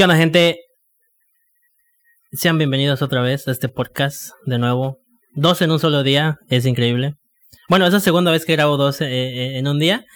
[0.00, 0.56] ¿Qué onda, gente?
[2.32, 4.96] Sean bienvenidos otra vez a este podcast de nuevo.
[5.34, 7.16] Dos en un solo día, es increíble.
[7.68, 10.06] Bueno, es la segunda vez que grabo dos eh, eh, en un día.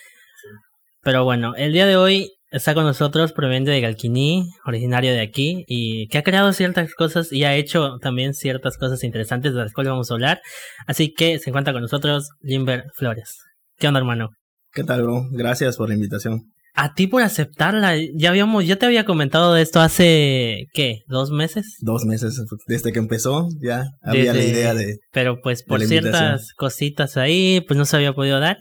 [1.02, 5.66] Pero bueno, el día de hoy está con nosotros proveniente de Galquini, originario de aquí,
[5.68, 9.74] y que ha creado ciertas cosas y ha hecho también ciertas cosas interesantes de las
[9.74, 10.40] cuales vamos a hablar.
[10.86, 13.36] Así que se encuentra con nosotros Jimber Flores.
[13.76, 14.30] ¿Qué onda, hermano?
[14.72, 15.28] ¿Qué tal, bro?
[15.30, 16.53] Gracias por la invitación.
[16.76, 17.94] A ti por aceptarla.
[18.16, 21.02] Ya habíamos, ya te había comentado de esto hace, ¿qué?
[21.06, 21.76] ¿Dos meses?
[21.80, 22.40] Dos meses.
[22.66, 24.96] Desde que empezó, ya había la idea de.
[25.12, 28.58] Pero pues por ciertas cositas ahí, pues no se había podido dar.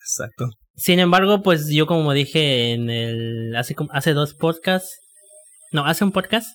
[0.00, 0.48] Exacto.
[0.76, 4.98] Sin embargo, pues yo como dije en el hace hace dos podcasts,
[5.72, 6.48] no, hace un podcast,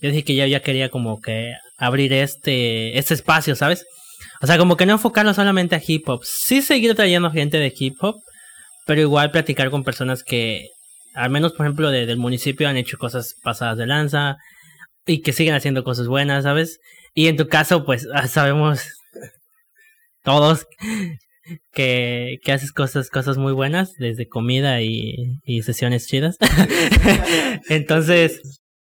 [0.00, 3.86] yo dije que ya ya quería como que abrir este este espacio, ¿sabes?
[4.40, 6.22] O sea, como que no enfocarlo solamente a hip hop.
[6.24, 8.16] Sí seguir trayendo gente de hip hop,
[8.88, 10.70] pero igual platicar con personas que
[11.14, 14.38] al menos por ejemplo de, del municipio han hecho cosas pasadas de lanza
[15.04, 16.80] y que siguen haciendo cosas buenas, ¿sabes?
[17.12, 18.80] Y en tu caso, pues sabemos
[20.24, 20.66] todos
[21.70, 26.38] que, que haces cosas, cosas muy buenas, desde comida y, sesiones chidas.
[27.68, 28.40] Entonces,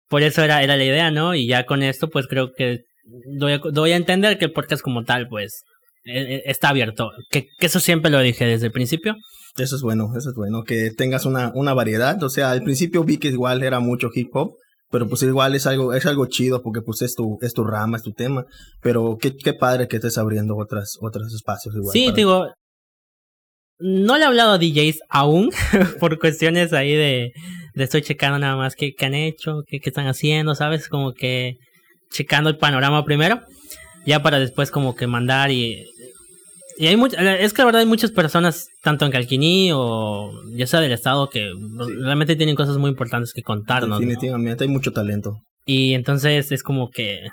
[0.09, 1.35] por eso era, era la idea, ¿no?
[1.35, 4.83] Y ya con esto, pues creo que doy a, doy a entender que el podcast
[4.83, 5.65] como tal, pues,
[6.05, 7.11] está abierto.
[7.31, 9.17] Que, que, eso siempre lo dije desde el principio.
[9.57, 12.23] Eso es bueno, eso es bueno, que tengas una, una variedad.
[12.23, 14.55] O sea, al principio vi que igual era mucho hip hop,
[14.91, 17.97] pero pues igual es algo, es algo chido porque pues es tu, es tu rama,
[17.97, 18.45] es tu tema,
[18.81, 21.93] pero qué, qué padre que estés abriendo otras, otros espacios igual.
[21.93, 22.47] Sí, digo,
[23.79, 25.51] no le he hablado a DJs aún,
[26.01, 27.33] por cuestiones ahí de,
[27.75, 30.89] de estoy checando nada más qué, qué han hecho, qué, qué están haciendo, ¿sabes?
[30.89, 31.57] Como que
[32.11, 33.41] checando el panorama primero,
[34.07, 35.85] ya para después como que mandar y
[36.79, 36.99] y hay
[37.39, 41.29] es que la verdad hay muchas personas, tanto en Calquiní o ya sea del estado,
[41.29, 41.51] que
[42.01, 43.99] realmente tienen cosas muy importantes que contarnos.
[43.99, 45.39] Definitivamente, hay mucho talento.
[45.65, 47.29] Y entonces es como que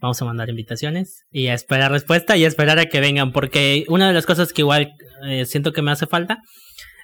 [0.00, 3.84] vamos a mandar invitaciones y a esperar respuesta y a esperar a que vengan, porque
[3.88, 4.92] una de las cosas que igual
[5.26, 6.38] eh, siento que me hace falta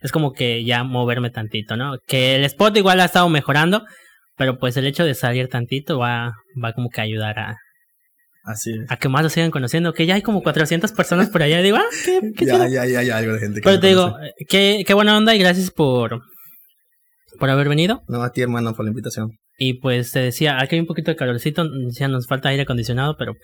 [0.02, 1.98] es como que ya moverme tantito, ¿no?
[2.06, 3.84] Que el spot igual ha estado mejorando,
[4.36, 6.32] pero pues el hecho de salir tantito va,
[6.62, 7.56] va como que a ayudar a,
[8.50, 11.60] Así A que más lo sigan conociendo, que ya hay como 400 personas por allá.
[11.62, 13.60] digo, ah, qué, qué ya, ya, ya, ya, algo de gente.
[13.60, 14.16] Que Pero te digo,
[14.48, 16.20] qué, qué buena onda y gracias por,
[17.38, 18.02] por haber venido.
[18.08, 19.30] No, a ti, hermano, por la invitación.
[19.58, 23.16] Y pues te decía, aquí hay un poquito de calorcito, ya nos falta aire acondicionado,
[23.18, 23.34] pero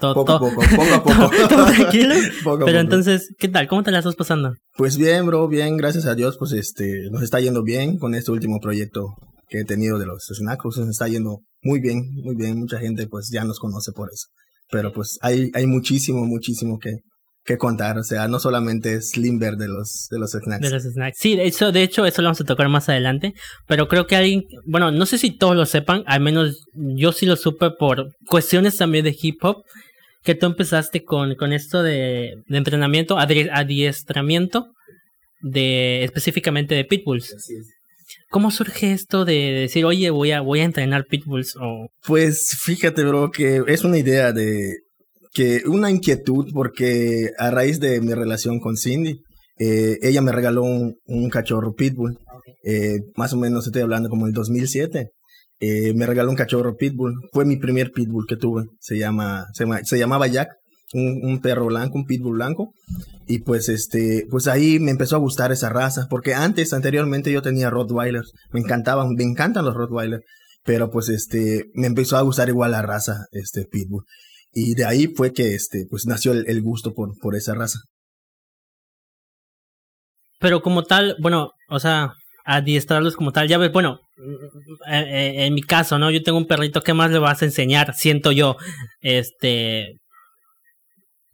[0.00, 1.48] todo, poco, todo, poco, poco a poco.
[1.48, 2.14] todo, tranquilo.
[2.44, 3.68] poco pero entonces, ¿qué tal?
[3.68, 4.54] ¿Cómo te la estás pasando?
[4.76, 8.32] Pues bien, bro, bien, gracias a Dios, pues este, nos está yendo bien con este
[8.32, 9.14] último proyecto
[9.48, 13.06] que he tenido de los snacks, nos está yendo muy bien, muy bien, mucha gente
[13.06, 14.26] pues ya nos conoce por eso
[14.72, 16.96] pero pues hay, hay muchísimo, muchísimo que,
[17.44, 17.98] que contar.
[17.98, 20.62] O sea, no solamente es Limber de los, de los snacks.
[20.62, 21.18] De los snacks.
[21.18, 23.34] Sí, de hecho, de hecho, eso lo vamos a tocar más adelante.
[23.68, 27.26] Pero creo que alguien, bueno, no sé si todos lo sepan, al menos yo sí
[27.26, 29.62] lo supe por cuestiones también de hip hop,
[30.22, 34.72] que tú empezaste con, con esto de, de entrenamiento, adiestramiento
[35.42, 37.34] de específicamente de pitbulls.
[37.34, 37.66] Así es.
[38.32, 41.54] ¿Cómo surge esto de decir, oye, voy a, voy a entrenar pitbulls?
[41.60, 41.88] O...
[42.06, 44.72] Pues fíjate, bro, que es una idea de
[45.34, 49.20] que una inquietud porque a raíz de mi relación con Cindy,
[49.58, 52.18] eh, ella me regaló un, un cachorro pitbull,
[52.64, 55.10] eh, más o menos estoy hablando como el 2007.
[55.60, 59.66] Eh, me regaló un cachorro pitbull, fue mi primer pitbull que tuve, se, llama, se,
[59.84, 60.48] se llamaba Jack
[60.92, 62.72] un, perro blanco, un pitbull blanco.
[63.26, 67.42] Y pues este, pues ahí me empezó a gustar esa raza, porque antes, anteriormente yo
[67.42, 70.24] tenía Rottweilers, me encantaban, me encantan los Rottweilers,
[70.64, 74.04] pero pues este, me empezó a gustar igual la raza, este pitbull.
[74.52, 77.78] Y de ahí fue que este, pues nació el, gusto por, por esa raza.
[80.38, 82.14] Pero como tal, bueno, o sea,
[82.44, 83.48] adiestrarlos como tal.
[83.48, 84.00] Ya ves, bueno,
[84.90, 86.10] eh, eh, en mi caso, ¿no?
[86.10, 87.94] Yo tengo un perrito, ¿qué más le vas a enseñar?
[87.94, 88.56] Siento yo,
[89.00, 89.98] este,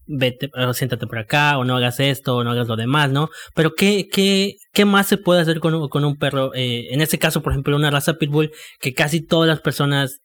[0.09, 3.29] vete, siéntate por acá, o no hagas esto, o no hagas lo demás, ¿no?
[3.55, 6.55] Pero ¿qué, qué, qué más se puede hacer con, con un perro?
[6.55, 10.21] Eh, en este caso, por ejemplo, una raza pitbull que casi todas las personas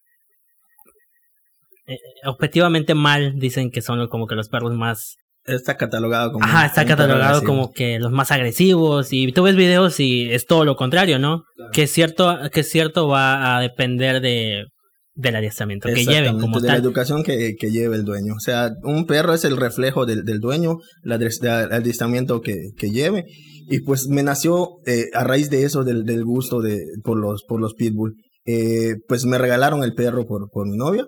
[1.85, 5.17] eh, objetivamente mal dicen que son como que los perros más...
[5.45, 6.45] Está catalogado como...
[6.45, 10.63] Ajá, está catalogado como que los más agresivos y tú ves videos y es todo
[10.63, 11.43] lo contrario, ¿no?
[11.73, 14.67] Que es cierto, que es cierto va a depender de
[15.15, 18.33] del adiestramiento que lleven como de la educación que, que, lleve el dueño.
[18.35, 23.25] O sea, un perro es el reflejo del, del dueño, el adiestramiento que, que lleve.
[23.69, 27.43] Y pues me nació eh, a raíz de eso, del, del gusto de, por, los,
[27.43, 28.15] por los pitbull.
[28.45, 31.05] Eh, pues me regalaron el perro por, por mi novia.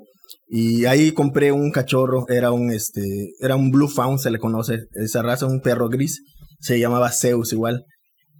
[0.47, 4.85] Y ahí compré un cachorro, era un, este, era un Blue Fawn, se le conoce
[4.93, 6.21] esa raza, un perro gris.
[6.59, 7.83] Se llamaba Zeus igual.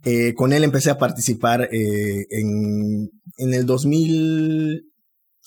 [0.04, 3.66] Eh, con él empecé a participar eh, en, en el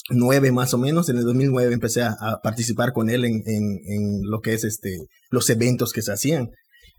[0.08, 4.40] 2009 más o menos, en el 2009 empecé a, participar con él en, en, lo
[4.40, 4.96] que es este,
[5.30, 6.50] los eventos que se hacían.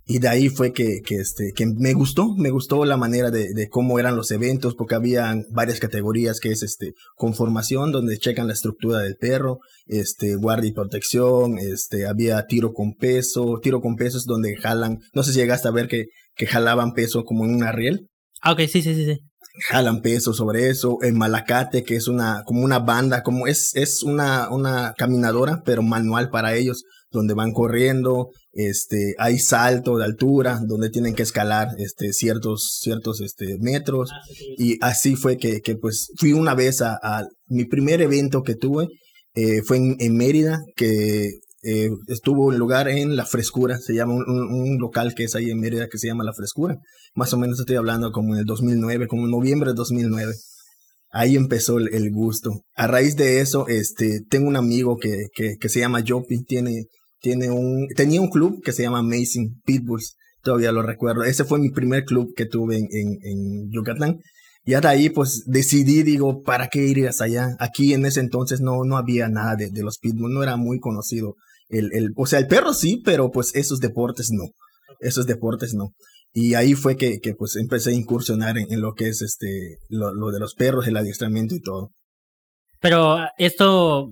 [0.05, 3.99] Y de ahí fue que, este, que me gustó, me gustó la manera de, cómo
[3.99, 8.99] eran los eventos, porque había varias categorías que es este, conformación, donde checan la estructura
[8.99, 14.25] del perro, este, guardia y protección, este, había tiro con peso, tiro con peso es
[14.25, 17.71] donde jalan, no sé si llegaste a ver que, que jalaban peso como en una
[17.71, 18.07] riel.
[18.41, 19.28] Ah, ok, sí, sí, sí, sí.
[19.67, 24.03] Jalan peso sobre eso, en Malacate, que es una, como una banda, como es, es
[24.03, 30.59] una, una caminadora, pero manual para ellos, donde van corriendo, este, hay salto de altura,
[30.65, 34.11] donde tienen que escalar, este, ciertos, ciertos, este, metros,
[34.57, 38.55] y así fue que, que pues, fui una vez a, a mi primer evento que
[38.55, 38.87] tuve,
[39.33, 44.13] eh, fue en, en, Mérida, que eh, estuvo en lugar en La Frescura, se llama
[44.13, 46.77] un, local que es ahí en Mérida que se llama La Frescura,
[47.15, 50.33] más o menos estoy hablando como en el 2009, como en noviembre de 2009.
[51.11, 52.61] Ahí empezó el, el gusto.
[52.75, 56.85] A raíz de eso, este, tengo un amigo que, que, se llama Jopi, tiene,
[57.19, 61.23] tiene un, tenía un club que se llama Amazing Pitbulls, todavía lo recuerdo.
[61.23, 64.19] Ese fue mi primer club que tuve en, en, Yucatán.
[64.63, 67.55] Y hasta ahí pues decidí, digo, ¿para qué ir allá?
[67.59, 70.79] Aquí en ese entonces no, no había nada de, de los pitbulls, no era muy
[70.79, 71.35] conocido.
[71.69, 74.45] El, el, o sea, el perro sí, pero pues esos deportes no.
[74.99, 75.93] Esos deportes no.
[76.33, 79.77] Y ahí fue que, que pues empecé a incursionar en, en lo que es este,
[79.87, 81.91] lo, lo, de los perros, el adiestramiento y todo.
[82.79, 84.11] Pero esto,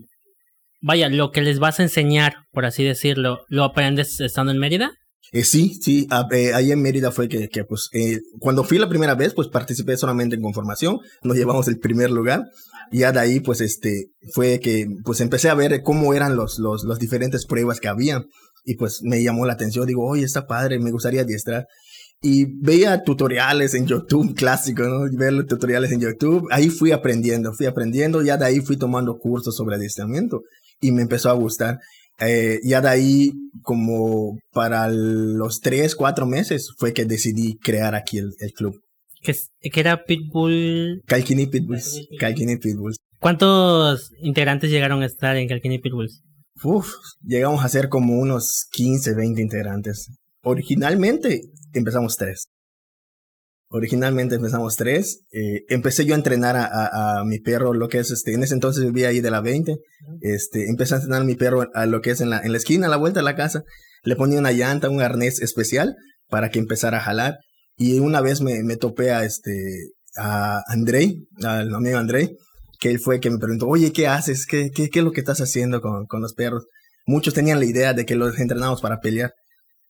[0.82, 4.92] vaya, lo que les vas a enseñar, por así decirlo, ¿lo aprendes estando en Mérida?
[5.32, 8.90] Eh, sí, sí, eh, ahí en Mérida fue que, que pues, eh, cuando fui la
[8.90, 12.44] primera vez, pues participé solamente en conformación, nos llevamos el primer lugar,
[12.92, 16.60] y ya de ahí, pues, este, fue que, pues, empecé a ver cómo eran los,
[16.60, 18.24] los, las diferentes pruebas que había,
[18.64, 21.68] y pues me llamó la atención, digo, oye, está padre, me gustaría adiestrar,
[22.22, 25.18] y veía tutoriales en YouTube, clásico, ¿no?
[25.18, 29.18] Ver los tutoriales en YouTube, ahí fui aprendiendo, fui aprendiendo, ya de ahí fui tomando
[29.18, 30.42] cursos sobre adiestramiento,
[30.80, 31.80] y me empezó a gustar.
[32.20, 33.32] Eh, ya de ahí,
[33.62, 38.82] como para los tres, cuatro meses, fue que decidí crear aquí el, el club.
[39.22, 39.36] ¿Qué,
[39.72, 41.04] ¿Qué, era Pitbull?
[41.06, 42.08] Calquini Pitbulls.
[42.20, 42.98] Calquini Pitbulls.
[43.20, 46.24] ¿Cuántos integrantes llegaron a estar en Calquini Pitbulls?
[46.64, 46.94] Uf,
[47.24, 50.12] llegamos a ser como unos 15, 20 integrantes.
[50.44, 51.42] Originalmente
[51.74, 52.48] empezamos tres.
[53.70, 55.26] Originalmente empezamos tres.
[55.32, 58.44] Eh, empecé yo a entrenar a, a, a, mi perro, lo que es este, en
[58.44, 59.78] ese entonces vivía ahí de la 20.
[60.22, 62.58] Este, empecé a entrenar a mi perro a lo que es en la, en la
[62.58, 63.64] esquina, a la vuelta de la casa.
[64.04, 65.96] Le ponía una llanta, un arnés especial
[66.30, 67.40] para que empezara a jalar.
[67.76, 72.38] Y una vez me, me topé a este, a Andrei, al amigo Andrei,
[72.80, 74.46] que él fue que me preguntó, oye, ¿qué haces?
[74.46, 76.68] ¿Qué, qué, qué es lo que estás haciendo con, con los perros?
[77.06, 79.34] Muchos tenían la idea de que los entrenamos para pelear.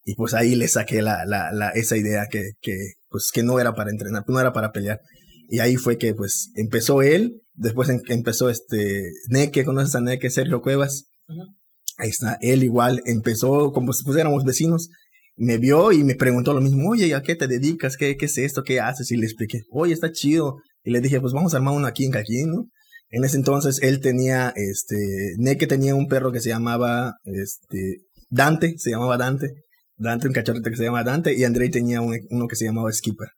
[0.03, 3.59] Y pues ahí le saqué la, la, la, esa idea que, que, pues que no
[3.59, 4.99] era para entrenar, no era para pelear.
[5.49, 10.29] Y ahí fue que pues empezó él, después en, empezó este Neque, ¿conoces a Neque?
[10.29, 11.05] Sergio Cuevas.
[11.27, 11.55] Uh -huh.
[11.97, 14.89] Ahí está, él igual empezó como si pues éramos vecinos,
[15.35, 17.95] me vio y me preguntó lo mismo, oye, ¿a qué te dedicas?
[17.97, 18.63] ¿Qué, qué es esto?
[18.63, 19.11] ¿Qué haces?
[19.11, 20.57] Y le expliqué, oye, está chido.
[20.83, 22.69] Y le dije, pues vamos a armar uno aquí en Caquín, ¿no?
[23.09, 28.75] En ese entonces él tenía, este, Neque tenía un perro que se llamaba, este, Dante,
[28.77, 29.53] se llamaba Dante.
[29.97, 32.91] Dante, un cachorrito que se llama Dante, y Andrei tenía un, uno que se llamaba
[32.91, 33.29] Skipper.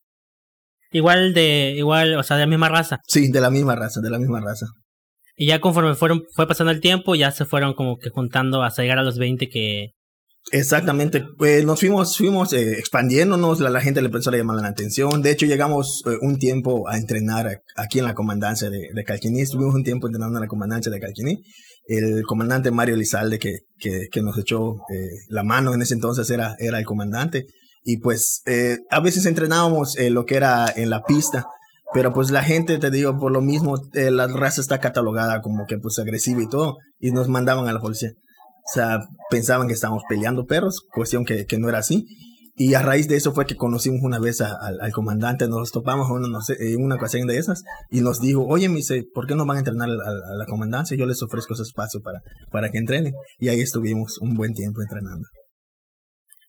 [0.92, 3.00] Igual de, igual, o sea, de la misma raza.
[3.08, 4.66] Sí, de la misma raza, de la misma raza.
[5.36, 8.82] Y ya conforme fueron, fue pasando el tiempo, ya se fueron como que juntando hasta
[8.82, 9.94] llegar a los 20 que...
[10.52, 14.68] Exactamente, pues nos fuimos, fuimos eh, expandiéndonos, la, la, gente le empezó a llamar la
[14.68, 19.04] atención, de hecho llegamos eh, un tiempo a entrenar aquí en la comandancia de, de
[19.04, 21.44] Calquiní, estuvimos un tiempo entrenando en la comandancia de Calquiní,
[21.90, 26.56] el comandante Mario Lizalde que, que, nos echó eh, la mano en ese entonces era,
[26.60, 27.48] era el comandante.
[27.84, 31.48] Y pues eh, a veces entrenábamos eh, lo que era en la pista,
[31.94, 35.66] pero pues la gente, te digo, por lo mismo, eh, la raza está catalogada como
[35.66, 38.12] que pues agresiva y todo, y nos mandaban a la policía.
[38.12, 39.00] O sea,
[39.32, 42.06] pensaban que estábamos peleando perros, cuestión que, que no era así.
[42.62, 45.72] Y a raíz de eso fue que conocimos una vez a, a, al comandante, nos
[45.72, 49.28] topamos en una, en una ocasión de esas y nos dijo, oye, me dice, ¿por
[49.28, 50.98] qué no van a entrenar a, a, la comandancia?
[50.98, 52.20] Yo les ofrezco ese espacio para,
[52.52, 53.14] para que entrenen.
[53.38, 55.26] Y ahí estuvimos un buen tiempo entrenando.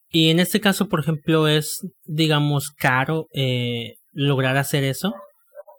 [0.08, 5.14] Y en este caso, por ejemplo, es, digamos, caro eh, lograr hacer eso.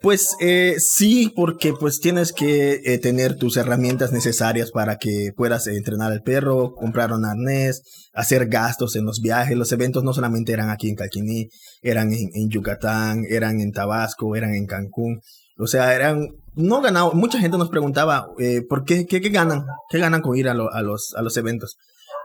[0.01, 5.67] Pues eh, sí, porque pues tienes que eh, tener tus herramientas necesarias para que puedas
[5.67, 9.55] entrenar al perro, comprar un arnés, hacer gastos en los viajes.
[9.55, 11.49] Los eventos no solamente eran aquí en Calquiní,
[11.83, 15.21] eran en, Yucatán, eran en Tabasco, eran en Cancún.
[15.59, 17.11] O sea, eran no ganado.
[17.13, 20.55] Mucha gente nos preguntaba eh, por qué, qué, qué ganan, qué ganan con ir a,
[20.55, 21.77] lo, a los a los eventos.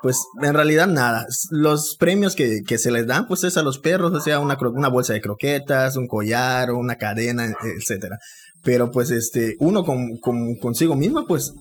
[0.02, 1.26] Pues en realidad nada.
[1.50, 4.56] Los premios que, que se les dan, pues es a los perros, o sea, una,
[4.72, 8.18] una bolsa de croquetas, un collar, una cadena, etcétera.
[8.62, 11.52] Pero pues este, uno con, con, consigo mismo, pues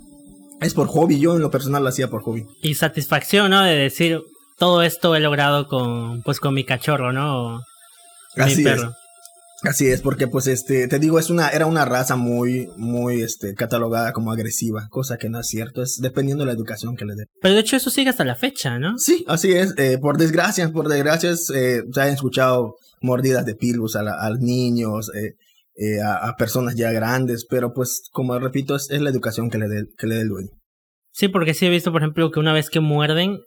[0.61, 1.19] es por hobby.
[1.19, 2.45] Yo en lo personal lo hacía por hobby.
[2.61, 3.61] Y satisfacción, ¿no?
[3.61, 4.21] De decir,
[4.57, 7.61] todo esto he logrado con, pues con mi cachorro, ¿no?
[8.35, 8.89] Así perro.
[8.89, 9.04] Es.
[9.63, 13.55] Así es, porque pues este, te digo, es una, era una raza muy, muy este,
[13.55, 17.15] catalogada como agresiva, cosa que no es cierto, es dependiendo de la educación que le
[17.15, 17.25] dé.
[17.41, 18.97] Pero de hecho eso sigue hasta la fecha, ¿no?
[18.97, 23.95] Sí, así es, eh, por desgracia, por desgracia, eh, se han escuchado mordidas de pilbus
[23.95, 25.35] a, a niños, eh,
[25.77, 29.67] eh, a, personas ya grandes, pero pues, como repito, es, es la educación que le
[29.67, 30.49] dé, que le dé el dueño.
[31.11, 33.39] Sí, porque sí he visto, por ejemplo, que una vez que muerden,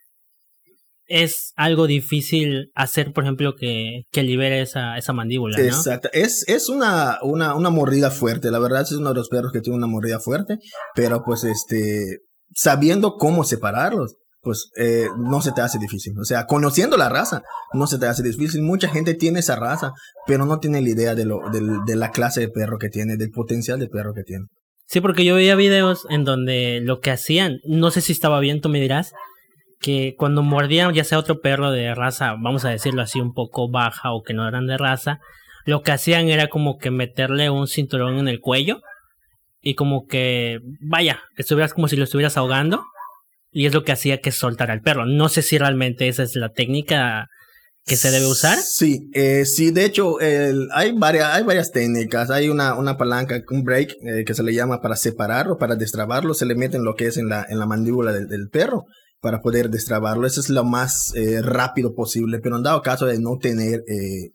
[1.09, 5.59] es algo difícil hacer, por ejemplo, que, que libere esa, esa mandíbula.
[5.59, 5.65] ¿no?
[5.65, 6.09] Exacto.
[6.13, 8.51] Es, es una, una, una mordida fuerte.
[8.51, 10.59] La verdad es uno de los perros que tiene una mordida fuerte.
[10.95, 12.19] Pero pues este,
[12.55, 16.13] sabiendo cómo separarlos, pues eh, no se te hace difícil.
[16.21, 18.63] O sea, conociendo la raza, no se te hace difícil.
[18.63, 19.93] Mucha gente tiene esa raza,
[20.27, 23.17] pero no tiene la idea de, lo, de, de la clase de perro que tiene,
[23.17, 24.45] del potencial de perro que tiene.
[24.87, 28.63] Sí, porque yo veía videos en donde lo que hacían, no sé si estaba bien,
[28.63, 29.13] tú me dirás,
[29.81, 33.71] que cuando mordían ya sea otro perro de raza, vamos a decirlo así, un poco
[33.71, 35.21] baja o que no eran de raza,
[35.65, 38.81] lo que hacían era como que meterle un cinturón en el cuello
[39.61, 42.83] y como que, vaya, estuvieras como si lo estuvieras ahogando
[43.53, 45.07] y es lo que hacía que soltara al perro.
[45.07, 47.29] No sé si realmente esa es la técnica
[47.85, 48.59] que se debe usar.
[48.59, 52.31] Sí, eh, sí, de hecho hay, varias, hay varias técnicas.
[52.31, 56.35] Hay una, una palanca, un break eh, que se le llama para separarlo, para destrabarlo,
[56.35, 58.87] se le mete en lo que es en la, en la mandíbula del perro
[59.21, 60.27] para poder destrabarlo.
[60.27, 64.31] Eso es lo más eh, rápido posible, pero en dado caso de no tener, eh,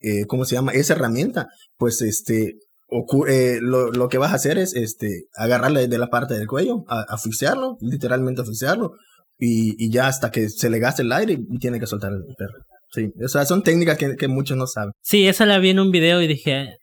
[0.00, 0.72] eh, ¿cómo se llama?
[0.72, 2.54] Esa herramienta, pues este,
[2.88, 6.84] ocurre, lo, lo, que vas a hacer es este, agarrarle de la parte del cuello,
[6.86, 8.92] asfixiarlo, literalmente asfixiarlo,
[9.38, 12.22] y, y ya hasta que se le gaste el aire y tiene que soltar el
[12.36, 12.58] perro.
[12.90, 14.92] Sí, o sea, son técnicas que, que muchos no saben.
[15.00, 16.76] Sí, esa la vi en un video y dije,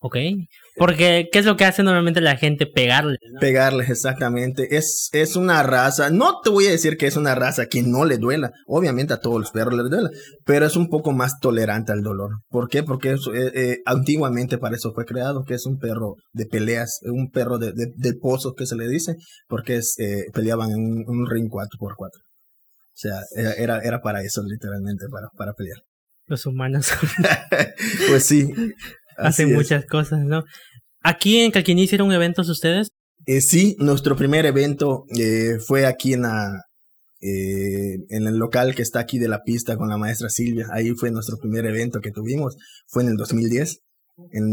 [0.00, 0.16] ok,
[0.78, 2.66] porque, ¿qué es lo que hace normalmente la gente?
[2.66, 3.18] Pegarles.
[3.40, 4.76] Pegarles, exactamente.
[4.76, 8.04] Es, es una raza, no te voy a decir que es una raza que no
[8.04, 8.52] le duela.
[8.66, 10.10] Obviamente a todos los perros les duela,
[10.44, 12.30] pero es un poco más tolerante al dolor.
[12.48, 12.82] ¿Por qué?
[12.82, 13.16] Porque eh,
[13.54, 17.72] eh, antiguamente para eso fue creado, que es un perro de peleas, un perro de,
[17.74, 19.16] de, pozo que se le dice,
[19.48, 21.98] porque es, eh, peleaban en un, ring 4x4.
[21.98, 23.20] O sea,
[23.56, 25.78] era, era para eso, literalmente, para, para pelear.
[26.26, 26.90] Los humanos.
[28.08, 28.52] pues sí.
[29.18, 30.44] Hacen muchas cosas, ¿no?
[31.02, 32.88] ¿Aquí en Calquiní hicieron eventos ustedes?
[33.26, 36.62] Eh, sí, nuestro primer evento eh, fue aquí en la,
[37.20, 40.66] eh, en el local que está aquí de la pista con la maestra Silvia.
[40.72, 42.56] Ahí fue nuestro primer evento que tuvimos.
[42.86, 43.80] Fue en el 2010,
[44.32, 44.44] en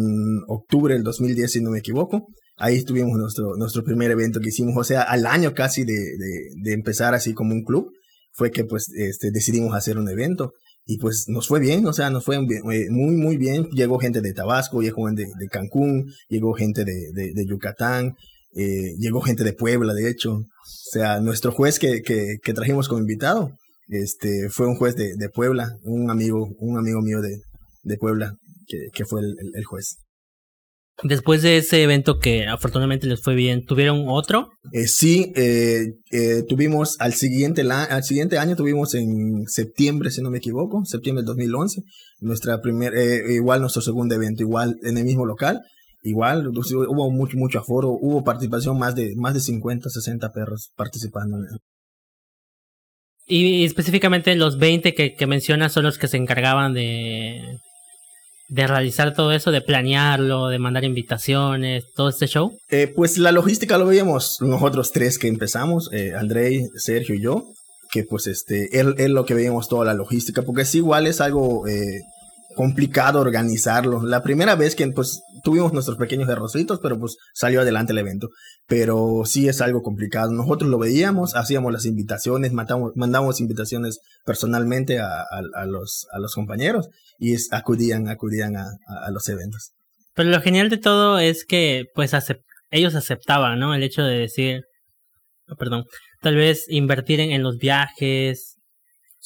[0.48, 2.28] octubre del 2010, si no me equivoco.
[2.58, 6.50] Ahí tuvimos nuestro, nuestro primer evento que hicimos, o sea, al año casi de, de,
[6.64, 7.92] de empezar así como un club,
[8.32, 10.54] fue que pues este, decidimos hacer un evento.
[10.86, 13.65] Y pues nos fue bien, o sea, nos fue eh, muy, muy bien.
[13.72, 18.15] Llegó gente de Tabasco, llegó gente de, Cancún, llegó gente de, de, Yucatán,
[18.56, 20.34] eh, llegó gente de Puebla, de hecho.
[20.34, 20.46] O
[20.92, 23.51] sea, nuestro juez que, que, que trajimos como invitado,
[23.88, 27.42] este, fue un juez de, Puebla, un amigo, un amigo mío de,
[27.84, 28.36] de Puebla,
[28.68, 30.05] que, que fue el, el juez.
[31.04, 34.52] Después de ese evento que afortunadamente les fue bien, ¿tuvieron otro?
[34.72, 40.30] Eh, sí, eh, eh, tuvimos al siguiente, al siguiente año, tuvimos en septiembre, si no
[40.30, 41.82] me equivoco, septiembre del 2011,
[42.22, 42.94] nuestra primer,
[43.30, 45.60] igual nuestro segundo evento, igual en el mismo local,
[46.02, 51.38] igual hubo mucho, mucho aforo, hubo participación más de, más de 50, 60 perros participando.
[53.28, 57.42] Y, específicamente los 20 que, que mencionas son los que se encargaban de,
[58.48, 62.58] de realizar todo eso, de planearlo, de mandar invitaciones, todo este show?
[62.70, 67.46] Eh, pues la logística lo veíamos nosotros tres que empezamos, eh, Andrei, Sergio y yo,
[67.92, 71.22] que pues este, él, él lo que veíamos toda la logística, porque es igual es
[71.22, 72.02] algo eh,
[72.56, 74.04] complicado organizarlo.
[74.04, 78.30] La primera vez que pues tuvimos nuestros pequeños errorcitos, pero pues salió adelante el evento.
[78.68, 80.32] Pero sí es algo complicado.
[80.32, 86.34] Nosotros lo veíamos, hacíamos las invitaciones, matamos, mandamos invitaciones personalmente a, a, los, a los
[86.34, 88.66] compañeros y acudían, acudían a,
[89.06, 89.72] a, los eventos.
[90.16, 92.14] Pero lo genial de todo es que pues
[92.72, 93.75] ellos aceptaban, ¿no?
[93.75, 94.64] El hecho de decir,
[95.48, 95.84] oh, perdón,
[96.22, 98.55] tal vez invertir en, en los viajes,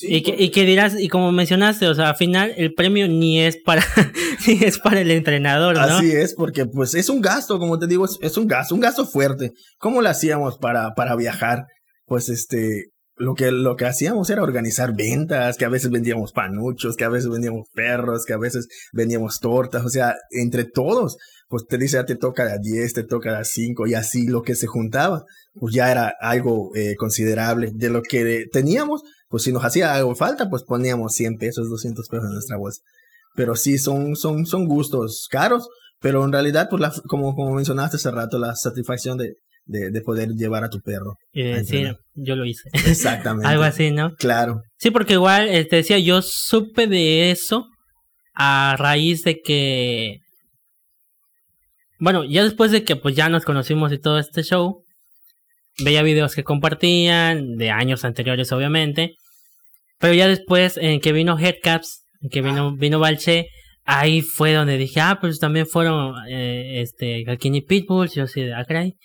[0.01, 3.41] y, que, y que dirás, y como mencionaste, o sea, al final el premio ni
[3.41, 3.83] es para,
[4.47, 5.81] ni es para el entrenador, ¿no?
[5.81, 9.05] Así es, porque pues es un gasto, como te digo, es, un gasto, un gasto
[9.05, 9.51] fuerte.
[9.77, 11.65] ¿Cómo lo hacíamos para, para viajar?
[12.05, 16.95] Pues este, lo que, lo que hacíamos era organizar ventas, que a veces vendíamos panuchos,
[16.95, 21.17] que a veces vendíamos perros, que a veces vendíamos tortas, o sea, entre todos
[21.49, 24.43] pues te dice, ya te toca a 10, te toca a 5 y así lo
[24.43, 25.25] que se juntaba,
[25.55, 27.71] pues ya era algo eh, considerable.
[27.73, 32.07] De lo que teníamos, pues si nos hacía algo falta, pues poníamos 100 pesos, 200
[32.07, 32.81] pesos en nuestra bolsa.
[33.35, 35.67] Pero sí, son, son, son gustos caros,
[35.99, 40.01] pero en realidad, pues la, como, como mencionaste hace rato, la satisfacción de, de, de
[40.01, 41.15] poder llevar a tu perro.
[41.33, 42.69] Eh, sí, yo lo hice.
[42.73, 43.47] Exactamente.
[43.49, 44.15] Algo así, ¿no?
[44.15, 44.63] Claro.
[44.77, 47.67] Sí, porque igual, eh, te decía, yo supe de eso
[48.33, 50.19] a raíz de que
[51.99, 54.83] bueno, ya después de que pues ya nos conocimos y todo este show,
[55.83, 59.15] veía videos que compartían, de años anteriores obviamente,
[59.99, 63.47] pero ya después en que vino Headcaps, en que vino, vino Balche,
[63.83, 68.53] ahí fue donde dije, ah, pues también fueron eh, este Galkini Pitbulls, yo sí de
[68.53, 68.95] Acray.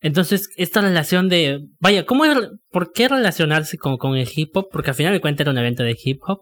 [0.00, 2.24] Entonces, esta relación de, vaya, ¿cómo
[2.70, 4.66] ¿por qué relacionarse con, con el hip hop?
[4.72, 6.38] Porque al final de cuentas era un evento de hip hop.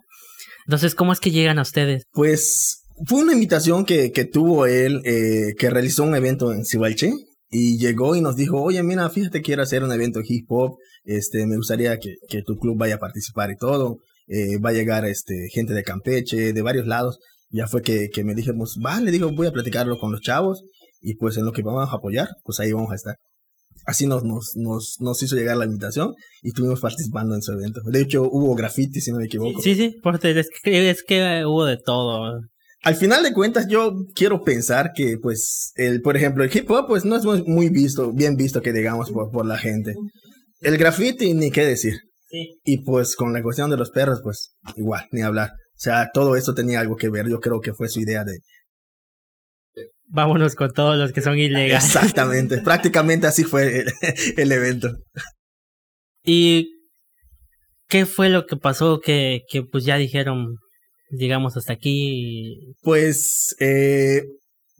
[0.66, 2.04] Entonces, ¿cómo es que llegan a ustedes?
[2.12, 7.12] Pues fue una invitación que, que tuvo él, eh, que realizó un evento en Cibalche
[7.50, 11.46] y llegó y nos dijo, oye, mira, fíjate, quiero hacer un evento hip hop, este,
[11.46, 15.04] me gustaría que, que tu club vaya a participar y todo, eh, va a llegar
[15.04, 17.18] este, gente de Campeche, de varios lados.
[17.48, 20.62] Ya fue que, que me dijimos, vale, digo, voy a platicarlo con los chavos
[21.00, 23.16] y pues en lo que vamos a apoyar, pues ahí vamos a estar.
[23.86, 27.80] Así nos, nos, nos, nos hizo llegar la invitación y estuvimos participando en su evento.
[27.84, 29.60] De hecho, hubo graffiti, si no me equivoco.
[29.62, 32.40] Sí, sí, porque es que, es que hubo de todo
[32.82, 36.86] al final de cuentas yo quiero pensar que pues el por ejemplo el hip hop
[36.86, 39.94] pues no es muy, visto bien visto que digamos por, por la gente.
[40.60, 41.94] El graffiti ni qué decir.
[42.28, 42.60] Sí.
[42.64, 45.50] y pues con la cuestión de los perros pues igual ni hablar.
[45.50, 47.28] O sea todo esto tenía algo que ver.
[47.28, 48.38] Yo creo que fue su idea de
[50.06, 51.84] vámonos con todos los que son ilegales.
[51.84, 52.58] Exactamente.
[52.64, 53.92] Prácticamente así fue el,
[54.36, 54.96] el, evento.
[56.24, 56.68] Y
[57.88, 60.56] qué fue lo que pasó que que pues ya dijeron
[61.10, 62.74] llegamos hasta aquí?
[62.82, 64.22] Pues eh,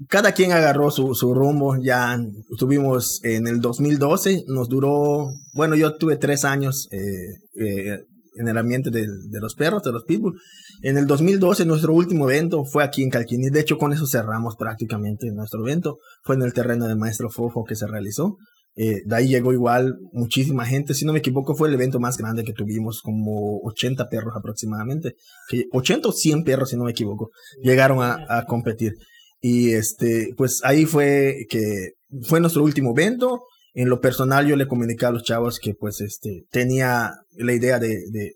[0.09, 1.77] cada quien agarró su, su rumbo.
[1.83, 2.19] Ya
[2.51, 7.99] estuvimos en el 2012, nos duró, bueno, yo tuve tres años eh, eh,
[8.37, 10.41] en el ambiente de, de, los perros, de los pitbull.
[10.83, 13.51] En el 2012 nuestro último evento fue aquí en Calquini.
[13.51, 15.99] De hecho, con eso cerramos prácticamente nuestro evento.
[16.23, 18.37] Fue en el terreno de Maestro Fofo que se realizó.
[18.77, 20.95] Eh, de ahí llegó igual muchísima gente.
[20.95, 25.15] Si no me equivoco, fue el evento más grande que tuvimos, como 80 perros aproximadamente.
[25.49, 27.31] Que 80 o 100 perros, si no me equivoco,
[27.63, 28.95] llegaron a, a competir.
[29.41, 31.93] Y este, pues ahí fue que
[32.23, 33.43] fue nuestro último evento.
[33.73, 37.79] En lo personal, yo le comuniqué a los chavos que, pues, este, tenía la idea
[37.79, 38.33] de, de,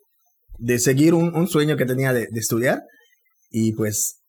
[0.59, 2.83] de seguir un, un, sueño que tenía de, de estudiar.
[3.51, 4.21] Y pues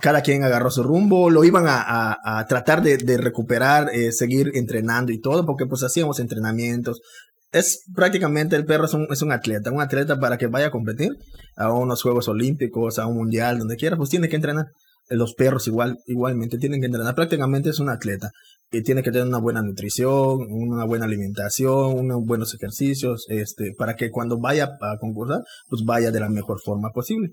[0.00, 4.52] cada quien agarró su rumbo, lo iban a, a, tratar de, de recuperar, eh, seguir
[4.54, 7.00] entrenando y todo, porque pues hacíamos entrenamientos.
[7.50, 10.70] Es prácticamente el perro es un, es un atleta, un atleta para que vaya a
[10.70, 11.16] competir
[11.56, 14.66] a unos Juegos Olímpicos, a un Mundial, donde quiera, pues tiene que entrenar.
[15.10, 18.30] Los perros igual, igualmente tienen que entrenar, prácticamente es un atleta
[18.70, 23.96] y tiene que tener una buena nutrición, una buena alimentación, unos buenos ejercicios, este, para
[23.96, 27.30] que cuando vaya a concursar, pues vaya de la mejor forma posible.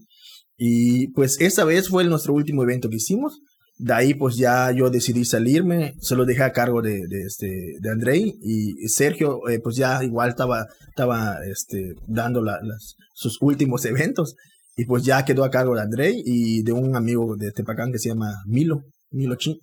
[0.58, 3.40] Y pues esa vez fue nuestro último evento que hicimos.
[3.78, 7.74] De ahí pues ya yo decidí salirme, se lo dejé a cargo de, de, este,
[7.80, 8.34] de Andrei.
[8.42, 14.36] Y Sergio eh, pues ya igual estaba, estaba este, dando la, las, sus últimos eventos.
[14.78, 18.00] Y pues ya quedó a cargo de Andrei y de un amigo de Tepacán que
[18.00, 19.58] se llama Milo, Milo Chin.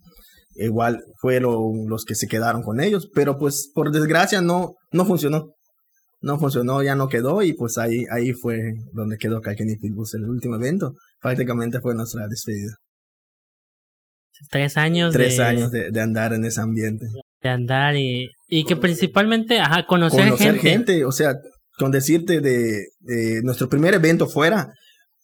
[0.55, 5.55] Igual fueron los que se quedaron con ellos, pero pues por desgracia no, no funcionó
[6.23, 10.25] no funcionó, ya no quedó y pues ahí, ahí fue donde quedó Calkini Pitbulls, el
[10.25, 10.95] último evento.
[11.21, 12.77] Prácticamente fue nuestra despedida.
[14.51, 15.13] Tres años.
[15.13, 17.07] Tres años de, de, andar en ese ambiente.
[17.43, 21.05] De andar y, y que principalmente, ajá, conocer, conocer gente.
[21.05, 21.35] O sea,
[21.77, 24.73] con decirte de, de nuestro primer evento fuera,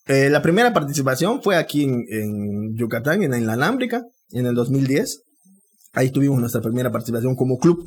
[0.06, 5.22] eh, la primera participación fue aquí en, en Yucatán, en la Alámbrica, en el 2010.
[5.92, 7.84] Ahí tuvimos nuestra primera participación como club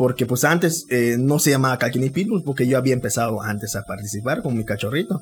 [0.00, 3.82] porque pues antes eh, no se llamaba Calquini Pitbull porque yo había empezado antes a
[3.82, 5.20] participar con mi cachorrito.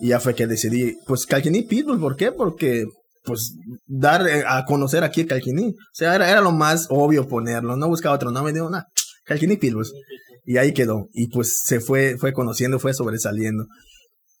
[0.00, 2.32] Y ya fue que decidí pues Calquini Pitbull ¿por qué?
[2.32, 2.86] porque
[3.22, 3.54] pues
[3.86, 7.76] dar eh, a conocer aquí a Calquini o sea era, era, lo más obvio ponerlo
[7.76, 8.88] no buscaba otro nombre digo nada
[9.24, 9.86] Calquini Pitbull
[10.44, 11.08] y ahí quedó.
[11.12, 13.68] Y pues se fue fue conociendo fue sobresaliendo.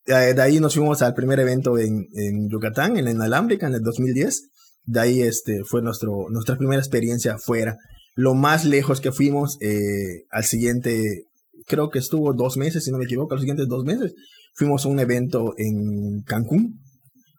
[0.04, 3.82] De ahí nos fuimos al primer evento en, en Yucatán en la Inalámbrica en el
[3.82, 4.48] 2010
[4.86, 7.76] de ahí este fue nuestro nuestra primera experiencia fuera
[8.16, 11.24] lo más lejos que fuimos eh, al siguiente,
[11.66, 14.14] creo que estuvo dos meses, si no me equivoco, los siguientes dos meses,
[14.54, 16.80] fuimos a un evento en Cancún,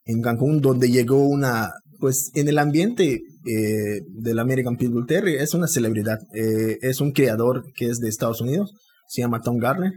[0.05, 5.55] en Cancún, donde llegó una, pues en el ambiente eh, del American Pitbull Terrier, es
[5.55, 8.71] una celebridad, eh, es un creador que es de Estados Unidos,
[9.07, 9.93] se llama Tom Garner,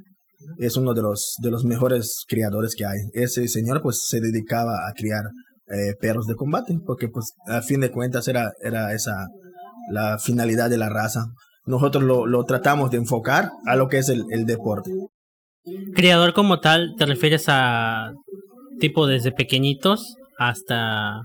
[0.59, 2.99] es uno de los, de los mejores criadores que hay.
[3.13, 5.25] Ese señor pues se dedicaba a criar
[5.67, 9.27] eh, perros de combate, porque pues a fin de cuentas era, era esa
[9.91, 11.27] la finalidad de la raza.
[11.67, 14.91] Nosotros lo, lo tratamos de enfocar a lo que es el, el deporte.
[15.95, 18.13] Criador como tal, ¿te refieres a
[18.79, 21.21] tipo desde pequeñitos hasta...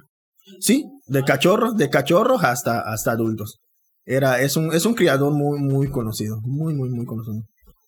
[0.60, 3.60] Sí, de cachorros, de cachorros hasta, hasta adultos.
[4.06, 7.42] Era, es un, es un criador muy, muy conocido, muy, muy, muy conocido.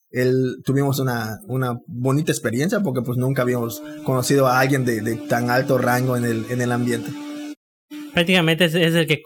[0.10, 5.18] Él, tuvimos una, una bonita experiencia porque pues nunca habíamos conocido a alguien de, de
[5.18, 7.12] tan alto rango en el, en el ambiente.
[8.14, 9.22] Prácticamente es, es el que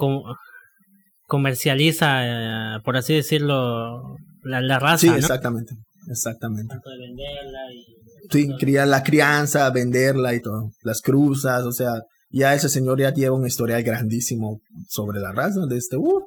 [1.32, 4.98] comercializa, eh, por así decirlo, la, la raza.
[4.98, 5.16] Sí, ¿no?
[5.16, 5.74] exactamente,
[6.10, 6.68] exactamente.
[6.74, 7.86] Tanto de venderla y...
[8.30, 10.72] Sí, cría la crianza, venderla y todo.
[10.84, 11.94] Las cruzas, o sea,
[12.32, 15.66] ya ese señor ya lleva un historial grandísimo sobre la raza.
[15.68, 16.22] De este, uh,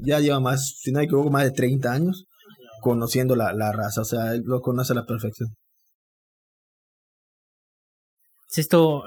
[0.00, 2.26] ya lleva más, si no me equivoco, más de 30 años
[2.82, 4.02] conociendo la, la raza.
[4.02, 5.48] O sea, él lo conoce a la perfección.
[8.46, 9.04] Sí, esto...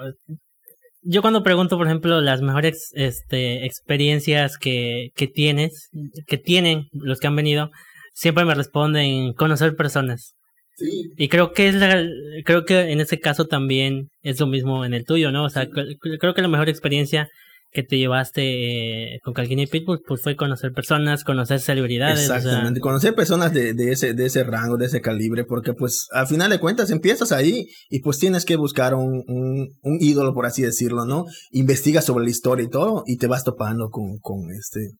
[1.05, 5.89] Yo cuando pregunto, por ejemplo, las mejores este, experiencias que, que tienes,
[6.27, 7.71] que tienen los que han venido,
[8.13, 10.35] siempre me responden conocer personas.
[10.75, 11.11] Sí.
[11.17, 12.03] Y creo que es la,
[12.45, 15.43] creo que en ese caso también es lo mismo en el tuyo, ¿no?
[15.45, 17.27] O sea, cre- creo que la mejor experiencia
[17.73, 22.79] que te llevaste eh, con Calvin y Pitbull pues fue conocer personas, conocer celebridades, Exactamente,
[22.79, 26.51] conocer personas de, de, ese, de ese rango, de ese calibre, porque pues al final
[26.51, 30.61] de cuentas empiezas ahí y pues tienes que buscar un, un, un ídolo, por así
[30.61, 31.25] decirlo, ¿no?
[31.51, 34.91] Investigas sobre la historia y todo y te vas topando con, con, este,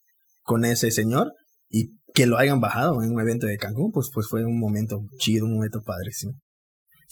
[0.42, 1.32] con ese señor
[1.70, 5.02] y que lo hayan bajado en un evento de Cancún, pues, pues fue un momento
[5.20, 6.34] chido, un momento padrísimo.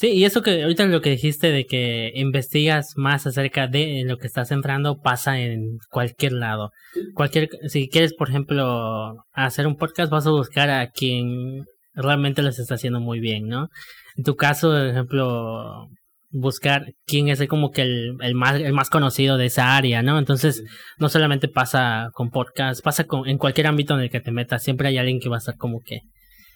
[0.02, 4.18] Sí, y eso que ahorita lo que dijiste de que investigas más acerca de lo
[4.18, 6.72] que estás entrando pasa en cualquier lado.
[7.14, 12.58] Cualquier, si quieres, por ejemplo, hacer un podcast, vas a buscar a quien realmente los
[12.58, 13.70] está haciendo muy bien, ¿no?
[14.18, 15.88] En tu caso, por ejemplo,
[16.32, 20.02] buscar quién es el, como que el, el más el más conocido de esa área,
[20.02, 20.18] ¿no?
[20.18, 20.64] Entonces,
[20.98, 24.64] no solamente pasa con podcast, pasa con en cualquier ámbito en el que te metas,
[24.64, 26.00] siempre hay alguien que va a estar como que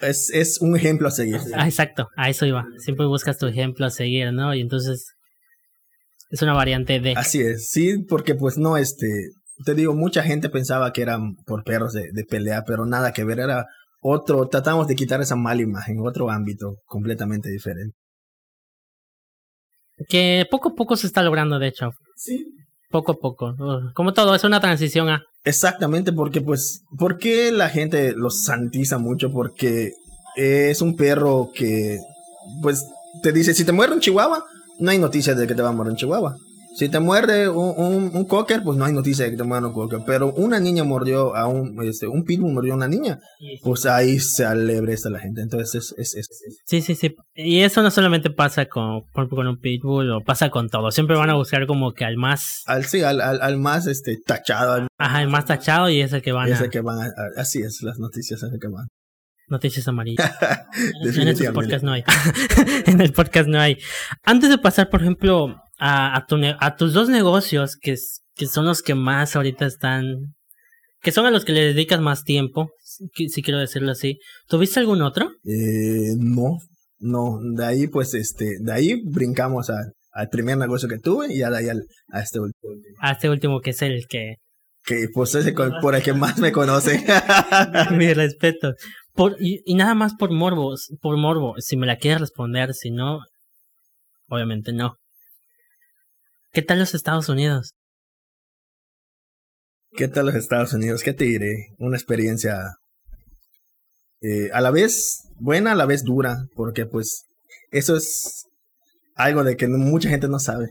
[0.02, 1.40] Es, es un ejemplo a seguir.
[1.56, 2.66] Ah, exacto, a eso iba.
[2.78, 4.54] Siempre buscas tu ejemplo a seguir, ¿no?
[4.54, 5.14] Y entonces
[6.30, 7.14] es una variante de...
[7.14, 9.08] Así es, sí, porque pues no, este,
[9.64, 13.24] te digo, mucha gente pensaba que eran por perros de, de pelea, pero nada que
[13.24, 13.66] ver, era
[14.02, 17.96] otro, tratamos de quitar esa mala imagen, otro ámbito completamente diferente.
[20.10, 21.92] Que poco a poco se está logrando, de hecho.
[22.16, 22.46] Sí.
[22.90, 23.56] Poco a poco.
[23.58, 25.24] Uh, Como todo, es una transición a...
[25.46, 29.32] Exactamente, porque pues, ¿por qué la gente los santiza mucho?
[29.32, 29.94] Porque
[30.36, 32.00] es un perro que,
[32.64, 32.84] pues,
[33.22, 34.44] te dice, si te muerde un chihuahua,
[34.80, 36.36] no hay noticias de que te va a morir un chihuahua.
[36.78, 39.66] Si te muerde un, un, un cocker, pues no hay noticia de que te muera
[39.66, 40.00] un cocker.
[40.06, 43.20] Pero una niña mordió a un, este, un pitbull mordió a una niña,
[43.64, 45.42] pues ahí se alebresta la gente.
[45.42, 47.16] Entonces es, es, es- Sí, sí, sí.
[47.34, 50.92] Y eso no solamente pasa con, con un pitbull o pasa con todo.
[50.92, 52.62] Siempre van a buscar como que al más...
[52.66, 56.12] al, sí, al, al, al más este, tachado, al, Ajá, el más tachado y es
[56.12, 56.66] el que van es a...
[56.66, 58.88] el que van a, a- así es, las noticias es el que van.
[59.48, 60.30] Noticias amarillas.
[60.42, 61.52] en estos Definitivamente.
[61.54, 62.04] podcasts no hay.
[62.88, 63.78] en el podcast no hay.
[64.24, 67.96] Antes de pasar, por ejemplo, a, a, tu a tus dos negocios, que,
[68.48, 70.36] son los que más ahorita están,
[71.02, 74.20] que son a los que le dedicas más tiempo, si, si quiero decirlo así.
[74.48, 75.32] ¿Tuviste algún otro?
[75.44, 76.58] Eh, no,
[77.00, 81.44] no, de ahí pues este, de ahí brincamos a- al primer negocio que tuve y
[81.44, 82.74] ahí al, a este último.
[83.02, 84.36] A este último que es el que,
[84.86, 87.04] Que pues es el por el que más me conocen.
[87.98, 88.74] mi respeto.
[89.14, 92.92] Por, y, y nada más por morbo, por morbo, si me la quieres responder, si
[92.92, 93.20] no,
[94.30, 94.96] obviamente no.
[96.56, 97.74] ¿Qué tal los Estados Unidos?
[99.92, 101.04] ¿Qué tal los Estados Unidos?
[101.04, 101.68] ¿Qué te diré?
[101.80, 102.78] Una experiencia
[104.22, 107.26] eh, a la vez buena, a la vez dura, porque pues
[107.72, 108.46] eso es
[109.16, 110.70] algo de que mucha gente no sabe.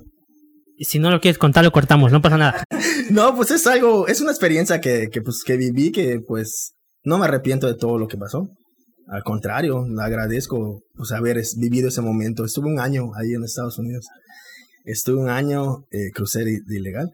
[0.78, 2.64] Y si no lo quieres contar, lo cortamos, no pasa nada.
[3.10, 7.18] No, pues es algo, es una experiencia que, que pues que viví que pues no
[7.18, 8.48] me arrepiento de todo lo que pasó.
[9.08, 12.46] Al contrario, agradezco pues haber vivido ese momento.
[12.46, 14.06] Estuve un año ahí en Estados Unidos.
[14.84, 17.10] Estuve un año, eh, crucé de, de ilegal.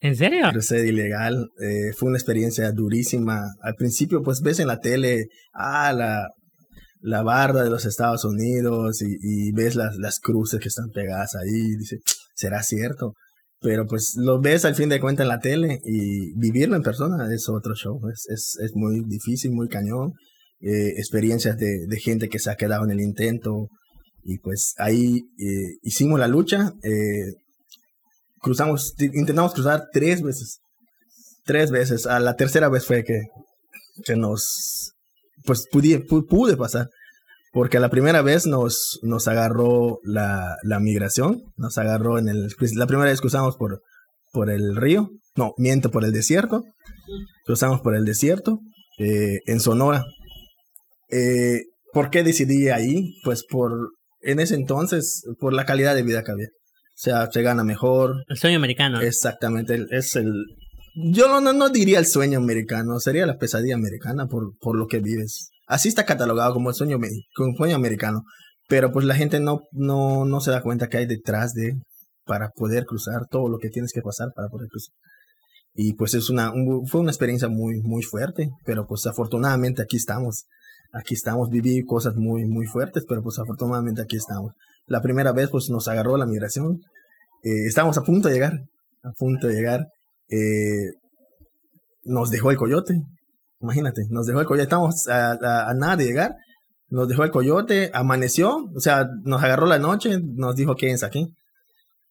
[0.00, 0.48] ¿En serio?
[0.50, 1.48] Crucé de ilegal.
[1.60, 3.42] eh, fue una experiencia durísima.
[3.60, 6.28] Al principio, pues ves en la tele, ah, la,
[7.00, 11.34] la barda de los Estados Unidos y, y ves las, las cruces que están pegadas
[11.34, 11.72] ahí.
[11.72, 12.00] Y dices,
[12.34, 13.12] ¿será cierto?
[13.60, 17.32] Pero pues lo ves al fin de cuentas en la tele y vivirlo en persona
[17.34, 17.98] es otro show.
[18.12, 20.12] Es, es, es muy difícil, muy cañón.
[20.60, 23.68] Eh, experiencias de, de gente que se ha quedado en el intento.
[24.24, 26.72] Y pues ahí eh, hicimos la lucha.
[26.82, 27.34] eh,
[28.40, 30.58] cruzamos, intentamos cruzar tres veces.
[31.44, 32.06] Tres veces.
[32.06, 33.20] A la tercera vez fue que,
[34.04, 34.92] que nos,
[35.44, 36.88] pues pude, pu- pude pasar.
[37.52, 42.86] Porque la primera vez nos, nos agarró la, la migración, nos agarró en el, la
[42.88, 43.80] primera vez cruzamos por,
[44.32, 46.64] por el río, no, miento, por el desierto,
[47.44, 48.58] cruzamos por el desierto,
[48.98, 50.04] eh, en Sonora.
[51.10, 51.60] Eh,
[51.92, 53.14] ¿Por qué decidí ahí?
[53.22, 53.92] Pues por,
[54.24, 56.46] en ese entonces, por la calidad de vida que había.
[56.46, 58.24] O sea, se gana mejor.
[58.28, 59.00] El sueño americano.
[59.00, 60.32] Exactamente, es el...
[60.96, 65.00] Yo no, no, diría el sueño americano, sería la pesadilla americana por, por lo que
[65.00, 65.50] vives.
[65.66, 66.98] Así está catalogado como el sueño,
[67.34, 68.22] como el sueño americano.
[68.68, 71.74] Pero pues la gente no, no, no se da cuenta que hay detrás de
[72.24, 74.94] para poder cruzar todo lo que tienes que pasar para poder cruzar.
[75.74, 76.52] Y pues es una,
[76.86, 80.46] fue una experiencia muy, muy fuerte, pero pues afortunadamente aquí estamos.
[80.94, 84.52] Aquí estamos, viví cosas muy, muy fuertes, pero pues afortunadamente aquí estamos.
[84.86, 86.80] La primera vez pues nos agarró la migración.
[87.42, 88.52] Eh, estábamos a punto de llegar,
[89.02, 89.88] a punto de llegar.
[90.28, 90.92] Eh,
[92.04, 93.02] nos dejó el coyote,
[93.60, 96.36] imagínate, nos dejó el coyote, estamos a, nada de llegar,
[96.88, 101.26] nos dejó el coyote, amaneció, o sea, nos agarró la noche, nos dijo quédense aquí.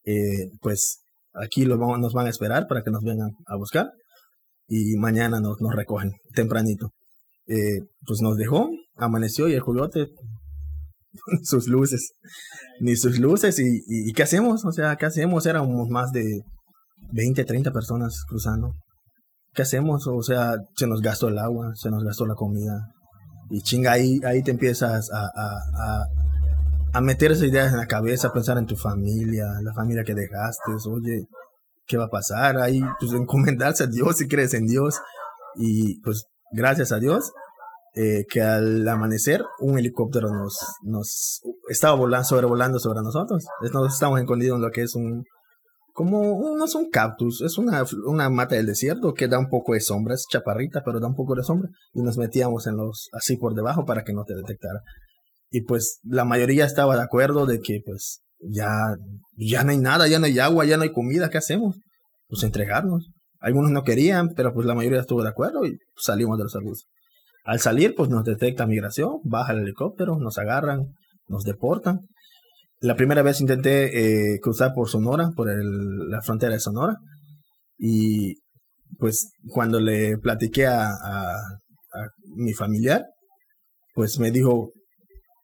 [0.05, 3.91] Eh, pues aquí nos van a esperar para que nos vengan a buscar
[4.67, 6.91] y mañana nos, nos recogen tempranito.
[7.47, 10.07] Eh, pues nos dejó, amaneció y el coyote,
[11.43, 12.13] sus luces,
[12.79, 14.65] ni sus luces y, y, ¿qué hacemos?
[14.65, 15.45] O sea, ¿qué hacemos?
[15.45, 16.41] Éramos más de
[17.11, 18.73] 20, 30 personas cruzando.
[19.53, 20.07] ¿Qué hacemos?
[20.07, 22.87] O sea, se nos gastó el agua, se nos gastó la comida.
[23.49, 26.05] Y chinga, ahí, ahí te empiezas a, a,
[26.93, 30.71] a meter esas ideas en la cabeza, pensar en tu familia, la familia que dejaste,
[30.87, 31.25] oye,
[31.87, 32.57] ¿qué va a pasar?
[32.57, 34.99] Ahí, pues encomendarse a Dios si crees en Dios.
[35.55, 37.31] Y pues gracias a Dios,
[37.95, 43.45] eh, que al amanecer un helicóptero nos, nos estaba volando, sobrevolando sobre nosotros.
[43.61, 45.23] Nosotros estamos escondidos en lo que es un,
[45.93, 49.73] como, no es un cactus, es una, una mata del desierto que da un poco
[49.73, 51.69] de sombra, es chaparrita, pero da un poco de sombra.
[51.93, 54.81] Y nos metíamos en los, así por debajo para que no te detectara
[55.53, 58.95] y pues la mayoría estaba de acuerdo de que pues ya,
[59.37, 61.77] ya no hay nada, ya no hay agua, ya no hay comida, ¿qué hacemos?
[62.27, 63.11] Pues entregarnos.
[63.43, 66.89] Algunos no querían, pero pues la mayoría estuvo de acuerdo y salimos de los arbustos.
[67.45, 70.95] Al salir, pues nos detecta migración, baja el helicóptero, nos agarran,
[71.27, 71.99] nos deportan.
[72.79, 76.95] La primera vez intenté eh, cruzar por Sonora, por la frontera de Sonora,
[77.77, 78.35] y
[78.97, 83.03] pues cuando le platiqué a, a mi familiar,
[83.93, 84.71] pues me dijo,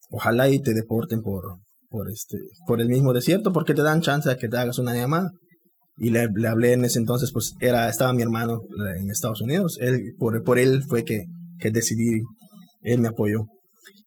[0.10, 1.44] ojalá y te deporten por,
[1.90, 4.96] por, este, por el mismo desierto, porque te dan chance de que te hagas una
[4.96, 5.32] llamada.
[6.00, 8.62] Y le, le, hablé en ese entonces, pues era, estaba mi hermano
[8.98, 9.78] en Estados Unidos.
[9.82, 11.26] Él, por, por él fue que,
[11.60, 12.22] que decidí,
[12.82, 13.46] él me apoyó.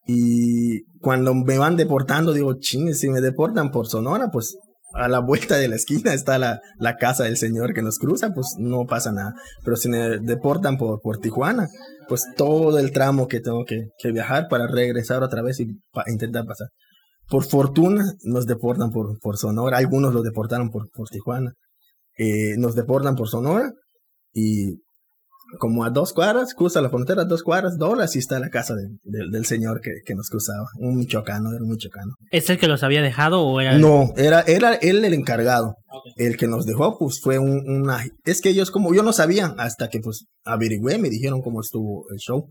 [0.06, 4.56] Y cuando me van deportando, digo, ching, si me deportan por Sonora, pues
[4.94, 8.32] a la vuelta de la esquina está la, la, casa del señor que nos cruza,
[8.34, 9.34] pues no pasa nada.
[9.64, 11.68] Pero si me deportan por, por Tijuana,
[12.08, 15.68] pues todo el tramo que tengo que, que viajar para regresar otra vez y
[16.06, 16.68] intentar pasar.
[17.28, 21.52] Por fortuna nos deportan por, por Sonora, algunos los deportaron por, por Tijuana.
[22.18, 23.72] Eh, nos deportan por Sonora
[24.32, 24.76] y
[25.58, 29.44] como a dos cuadras, cruza la frontera, dos cuadras, doblas y está la casa del
[29.46, 30.66] señor que, que, nos cruzaba.
[30.78, 32.14] Un michoacano, era un michoacano.
[32.30, 33.78] ¿Es el que los había dejado o era.?
[33.78, 35.74] No, era, era él el encargado.
[36.16, 38.04] El que nos dejó, pues fue un, una.
[38.24, 42.04] Es que ellos, como yo no sabía, hasta que pues averigüé, me dijeron cómo estuvo
[42.10, 42.48] el show.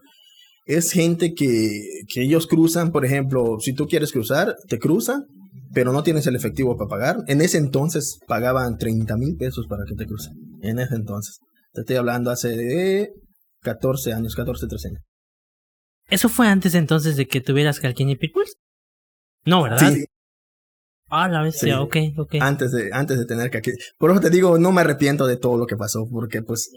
[0.65, 5.25] Es gente que, que ellos cruzan, por ejemplo, si tú quieres cruzar, te cruzan,
[5.73, 7.17] pero no tienes el efectivo para pagar.
[7.27, 10.33] En ese entonces pagaban 30 mil pesos para que te crucen.
[10.61, 11.39] En ese entonces.
[11.73, 13.09] Te estoy hablando hace
[13.61, 15.01] 14 años, 14, 13 años.
[16.09, 18.55] ¿Eso fue antes entonces de que tuvieras Calquini Pitbulls?
[19.45, 19.93] No, ¿verdad?
[19.93, 20.05] Sí.
[21.13, 21.79] Ah, la bestia, sí.
[21.81, 22.35] ok, ok.
[22.39, 23.59] Antes de, antes de tener que
[23.97, 26.71] Por eso te digo, no me arrepiento de todo lo que pasó, porque pues...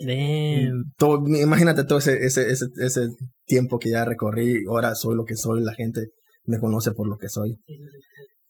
[0.97, 3.09] Todo, imagínate todo ese, ese, ese, ese
[3.47, 6.09] tiempo que ya recorrí, ahora soy lo que soy, la gente
[6.47, 7.59] me conoce por lo que soy.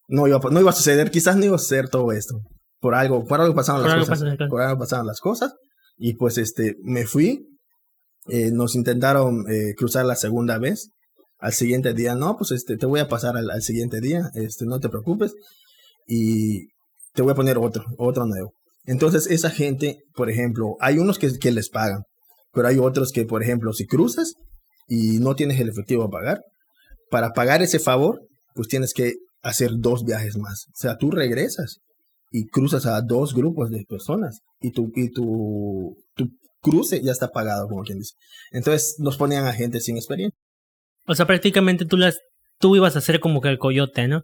[0.09, 2.41] No iba, no iba a suceder, quizás no iba a suceder todo esto.
[2.81, 4.37] Por algo, por algo pasaron las cosas.
[4.49, 5.55] por algo pasaron las cosas.
[5.97, 7.47] Y pues este, me fui,
[8.29, 10.91] eh, nos intentaron eh, cruzar la segunda vez.
[11.39, 14.81] Al siguiente día, no, pues este, te voy a pasar al, siguiente día, este, no
[14.81, 15.35] te preocupes.
[16.07, 16.67] Y
[17.15, 18.53] te voy a poner otro, otro nuevo.
[18.85, 22.03] Entonces, esa gente, por ejemplo, hay unos que, que les pagan,
[22.53, 24.35] pero hay otros que, por ejemplo, si cruzas
[24.89, 26.43] y no tienes el efectivo a pagar,
[27.11, 28.21] para pagar ese favor,
[28.55, 29.15] pues tienes que
[29.45, 30.67] hacer dos viajes más.
[30.69, 31.79] O sea, tú regresas
[32.33, 36.31] y cruzas a dos grupos de personas y tu, y tu, tu
[36.61, 38.15] cruce ya está pagado, como quien dice.
[38.51, 40.37] Entonces nos ponían a gente sin experiencia.
[41.07, 42.19] O sea, prácticamente tú las
[42.59, 44.23] tú ibas a ser como que el coyote, ¿no?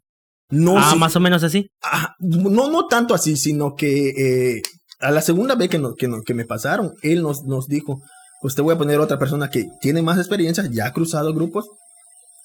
[0.48, 0.78] No.
[0.78, 1.68] Ah, más o menos así.
[1.84, 4.62] Ah, no, no tanto así, sino que eh,
[4.98, 8.02] a la segunda vez que, no, que, no, que me pasaron, él nos, nos dijo,
[8.40, 11.68] pues te voy a poner otra persona que tiene más experiencia, ya ha cruzado grupos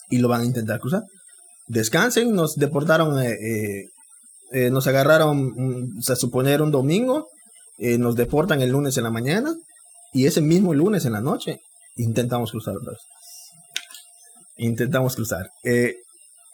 [0.09, 1.03] y lo van a intentar cruzar.
[1.67, 3.89] Descansen, nos deportaron eh, eh,
[4.51, 7.27] eh, nos agarraron, mm, se suponer, un domingo
[7.77, 9.53] eh, nos deportan el lunes en la mañana
[10.13, 11.59] y ese mismo lunes en la noche
[11.97, 12.75] intentamos cruzar.
[14.57, 15.49] Intentamos cruzar.
[15.63, 15.95] Eh,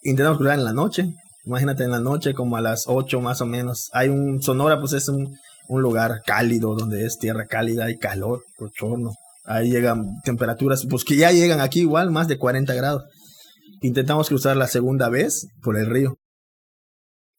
[0.04, 1.14] intentamos cruzar en la noche.
[1.46, 3.90] Imagínate en la noche como a las 8 más o menos.
[3.94, 8.44] Hay un Sonora, pues es un, un lugar cálido donde es tierra cálida, hay calor,
[8.58, 9.12] bochorno.
[9.46, 13.04] Ahí llegan temperaturas, pues que ya llegan aquí igual, más de 40 grados.
[13.82, 16.18] Intentamos cruzar la segunda vez por el río.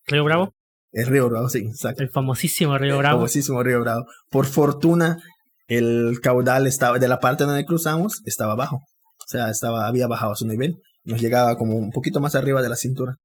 [0.07, 0.52] ¿Río Bravo?
[0.90, 2.02] El río Bravo, sí, exacto.
[2.02, 3.14] El famosísimo Río Bravo.
[3.14, 4.07] El famosísimo río Bravo.
[4.28, 5.22] Por fortuna,
[5.68, 8.76] el caudal estaba, de la parte donde cruzamos, estaba bajo.
[8.76, 10.76] O sea, estaba, había bajado su nivel.
[11.05, 13.16] Nos llegaba como un poquito más arriba de la cintura.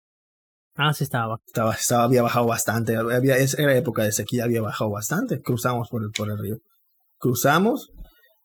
[0.76, 1.40] Ah, sí estaba.
[1.46, 2.96] Estaba, estaba había bajado bastante.
[2.96, 5.42] Había, era época de sequía, había bajado bastante.
[5.42, 6.58] Cruzamos por el, por el río.
[7.18, 7.90] Cruzamos,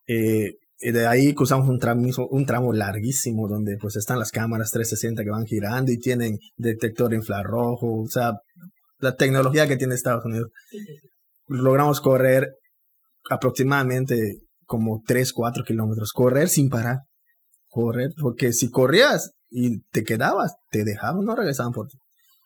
[0.08, 0.54] eh,
[0.90, 5.30] de ahí cruzamos un tramo, un tramo larguísimo donde pues están las cámaras 360 que
[5.30, 8.32] van girando y tienen detector infrarrojo, o sea,
[8.98, 10.50] la tecnología que tiene Estados Unidos.
[11.46, 12.48] Logramos correr
[13.30, 17.00] aproximadamente como 3, 4 kilómetros, correr sin parar,
[17.68, 21.98] correr, porque si corrías y te quedabas, te dejaban, no regresaban por ti.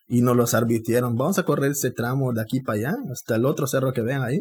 [0.09, 3.45] Y nos los advirtieron, vamos a correr ese tramo de aquí para allá, hasta el
[3.45, 4.41] otro cerro que vean ahí.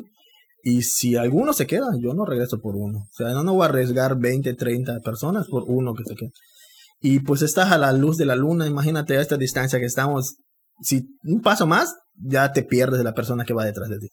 [0.68, 2.98] Y si alguno se queda, yo no regreso por uno.
[2.98, 6.32] O sea, no, no voy a arriesgar 20, 30 personas por uno que se quede.
[7.00, 10.38] Y pues estás a la luz de la luna, imagínate a esta distancia que estamos.
[10.82, 14.08] Si un paso más, ya te pierdes de la persona que va detrás de ti.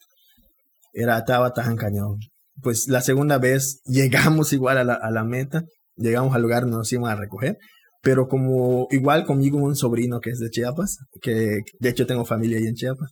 [0.93, 2.19] Era, estaba tan cañón.
[2.61, 5.63] Pues la segunda vez llegamos igual a la, a la meta,
[5.95, 7.57] llegamos al lugar donde nos íbamos a recoger,
[8.03, 12.59] pero como igual conmigo un sobrino que es de Chiapas, que de hecho tengo familia
[12.59, 13.09] ahí en Chiapas,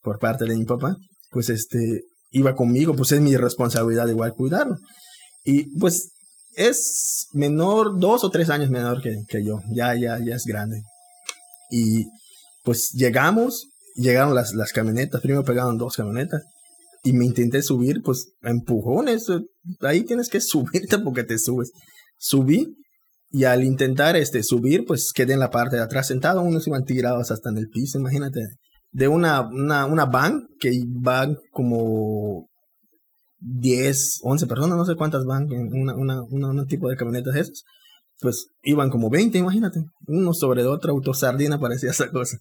[0.00, 0.96] por parte de mi papá,
[1.30, 4.76] pues este, iba conmigo, pues es mi responsabilidad igual cuidarlo.
[5.44, 6.12] Y pues
[6.54, 10.82] es menor, dos o tres años menor que, que yo, ya, ya, ya es grande.
[11.70, 12.06] Y
[12.64, 16.42] pues llegamos, llegaron las, las camionetas, primero pegaron dos camionetas
[17.02, 19.26] y me intenté subir, pues empujones,
[19.80, 21.70] ahí tienes que subirte porque te subes.
[22.18, 22.76] Subí
[23.30, 26.84] y al intentar este, subir, pues quedé en la parte de atrás sentado, unos iban
[26.84, 28.40] tirados hasta en el piso, imagínate,
[28.92, 32.48] de una, una, una van que van como
[33.38, 37.64] 10, 11 personas, no sé cuántas van en una, una, un tipo de camionetas esas.
[38.20, 42.38] Pues iban como 20, imagínate, uno sobre otro, autosardina parecía esa cosa.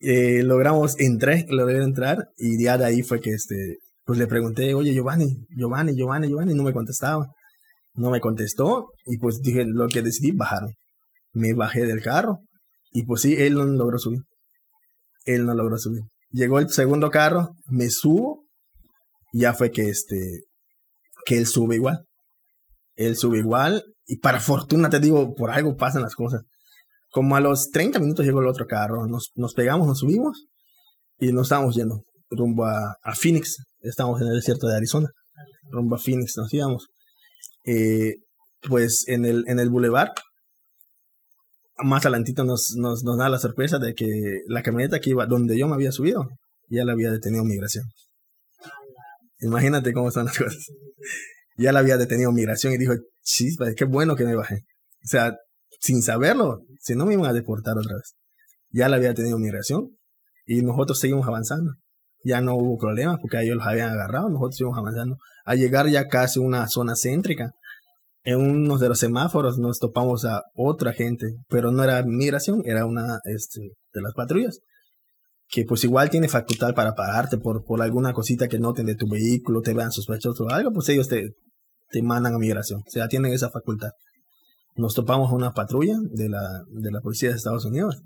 [0.00, 4.74] Eh, logramos, entré, logré entrar y ya de ahí fue que este, pues le pregunté,
[4.74, 7.26] oye Giovanni, Giovanni, Giovanni, Giovanni, no me contestaba.
[7.94, 10.74] No me contestó y pues dije lo que decidí, bajarme.
[11.32, 12.40] Me bajé del carro
[12.92, 14.20] y pues sí, él no logró subir.
[15.26, 16.02] Él no logró subir.
[16.30, 18.46] Llegó el segundo carro, me subo
[19.38, 20.44] ya fue que este,
[21.24, 22.06] que él sube igual.
[22.94, 26.42] Él sube igual y para fortuna te digo, por algo pasan las cosas.
[27.10, 30.46] Como a los 30 minutos llegó el otro carro, nos, nos pegamos, nos subimos
[31.18, 33.62] y nos estábamos yendo rumbo a, Phoenix.
[33.80, 35.08] Estamos en el desierto de Arizona.
[35.70, 36.88] Rumbo a Phoenix nos íbamos.
[37.64, 38.14] Eh,
[38.62, 40.12] pues en el, en el boulevard,
[41.78, 45.68] más adelantito nos, nos, da la sorpresa de que la camioneta que iba donde yo
[45.68, 46.28] me había subido,
[46.68, 47.84] ya la había detenido migración.
[49.40, 50.66] Imagínate cómo son las cosas.
[51.58, 54.64] Ya la había detenido migración y dijo, sí, qué bueno que me bajé.
[55.04, 55.36] O sea,
[55.80, 58.14] sin saberlo, si no me iban a deportar otra vez.
[58.70, 59.96] Ya la había tenido migración
[60.46, 61.72] y nosotros seguimos avanzando.
[62.24, 65.16] Ya no hubo problema porque ellos los habían agarrado, nosotros seguimos avanzando.
[65.44, 67.52] A llegar ya casi a una zona céntrica,
[68.26, 72.84] en uno de los semáforos nos topamos a otra gente, pero no era migración, era
[72.84, 73.60] una este,
[73.94, 74.58] de las patrullas,
[75.48, 79.08] que pues igual tiene facultad para pararte por, por alguna cosita que noten de tu
[79.08, 81.30] vehículo, te vean sospechoso o algo, pues ellos te,
[81.88, 83.90] te mandan a migración, o sea, tienen esa facultad
[84.76, 88.02] nos topamos a una patrulla de la, de la policía de Estados Unidos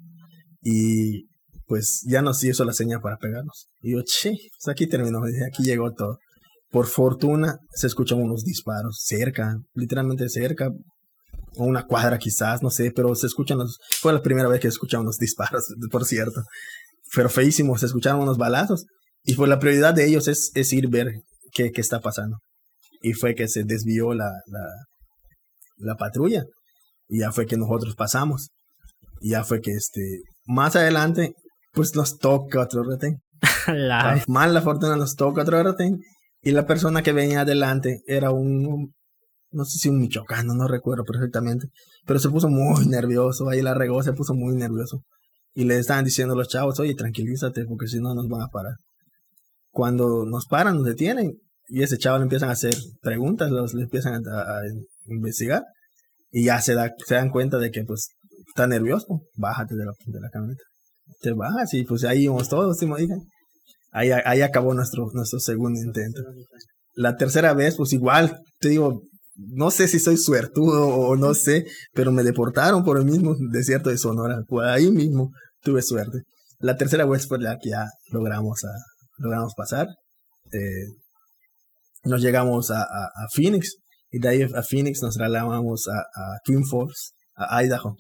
[0.62, 1.28] y
[1.66, 3.68] pues ya nos hizo la señal para pegarnos.
[3.80, 6.18] Y yo, che, pues aquí terminó, aquí llegó todo.
[6.70, 10.70] Por fortuna se escuchan unos disparos cerca, literalmente cerca,
[11.56, 13.78] o una cuadra quizás, no sé, pero se escuchan los...
[14.00, 16.42] Fue la primera vez que escuchamos unos disparos, por cierto.
[17.14, 18.87] Pero feísimo, se escucharon unos balazos.
[19.24, 21.12] Y pues la prioridad de ellos es, es ir ver
[21.52, 22.38] qué, qué está pasando.
[23.02, 24.66] Y fue que se desvió la, la,
[25.78, 26.44] la patrulla
[27.09, 28.50] y ya fue que nosotros pasamos.
[29.20, 31.35] Y ya fue que este, más adelante,
[31.72, 33.18] pues nos toca otro retén.
[33.66, 34.22] la...
[34.28, 36.01] Mal la fortuna nos toca otro retén.
[36.43, 38.95] Y la persona que venía adelante era un,
[39.51, 41.68] no sé si un michoacano, no recuerdo perfectamente.
[42.07, 43.49] Pero se puso muy nervioso.
[43.49, 45.03] Ahí la regó, se puso muy nervioso.
[45.53, 48.49] Y le estaban diciendo a los chavos, oye, tranquilízate, porque si no nos van a
[48.49, 48.74] parar.
[49.70, 51.32] Cuando nos paran, nos detienen.
[51.68, 54.61] Y ese chavo le empiezan a hacer preguntas, los, le empiezan a
[55.07, 55.62] investigar
[56.30, 58.11] y ya se, da, se dan cuenta de que pues
[58.49, 60.62] está nervioso, bájate de la, de la camioneta.
[61.20, 63.14] Te bajas y pues ahí íbamos todos, dije.
[63.93, 66.22] Ahí, ahí acabó nuestro, nuestro segundo intento.
[66.95, 69.03] La tercera vez, pues igual, te digo,
[69.34, 73.91] no sé si soy suertudo o no sé, pero me deportaron por el mismo desierto
[73.91, 74.43] de Sonora.
[74.47, 75.30] Por ahí mismo
[75.62, 76.22] tuve suerte.
[76.59, 78.68] La tercera vez fue la que ya logramos, a,
[79.18, 79.88] logramos pasar.
[80.53, 80.86] Eh,
[82.05, 83.76] nos llegamos a, a, a, Phoenix
[84.11, 87.97] y de ahí a Phoenix nos trasladamos a, a Twin Falls, a Idaho.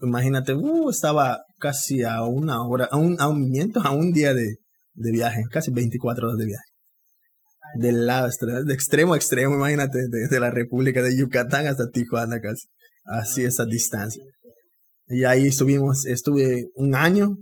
[0.00, 4.56] Imagínate, uh, estaba casi a una hora, a un, a un, a un día de,
[4.94, 6.74] de viaje, casi 24 horas de viaje
[7.74, 8.28] del lado,
[8.64, 12.66] de extremo a extremo, imagínate, desde la República de Yucatán hasta Tijuana casi,
[13.04, 14.22] así esa distancia.
[15.08, 17.36] Y ahí estuvimos, estuve un año,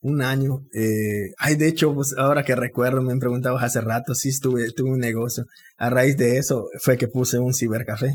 [0.00, 0.60] un año.
[0.72, 4.70] Eh, ay, de hecho, pues ahora que recuerdo, me han preguntado hace rato, sí estuve,
[4.72, 5.44] tuve un negocio.
[5.78, 8.12] A raíz de eso fue que puse un cibercafé.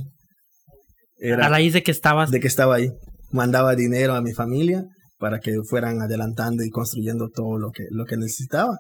[1.18, 2.32] Era, a raíz de que estabas...
[2.32, 2.92] De que estaba ahí.
[3.32, 4.86] Mandaba dinero a mi familia
[5.22, 8.80] para que fueran adelantando y construyendo todo lo que, lo que necesitaba.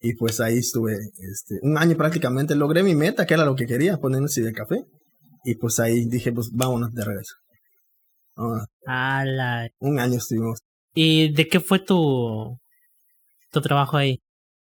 [0.00, 2.56] Y pues ahí estuve este, un año prácticamente.
[2.56, 4.84] Logré mi meta, que era lo que quería, poner un café.
[5.44, 7.34] Y pues ahí dije, pues vámonos de regreso.
[9.78, 10.58] Un año estuvimos.
[10.92, 12.58] ¿Y de qué fue tu,
[13.52, 14.18] tu trabajo ahí?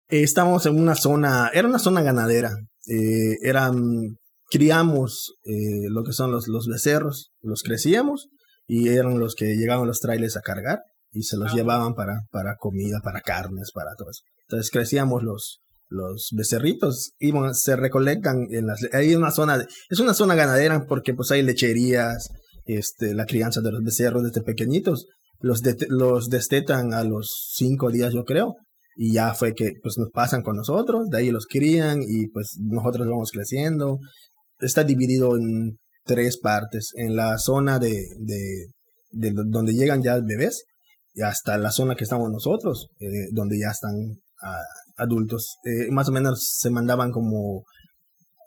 [0.09, 2.51] Eh, estábamos en una zona, era una zona ganadera.
[2.87, 4.17] Eh, eran,
[4.51, 8.31] criamos eh, lo que son los, los becerros, los crecíamos
[8.67, 10.81] y eran los que llegaban los trailers a cargar
[11.13, 11.57] y se los ah.
[11.57, 14.23] llevaban para, para comida, para carnes, para todo eso.
[14.49, 20.15] Entonces crecíamos los, los becerritos, y se recolectan en las, hay una zona, es una
[20.15, 22.29] zona ganadera porque pues hay lecherías,
[22.67, 25.07] este, la crianza de los becerros desde pequeñitos,
[25.41, 28.55] los, los destetan a los cinco días yo creo,
[28.97, 32.57] y ya fue que pues nos pasan con nosotros, de ahí los crían y pues
[32.61, 33.99] nosotros vamos creciendo.
[34.59, 38.67] Está dividido en tres partes, en la zona de, de,
[39.11, 40.65] de donde llegan ya bebés,
[41.25, 43.95] hasta la zona que estamos nosotros, eh, donde ya están
[44.97, 45.59] adultos.
[45.65, 47.65] Eh, más o menos se mandaban como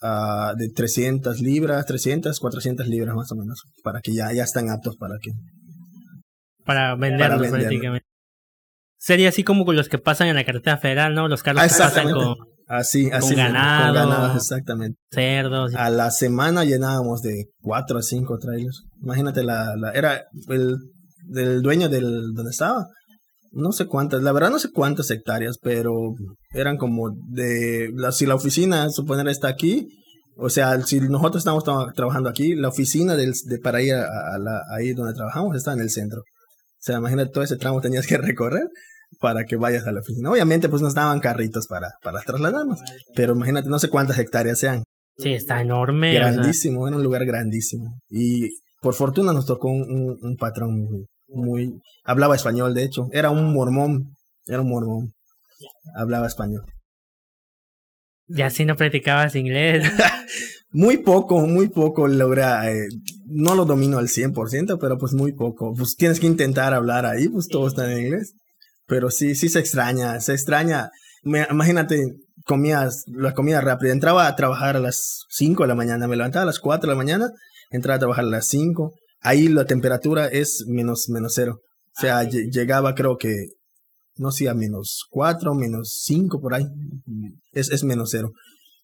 [0.02, 4.70] uh, de 300 libras, 300, 400 libras más o menos, para que ya, ya están
[4.70, 5.32] aptos para que...
[6.66, 8.08] Para venderlos prácticamente.
[8.98, 11.28] Sería así como con los que pasan en la carretera federal, ¿no?
[11.28, 12.36] Los carros que pasan con,
[12.68, 14.98] así, así, ganado, con ganado, exactamente.
[15.12, 15.76] Cerdos.
[15.76, 18.86] A la semana llenábamos de 4 a 5 trailers.
[19.02, 20.78] Imagínate, la, la era el
[21.26, 22.88] del dueño del donde estaba
[23.54, 26.16] no sé cuántas, la verdad no sé cuántas hectáreas, pero
[26.54, 29.88] eran como de, la, si la oficina, suponer, está aquí,
[30.36, 31.64] o sea, si nosotros estamos
[31.96, 35.82] trabajando aquí, la oficina del, de, para ir a, la, ahí donde trabajamos está en
[35.82, 36.22] el centro.
[36.22, 38.64] O sea, imagínate todo ese tramo tenías que recorrer
[39.20, 40.32] para que vayas a la oficina.
[40.32, 42.80] Obviamente, pues nos daban carritos para, para trasladarnos,
[43.16, 44.84] pero imagínate, no sé cuántas hectáreas sean.
[45.20, 46.16] Sí, está enorme.
[46.16, 48.00] Grandísimo, era un lugar grandísimo.
[48.10, 48.50] Y
[48.82, 51.06] por fortuna nos tocó un, un patrón muy,
[52.04, 54.16] hablaba español, de hecho, era un mormón,
[54.46, 55.14] era un mormón,
[55.96, 56.66] hablaba español.
[58.28, 59.86] ¿Y así no practicabas inglés?
[60.72, 62.88] muy poco, muy poco logra, eh,
[63.26, 65.74] no lo domino al 100%, pero pues muy poco.
[65.74, 68.34] Pues tienes que intentar hablar ahí, pues todo está en inglés.
[68.88, 70.90] Pero sí, sí se extraña, se extraña.
[71.24, 72.16] imagínate,
[72.46, 73.92] comías la comida rápida.
[73.92, 76.94] Entraba a trabajar a las 5 de la mañana, me levantaba a las 4 de
[76.94, 77.30] la mañana,
[77.70, 78.94] entraba a trabajar a las 5,
[79.24, 81.60] ahí la temperatura es menos, menos cero.
[81.98, 83.48] O sea, ah, llegaba creo que,
[84.18, 86.66] no sé, a menos cuatro, menos cinco por ahí.
[87.52, 88.32] Es, es menos cero.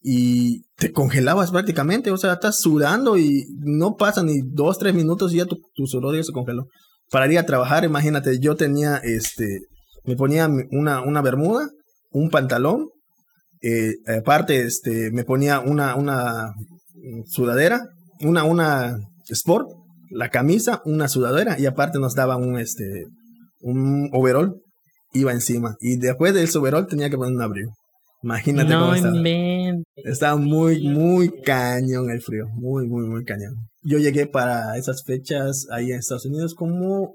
[0.02, 5.34] Y te congelabas prácticamente, o sea, estás sudando y no pasa ni dos, tres minutos
[5.34, 6.68] y ya tu, tu sudor ya se congeló.
[7.12, 9.60] Para ir a trabajar, imagínate, yo tenía, este,
[10.06, 11.70] me ponía una, una bermuda,
[12.12, 12.88] un pantalón,
[13.62, 16.54] eh, aparte, este, me ponía una, una
[17.26, 17.82] sudadera,
[18.22, 19.68] una, una sport,
[20.10, 23.06] la camisa, una sudadera y aparte nos daban un este
[23.62, 24.56] un overall
[25.14, 27.72] iba encima y después del overall tenía que poner un abrigo.
[28.22, 29.16] Imagínate cómo estaba.
[29.96, 33.56] Estaba muy muy cañón el frío, muy muy muy cañón.
[33.82, 37.14] Yo llegué para esas fechas ahí en Estados Unidos como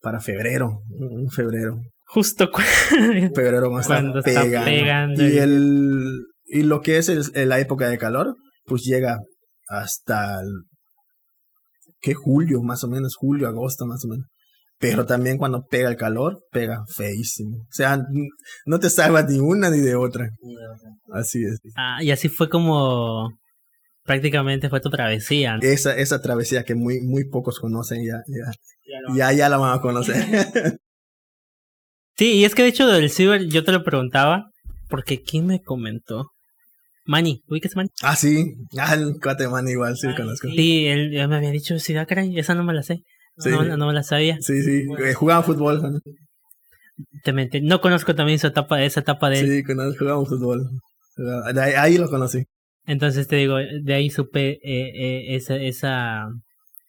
[0.00, 1.80] para febrero, un febrero.
[2.06, 2.50] Justo
[3.34, 5.22] febrero más cuando pegando.
[5.22, 9.20] Y el y lo que es la época de calor, pues llega
[9.68, 10.64] hasta el
[12.02, 14.26] que julio, más o menos, julio, agosto, más o menos.
[14.78, 17.58] Pero también cuando pega el calor, pega feísimo.
[17.58, 18.04] O sea,
[18.66, 20.28] no te salvas ni una ni de otra.
[21.12, 21.60] Así es.
[21.76, 23.30] Ah, y así fue como
[24.02, 25.58] prácticamente fue tu travesía.
[25.62, 29.80] Esa, esa travesía que muy, muy pocos conocen ya, ya, ya, ya la van a
[29.80, 30.16] conocer.
[32.16, 34.50] sí, y es que de hecho del ciber yo te lo preguntaba,
[34.88, 36.32] porque ¿quién me comentó?
[37.04, 37.90] Manny, ¿ubicas Manny?
[38.02, 38.54] Ah, sí.
[38.78, 40.48] Ah, el cuate Manny igual, sí, conozco.
[40.48, 43.02] Sí, él me había dicho, sí, ah, caray, esa no me la sé.
[43.36, 44.38] No, no, me la sabía.
[44.40, 46.00] Sí, sí, eh, jugaba fútbol.
[47.24, 47.60] te menté.
[47.60, 49.64] No conozco también esa etapa, esa etapa de él.
[49.64, 50.68] Sí, jugamos fútbol.
[51.16, 52.44] De ahí, ahí lo conocí.
[52.86, 56.28] Entonces te digo, de ahí supe eh, eh, esa, esa,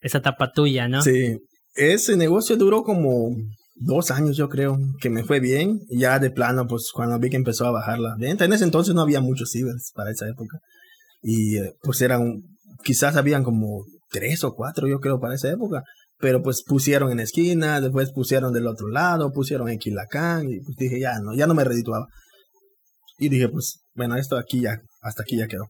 [0.02, 1.02] esa etapa tuya, ¿no?
[1.02, 1.38] Sí,
[1.76, 3.36] ese negocio duró como
[3.76, 5.82] dos años, yo creo, que me fue bien.
[5.90, 8.96] Ya de plano, pues cuando vi que empezó a bajar la venta, en ese entonces
[8.96, 10.60] no había muchos cibers para esa época.
[11.22, 12.42] Y eh, pues eran,
[12.84, 15.84] quizás habían como tres o cuatro, yo creo, para esa época.
[16.20, 20.78] Pero pues pusieron en esquina, después pusieron del otro lado, pusieron en Quilacán, y pues
[20.78, 22.08] dije, ya no, ya no me redituaba.
[23.20, 25.70] Y dije, pues, bueno, esto aquí ya, hasta aquí ya quedó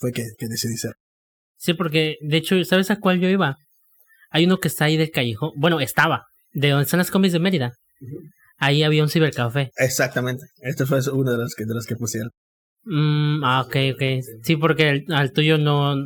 [0.00, 0.94] fue que, que decidí ser.
[1.56, 3.56] Sí, porque de hecho, ¿sabes a cuál yo iba?
[4.30, 6.24] Hay uno que está ahí del callejón, bueno, estaba,
[6.54, 7.72] de donde están las comis de Mérida.
[8.58, 9.70] Ahí había un cibercafé.
[9.76, 12.30] Exactamente, este fue uno de los que, de los que pusieron.
[12.84, 14.02] Mm, ah, ok, ok.
[14.42, 15.96] Sí, porque al tuyo no,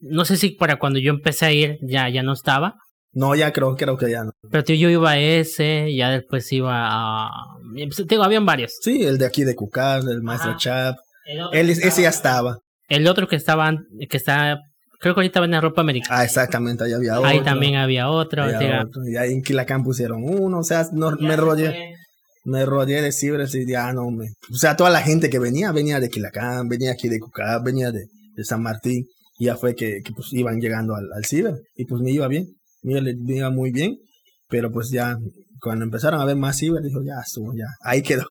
[0.00, 2.76] no sé si para cuando yo empecé a ir ya, ya no estaba.
[3.14, 4.32] No, ya creo, creo que ya no.
[4.50, 7.28] Pero tío, yo iba a ese, ya después iba a...
[8.06, 8.72] Digo, habían varios.
[8.80, 10.96] Sí, el de aquí de Cucar, el Maestro Chap.
[11.52, 12.58] Él, ese ya estaba.
[12.88, 13.70] El otro que estaba,
[14.08, 14.58] que está,
[15.02, 16.20] creo que ahorita va en la ropa americana.
[16.20, 17.28] Ah, exactamente, ahí había otro.
[17.28, 18.44] Ahí también había otro.
[18.48, 20.86] Y ahí en Quilacán pusieron uno, o sea,
[21.20, 21.96] me rodeé.
[22.44, 24.26] Me rodeé de cibres y ya no me...
[24.52, 27.92] O sea, toda la gente que venía, venía de Quilacán, venía aquí de Cucá, venía
[27.92, 29.06] de, de, San Martín.
[29.38, 31.54] Y ya fue que, que pues iban llegando al, al, ciber.
[31.76, 32.48] Y pues me iba bien,
[32.82, 33.00] me
[33.36, 33.96] iba, muy bien.
[34.48, 35.16] Pero pues ya,
[35.60, 38.26] cuando empezaron a ver más ciber, dijo, ya estuvo, ya, ahí quedó.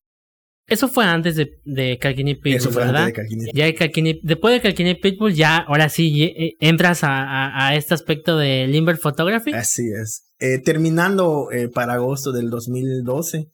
[0.72, 3.04] Eso fue antes de, de Calquini Pitbull, Eso fue ¿verdad?
[3.04, 4.14] Antes de Calquini.
[4.14, 8.68] Ya después de Calquini Pitbull, ya ahora sí eh, entras a, a, este aspecto de
[8.68, 9.52] Limber Photography.
[9.52, 10.22] Así es.
[10.40, 13.48] Eh, terminando eh, para agosto del 2012,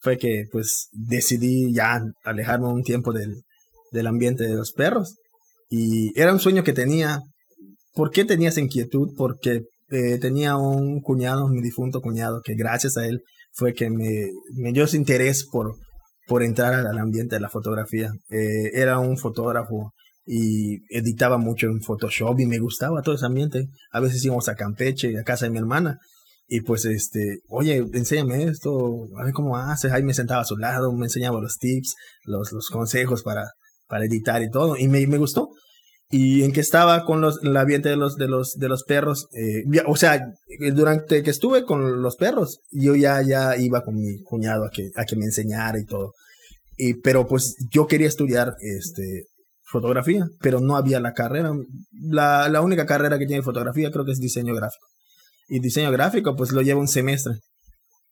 [0.00, 3.44] fue que pues decidí ya alejarme un tiempo del,
[3.90, 5.16] del ambiente de los perros.
[5.70, 7.22] Y era un sueño que tenía.
[7.94, 9.14] ¿Por qué tenía esa inquietud?
[9.16, 14.28] Porque eh, tenía un cuñado, mi difunto cuñado, que gracias a él fue que me,
[14.54, 15.76] me dio ese interés por,
[16.28, 18.12] por entrar al ambiente de la fotografía.
[18.30, 19.92] Eh, era un fotógrafo
[20.24, 23.66] y editaba mucho en Photoshop y me gustaba todo ese ambiente.
[23.90, 25.98] A veces íbamos a Campeche, a casa de mi hermana,
[26.46, 29.90] y pues este, oye, enséñame esto, a ver cómo haces.
[29.92, 33.52] Ahí me sentaba a su lado, me enseñaba los tips, los, los consejos para,
[33.86, 35.48] para editar y todo, y me, me gustó.
[36.10, 39.28] Y en que estaba con los, el ambiente de los, de los, de los perros,
[39.34, 40.32] eh, o sea,
[40.72, 44.90] durante que estuve con los perros, yo ya, ya iba con mi cuñado a que,
[44.96, 46.14] a que me enseñara y todo.
[46.78, 49.26] Y, pero pues yo quería estudiar, este,
[49.68, 51.52] fotografía, pero no había la carrera.
[51.92, 54.86] La, la única carrera que tiene fotografía creo que es diseño gráfico.
[55.48, 57.34] Y diseño gráfico, pues lo lleva un semestre.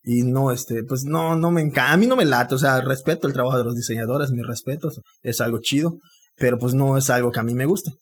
[0.02, 1.92] Y no, este, pues no, no me encanta.
[1.92, 5.00] A mí no me late, o sea, respeto el trabajo de los diseñadores, mis respetos,
[5.22, 5.98] es algo chido
[6.36, 7.92] pero pues no es algo que a mí me guste.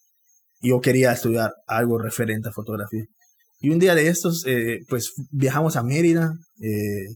[0.61, 3.05] Yo quería estudiar algo referente a fotografía.
[3.61, 7.07] Y un día de estos, eh, pues viajamos a Mérida, eh,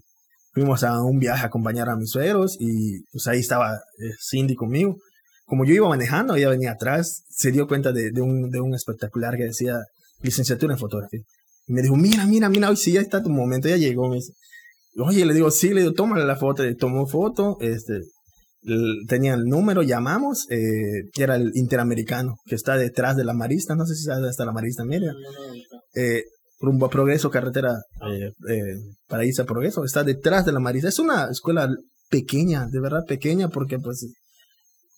[0.52, 4.54] fuimos a un viaje a acompañar a mis suegros y pues ahí estaba eh, Cindy
[4.54, 4.96] conmigo.
[5.44, 9.36] Como yo iba manejando, ella venía atrás, se dio cuenta de, un, de un espectacular
[9.36, 9.78] que decía
[10.20, 11.20] licenciatura en fotografía.
[11.66, 14.08] Y me dijo, mira, mira, mira, hoy sí, ya está tu momento, ya llegó.
[14.08, 14.32] Me dice,
[15.00, 16.62] Oye, le digo, sí, le digo, tómale la foto.
[16.62, 18.00] Le tomó foto, este,
[19.06, 23.86] tenía el número, llamamos, eh, era el Interamericano, que está detrás de la Marista, no
[23.86, 25.12] sé si sabes hasta la Marista media.
[25.94, 26.22] Eh,
[26.60, 27.74] rumbo a Progreso, carretera
[28.10, 28.74] eh, eh,
[29.06, 30.88] Paraíso Progreso, está detrás de la Marista.
[30.88, 31.68] Es una escuela
[32.10, 34.06] pequeña, de verdad pequeña, porque pues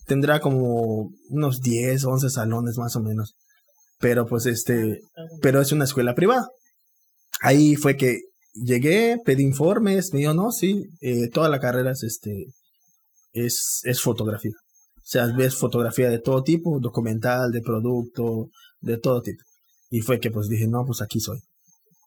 [0.06, 3.34] tendrá como unos 10, 11 salones más o menos.
[3.98, 5.02] Pero pues este,
[5.42, 6.48] pero es una escuela privada.
[7.42, 8.20] Ahí fue que
[8.54, 12.46] llegué, pedí informes, me dijo, no, sí, eh, toda la carrera es este,
[13.32, 14.52] es, es fotografía.
[14.96, 18.50] O sea, ves fotografía de todo tipo, documental, de producto,
[18.80, 19.42] de todo tipo.
[19.90, 21.38] Y fue que pues dije, no, pues aquí soy.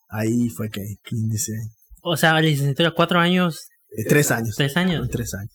[0.10, 1.54] Ahí fue que, dice...
[2.02, 3.68] O sea, licenciatura cuatro años.
[3.90, 4.56] Eh, tres años.
[4.56, 5.10] Tres años.
[5.10, 5.52] Tres años.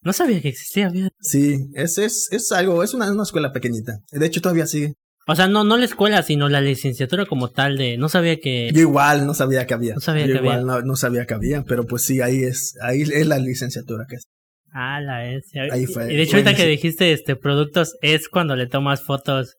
[0.00, 0.90] No sabía que existía.
[1.20, 3.98] Sí, es, es, es algo, es una, una escuela pequeñita.
[4.10, 4.94] De hecho, todavía sigue.
[5.26, 7.98] O sea, no, no la escuela, sino la licenciatura como tal de...
[7.98, 8.70] No sabía que...
[8.72, 9.94] Yo igual no sabía que había.
[9.94, 10.66] No sabía Yo que igual había.
[10.66, 14.16] No, no sabía que había, pero pues sí, ahí es, ahí es la licenciatura que
[14.16, 14.24] es.
[14.72, 15.50] Ah, la es.
[15.72, 16.12] Ahí fue.
[16.12, 19.56] Y de hecho, ahorita que dijiste este productos, es cuando le tomas fotos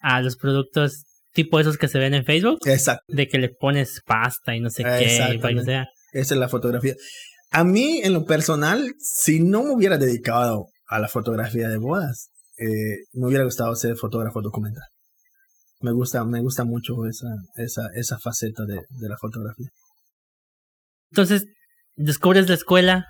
[0.00, 2.58] a los productos tipo esos que se ven en Facebook.
[2.66, 3.04] Exacto.
[3.08, 5.34] De que le pones pasta y no sé qué.
[5.34, 5.88] Y para que sea.
[6.12, 6.94] Esa es la fotografía.
[7.50, 12.30] A mí, en lo personal, si no me hubiera dedicado a la fotografía de bodas,
[12.58, 14.84] eh, me hubiera gustado ser fotógrafo documental.
[15.80, 19.68] Me gusta, me gusta mucho esa, esa, esa faceta de, de la fotografía.
[21.10, 21.46] Entonces,
[21.96, 23.06] descubres la escuela,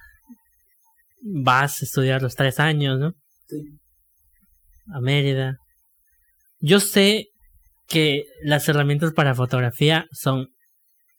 [1.23, 3.13] vas a estudiar los tres años, ¿no?
[3.49, 3.57] Sí.
[4.93, 5.57] A Mérida.
[6.61, 7.27] Yo sé
[7.89, 10.49] que las herramientas para fotografía son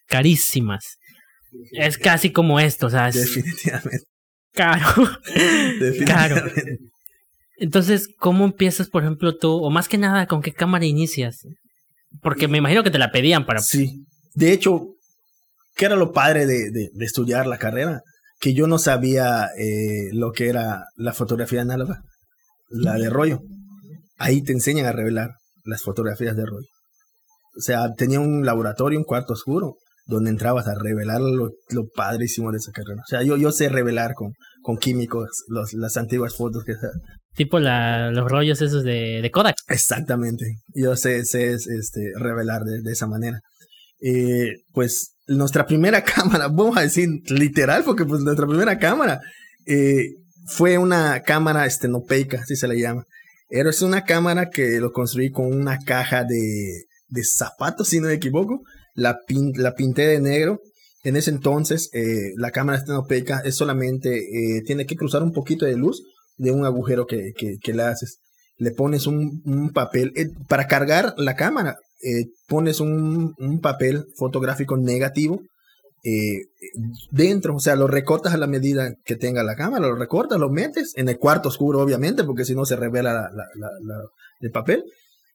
[0.08, 0.98] carísimas.
[1.72, 4.06] es casi como esto, o sea, es Definitivamente.
[4.54, 5.10] caro.
[5.80, 6.78] Definitivamente.
[7.58, 11.46] Entonces, ¿cómo empiezas, por ejemplo, tú, o más que nada, con qué cámara inicias?
[12.22, 13.62] Porque me imagino que te la pedían para...
[13.62, 14.04] Sí.
[14.34, 14.96] De hecho,
[15.76, 18.02] ¿qué era lo padre de, de- de estudiar la carrera?
[18.42, 22.02] Que yo no sabía eh, lo que era la fotografía análoga,
[22.70, 23.40] la de rollo.
[24.18, 25.30] Ahí te enseñan a revelar
[25.64, 26.68] las fotografías de rollo.
[27.58, 29.76] O sea, tenía un laboratorio, un cuarto oscuro,
[30.06, 33.02] donde entrabas a revelar lo, lo padrísimo de esa carrera.
[33.02, 36.74] O sea, yo, yo sé revelar con, con químicos los, las antiguas fotos que
[37.34, 39.56] Tipo la, los rollos esos de, de Kodak.
[39.68, 40.58] Exactamente.
[40.74, 43.40] Yo sé, sé este, revelar de, de esa manera.
[44.02, 49.22] Eh, pues nuestra primera cámara, vamos a decir literal, porque pues nuestra primera cámara
[49.66, 50.16] eh,
[50.46, 53.06] fue una cámara estenopeica, así se le llama.
[53.50, 56.86] Era es una cámara que lo construí con una caja de,
[57.24, 58.62] zapatos, si no me equivoco.
[58.96, 60.62] La, pin- la pinté de negro.
[61.04, 65.66] En ese entonces, eh, la cámara estenopeica es solamente, eh, tiene que cruzar un poquito
[65.66, 66.02] de luz
[66.38, 68.20] de un agujero que, que, le haces.
[68.58, 70.14] Le pones un, papel,
[70.48, 75.42] para cargar la cámara, eh, pones un, un papel fotográfico negativo
[76.04, 76.46] eh,
[77.12, 80.50] dentro, o sea, lo recortas a la medida que tenga la cámara, lo recortas, lo
[80.50, 84.04] metes en el cuarto oscuro, obviamente, porque si no se revela la, la- la-
[84.40, 84.84] el papel,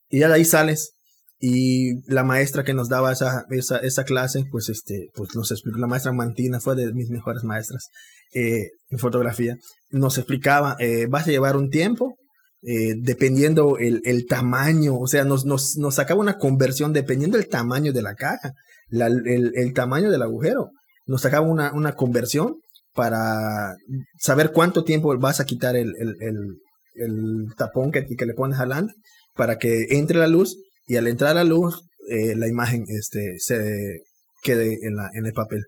[0.09, 0.93] y ya de ahí sales.
[1.39, 5.77] Y la maestra que nos daba esa, esa, esa clase, pues este, pues nos explicó,
[5.77, 7.89] la maestra Mantina fue de mis mejores maestras
[8.33, 9.55] eh, en fotografía,
[9.91, 12.15] nos explicaba, eh, vas a llevar un tiempo,
[12.63, 17.47] eh, dependiendo el, el tamaño, o sea, nos, nos, nos sacaba una conversión dependiendo del
[17.47, 18.53] tamaño de la caja,
[18.89, 20.71] la- el, el tamaño del agujero,
[21.05, 22.57] nos sacaba una, una conversión
[22.93, 23.75] para
[24.19, 28.95] saber cuánto tiempo vas a quitar el, el, tapón que, que le pones adelante
[29.35, 34.01] para que entre la luz y al entrar la luz eh, la imagen este, se
[34.41, 35.65] quede en, la, en el papel.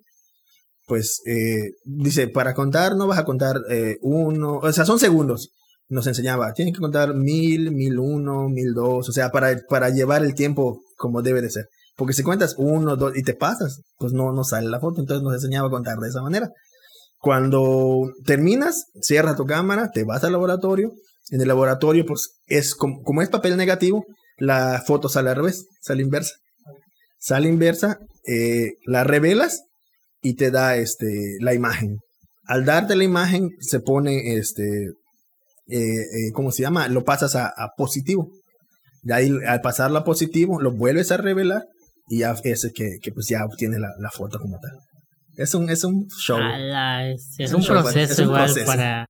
[0.87, 3.57] Pues eh, dice, para contar no vas a contar
[4.01, 5.51] uno, o sea, son segundos.
[5.89, 10.23] Nos enseñaba, tienes que contar mil, mil uno, mil dos, o sea, para, para llevar
[10.23, 11.65] el tiempo como debe de ser.
[11.99, 15.01] Porque si cuentas uno, dos y te pasas, pues no, no sale la foto.
[15.01, 16.49] Entonces nos enseñaba a contar de esa manera.
[17.17, 20.93] Cuando terminas, cierra tu cámara, te vas al laboratorio.
[21.31, 24.05] En el laboratorio, pues es como, como es papel negativo,
[24.37, 26.35] la foto sale al revés, sale inversa.
[27.19, 29.63] Sale inversa, eh, la revelas
[30.21, 31.97] y te da este, la imagen.
[32.45, 34.93] Al darte la imagen, se pone este,
[35.69, 36.87] eh, eh, ¿cómo se llama?
[36.87, 38.31] Lo pasas a, a positivo.
[39.03, 41.65] De ahí, al pasarlo a positivo, lo vuelves a revelar
[42.09, 44.71] y ya ese que, que pues ya obtiene la, la foto como tal.
[45.37, 46.37] Es un, es un show.
[46.37, 48.65] Ala, es, es Es un un show, proceso es un igual proceso.
[48.65, 49.05] para...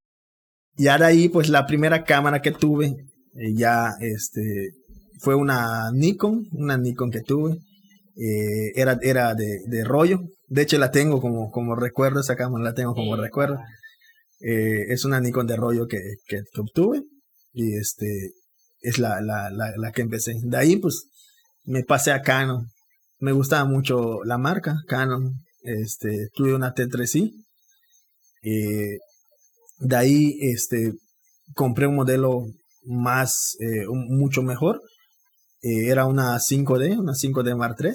[0.75, 2.87] Ya de ahí, pues la primera cámara que tuve,
[3.35, 4.69] eh, ya este,
[5.19, 7.57] fue una Nikon, una Nikon que tuve.
[8.15, 10.19] Eh, era era de, de rollo.
[10.47, 13.57] De hecho, la tengo como, como recuerdo, esa cámara la tengo como recuerdo.
[14.39, 17.03] Eh, es una Nikon de rollo que, que, obtuve.
[17.53, 18.31] Y este
[18.81, 20.35] es la, la, la, que empecé.
[20.43, 21.07] De ahí, pues,
[21.63, 22.67] me pasé a Canon.
[23.19, 25.33] Me gustaba mucho la marca, Canon.
[25.61, 27.33] Este, tuve una T3i.
[28.43, 28.97] Eh,
[29.79, 30.93] de ahí, este,
[31.53, 32.45] compré un modelo
[32.83, 34.81] más, eh, mucho mejor.
[35.61, 37.91] Era una 5D, una 5D Mark III.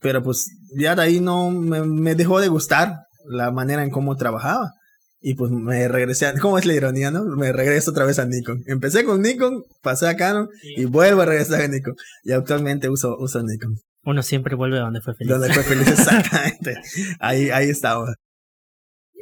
[0.00, 0.46] Pero pues
[0.78, 2.94] ya de ahí no me, me dejó de gustar
[3.24, 4.72] la manera en cómo trabajaba.
[5.20, 7.24] Y pues me regresé a, ¿cómo es la ironía, no?
[7.24, 8.62] Me regreso otra vez a Nikon.
[8.66, 11.94] Empecé con Nikon, pasé a Canon y vuelvo a regresar a Nikon.
[12.22, 13.76] Y actualmente uso, uso Nikon.
[14.04, 15.30] Uno siempre vuelve a donde fue feliz.
[15.30, 16.76] Donde fue feliz exactamente.
[17.18, 18.14] Ahí, ahí estaba.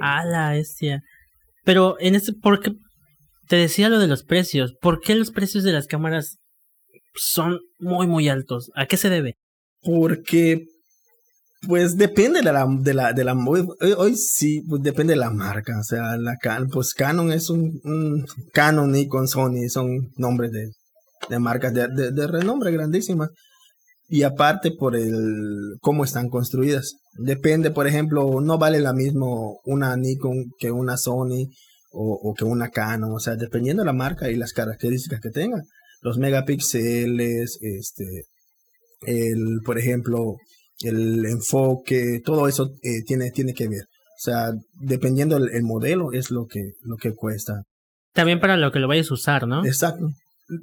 [0.00, 1.00] A la bestia.
[1.64, 2.72] Pero en este, porque
[3.48, 4.74] te decía lo de los precios.
[4.80, 6.38] ¿Por qué los precios de las cámaras
[7.14, 8.70] son muy, muy altos?
[8.74, 9.34] ¿A qué se debe?
[9.80, 10.66] Porque,
[11.66, 15.78] pues depende de la, de la, de la, hoy, sí, pues depende de la marca.
[15.78, 16.36] O sea, la
[16.72, 20.70] pues Canon es un, un Canon, Nikon, Sony, son nombres de,
[21.28, 23.30] de marcas de, de, de renombre grandísimas.
[24.08, 26.94] Y aparte por el cómo están construidas.
[27.18, 31.50] Depende, por ejemplo, no vale la mismo una Nikon que una Sony
[31.90, 33.12] o, o que una Canon.
[33.12, 35.62] O sea, dependiendo de la marca y las características que tenga.
[36.02, 38.26] Los megapíxeles, este,
[39.06, 40.36] el, por ejemplo,
[40.80, 43.82] el enfoque, todo eso eh, tiene, tiene que ver.
[43.82, 44.50] O sea,
[44.80, 47.62] dependiendo el, el modelo es lo que, lo que cuesta.
[48.14, 49.64] También para lo que lo vayas a usar, ¿no?
[49.64, 50.08] Exacto.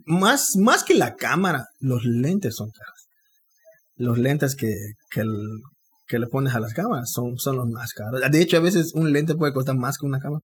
[0.06, 3.06] Más, más que la cámara, los lentes son caros.
[3.96, 4.74] Los lentes que,
[5.12, 5.60] que, el-
[6.08, 8.22] que le pones a las cámaras son, son los más caros.
[8.32, 10.42] De hecho, a veces un lente puede costar más que una cámara.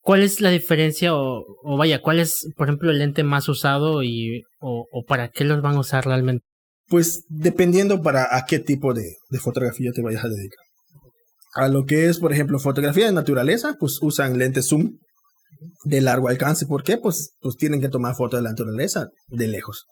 [0.00, 4.02] ¿Cuál es la diferencia o, o vaya, cuál es, por ejemplo, el lente más usado
[4.02, 6.44] y o, o para qué los van a usar realmente?
[6.92, 10.62] Pues dependiendo para a qué tipo de, fotografía te vayas a dedicar.
[11.54, 14.98] A lo que es, por ejemplo, fotografía de naturaleza, pues usan lentes zoom
[15.84, 16.66] de largo alcance.
[16.66, 16.98] ¿Por qué?
[16.98, 19.86] Pues, pues tienen que tomar fotos de la naturaleza de lejos.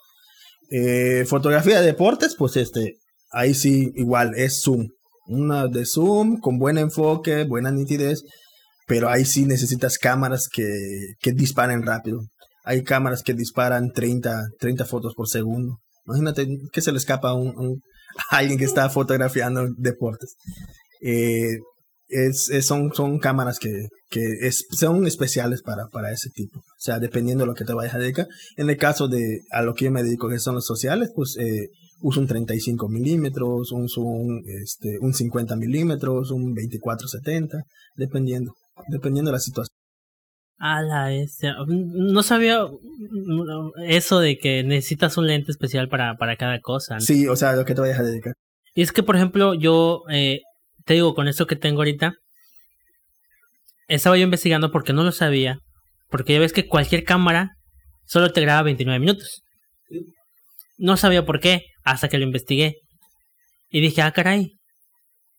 [0.71, 2.97] Eh, fotografía de deportes, pues este,
[3.31, 4.89] ahí sí igual es zoom.
[5.27, 8.25] Una de zoom con buen enfoque, buena nitidez,
[8.87, 12.21] pero ahí sí necesitas cámaras que, que disparen rápido.
[12.63, 15.79] Hay cámaras que disparan 30, 30 fotos por segundo.
[16.11, 17.83] Imagínate que se le escapa a, un,
[18.31, 20.37] alguien que está fotografiando deportes.
[21.03, 21.59] Eh,
[22.09, 26.59] es, son, son cámaras que, que son especiales para, para ese tipo.
[26.59, 28.27] O sea, dependiendo de lo que te vayas a dedicar.
[28.57, 31.37] En el caso de a lo que yo me dedico, que son los sociales, pues
[31.39, 31.69] eh,
[32.01, 37.63] uso un 35 milímetros, un, un, este, un 50 milímetros, un 24-70,
[37.97, 38.55] dependiendo,
[38.89, 39.80] dependiendo de la situación.
[40.63, 41.11] A la
[41.67, 42.67] No sabía
[43.87, 47.01] eso de que necesitas un lente especial para, para cada cosa.
[47.01, 48.35] Sí, o sea, lo que te vayas a dedicar.
[48.75, 50.41] Y es que, por ejemplo, yo eh,
[50.85, 52.15] te digo, con esto que tengo ahorita,
[53.89, 55.61] estaba yo investigando porque no lo sabía.
[56.09, 57.53] Porque ya ves que cualquier cámara
[58.05, 59.43] solo te graba 29 minutos.
[60.77, 62.75] No sabía por qué, hasta que lo investigué.
[63.71, 64.59] Y dije, ah, caray,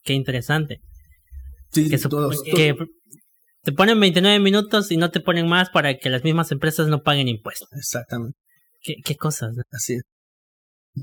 [0.03, 0.79] qué interesante.
[1.71, 1.97] Sí, que,
[2.55, 2.75] que
[3.63, 7.03] te ponen 29 minutos y no te ponen más para que las mismas empresas no
[7.03, 7.69] paguen impuestos.
[7.73, 8.37] Exactamente.
[8.81, 9.55] ¿Qué, qué cosas?
[9.71, 10.03] Así es.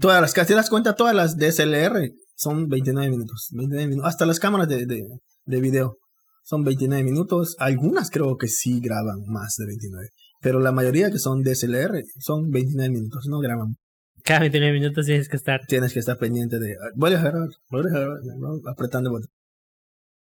[0.00, 4.09] Todas las, si das cuenta, todas las DSLR son 29 minutos, 29 minutos.
[4.09, 5.06] Hasta las cámaras de, de,
[5.44, 5.96] de video
[6.42, 7.56] son 29 minutos.
[7.59, 10.09] Algunas creo que sí graban más de 29.
[10.40, 13.76] Pero la mayoría que son DSLR son 29 minutos, no graban.
[14.24, 15.61] Cada 29 minutos tienes que estar.
[15.66, 16.76] Tienes que estar pendiente de.
[16.94, 18.18] Voy a grabar, voy a grabar,
[18.66, 19.30] apretando botón.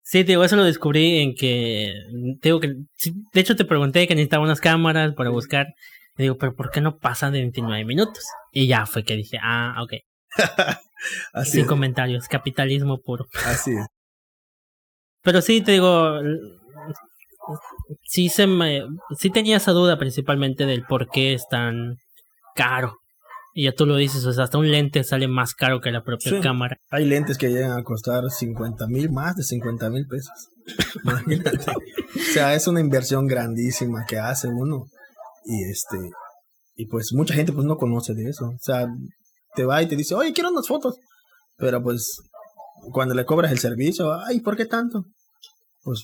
[0.08, 1.92] Sí, digo, eso lo descubrí en que.
[2.40, 2.76] Digo que.
[3.34, 5.66] De hecho, te pregunté que necesitaba unas cámaras para buscar.
[6.16, 8.24] Y digo, pero ¿por qué no pasan de 29 minutos?
[8.52, 9.94] Y ya fue que dije, ah, ok.
[11.34, 13.26] Así Sin comentarios, capitalismo puro.
[13.46, 13.88] Así es.
[15.24, 16.20] Pero sí, te digo,
[18.04, 18.84] sí, se me,
[19.18, 21.98] sí tenía esa duda principalmente del por qué es tan
[22.54, 23.00] caro.
[23.58, 26.04] Y ya tú lo dices, o sea, hasta un lente sale más caro que la
[26.04, 26.76] propia cámara.
[26.90, 30.50] Hay lentes que llegan a costar 50 mil, más de 50 mil pesos.
[31.06, 31.72] Imagínate.
[31.72, 34.88] o sea, es una inversión grandísima que hace uno.
[35.46, 35.98] Y este,
[36.76, 38.48] y pues mucha gente pues no conoce de eso.
[38.48, 38.90] O sea,
[39.56, 40.98] te va y te dice, oye, quiero unas fotos.
[41.56, 42.18] Pero pues
[42.92, 45.06] cuando le cobras el servicio, ay, ¿por qué tanto?
[45.82, 46.04] Pues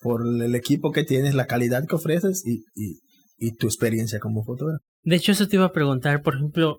[0.00, 3.00] por el equipo que tienes, la calidad que ofreces y, y,
[3.36, 4.82] y tu experiencia como fotógrafo.
[5.02, 6.78] De hecho, eso te iba a preguntar, por ejemplo,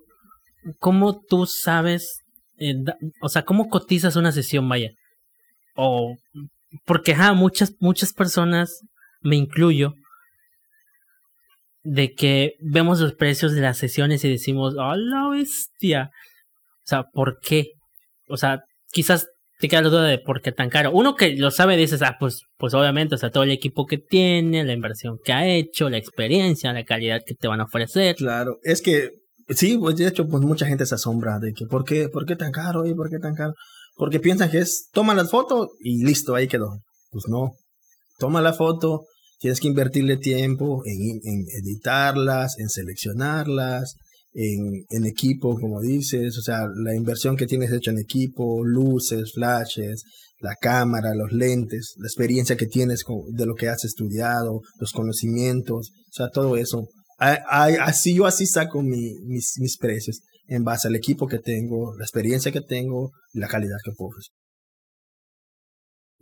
[0.78, 2.20] ¿cómo tú sabes,
[2.58, 2.74] eh,
[3.20, 4.90] o sea, cómo cotizas una sesión, vaya?
[5.74, 6.16] O,
[6.84, 8.80] porque, ja, muchas, muchas personas,
[9.20, 9.94] me incluyo,
[11.84, 16.10] de que vemos los precios de las sesiones y decimos, ¡oh, la bestia!
[16.84, 17.72] O sea, ¿por qué?
[18.28, 18.62] O sea,
[18.92, 19.28] quizás
[19.62, 20.90] te queda la duda de por qué tan caro.
[20.92, 23.96] Uno que lo sabe dices, ah, pues, pues obviamente, o sea, todo el equipo que
[23.96, 28.16] tiene, la inversión que ha hecho, la experiencia, la calidad que te van a ofrecer.
[28.16, 29.10] Claro, es que
[29.50, 32.34] sí, pues de hecho, pues mucha gente se asombra de que, ¿por qué, por qué
[32.34, 33.54] tan caro y por qué tan caro?
[33.94, 36.80] Porque piensan que es, toma las fotos y listo, ahí quedó.
[37.12, 37.52] Pues no,
[38.18, 39.04] toma la foto,
[39.42, 41.20] Tienes que invertirle tiempo en,
[41.64, 43.96] editarlas, en seleccionarlas,
[44.34, 49.32] en, en, equipo, como dices, o sea, la inversión que tienes hecha en equipo, luces,
[49.32, 50.04] flashes,
[50.40, 55.92] la cámara, los lentes, la experiencia que tienes de lo que has estudiado, los conocimientos,
[56.08, 56.88] o sea, todo eso.
[57.18, 62.50] Así yo así saco mis, mis precios en base al equipo que tengo, la experiencia
[62.50, 64.32] que tengo y la calidad que puedo ofrecer.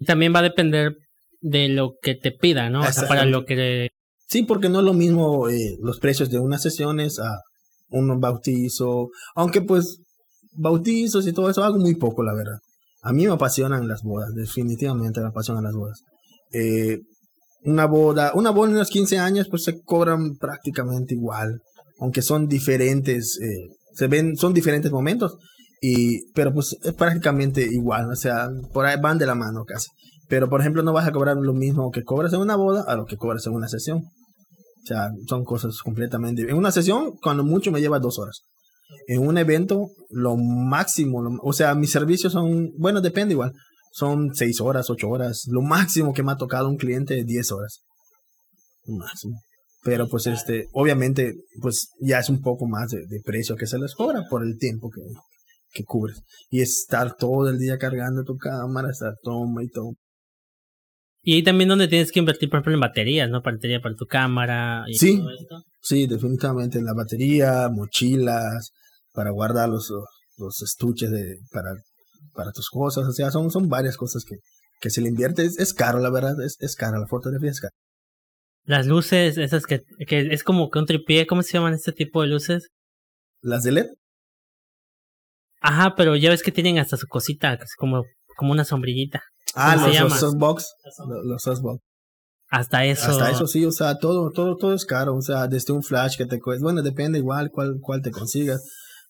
[0.05, 0.95] También va a depender
[1.41, 2.83] de lo que te pida, ¿no?
[2.83, 3.89] O sea, para lo que...
[4.29, 7.41] Sí, porque no es lo mismo eh, los precios de unas sesiones a
[7.91, 10.01] un bautizo, aunque pues
[10.53, 12.59] bautizos y todo eso hago muy poco, la verdad.
[13.03, 16.03] A mí me apasionan las bodas, definitivamente me apasionan las bodas.
[16.53, 17.01] Eh,
[17.65, 21.61] una boda, una boda en unos 15 años pues se cobran prácticamente igual,
[21.99, 25.37] aunque son diferentes, eh, se ven, son diferentes momentos,
[25.81, 29.89] y, pero pues es prácticamente igual, o sea, por ahí van de la mano casi.
[30.31, 32.95] Pero, por ejemplo, no vas a cobrar lo mismo que cobras en una boda a
[32.95, 34.05] lo que cobras en una sesión.
[34.83, 36.43] O sea, son cosas completamente...
[36.43, 38.43] En una sesión, cuando mucho me lleva dos horas.
[39.07, 43.53] En un evento, lo máximo, o sea, mis servicios son, bueno, depende igual.
[43.93, 45.45] Son seis horas, ocho horas.
[45.49, 47.81] Lo máximo que me ha tocado un cliente es diez horas.
[48.87, 49.41] Máximo.
[49.83, 53.79] Pero pues este, obviamente, pues ya es un poco más de, de precio que se
[53.79, 55.03] les cobra por el tiempo que,
[55.73, 56.23] que cubres.
[56.51, 59.97] Y estar todo el día cargando tu cámara, estar toma y toma.
[61.23, 63.43] Y ahí también donde tienes que invertir, por ejemplo, en baterías, ¿no?
[63.43, 64.85] Batería para tu cámara.
[64.89, 68.73] Y sí, definitivamente en la batería, mochilas,
[69.13, 69.93] para guardar los,
[70.39, 71.75] los estuches de, para,
[72.33, 74.37] para tus cosas, o sea, son, son varias cosas que,
[74.81, 75.45] que se le invierte.
[75.45, 77.75] Es, es caro, la verdad, es, es cara, la fotografía es cara.
[78.65, 82.23] Las luces, esas que, que es como que un tripié, ¿cómo se llaman este tipo
[82.23, 82.69] de luces?
[83.43, 83.87] ¿Las de LED?
[85.61, 88.05] Ajá, pero ya ves que tienen hasta su cosita, como,
[88.37, 89.23] como una sombrillita.
[89.55, 90.75] Ah, ¿Cómo los, softbox.
[90.85, 91.81] Los, los softbox.
[92.51, 93.11] Hasta eso.
[93.11, 95.15] Hasta eso sí, o sea, todo, todo, todo es caro.
[95.15, 96.63] O sea, desde un flash que te cuesta.
[96.63, 98.63] Bueno, depende igual cuál, cuál te consigas.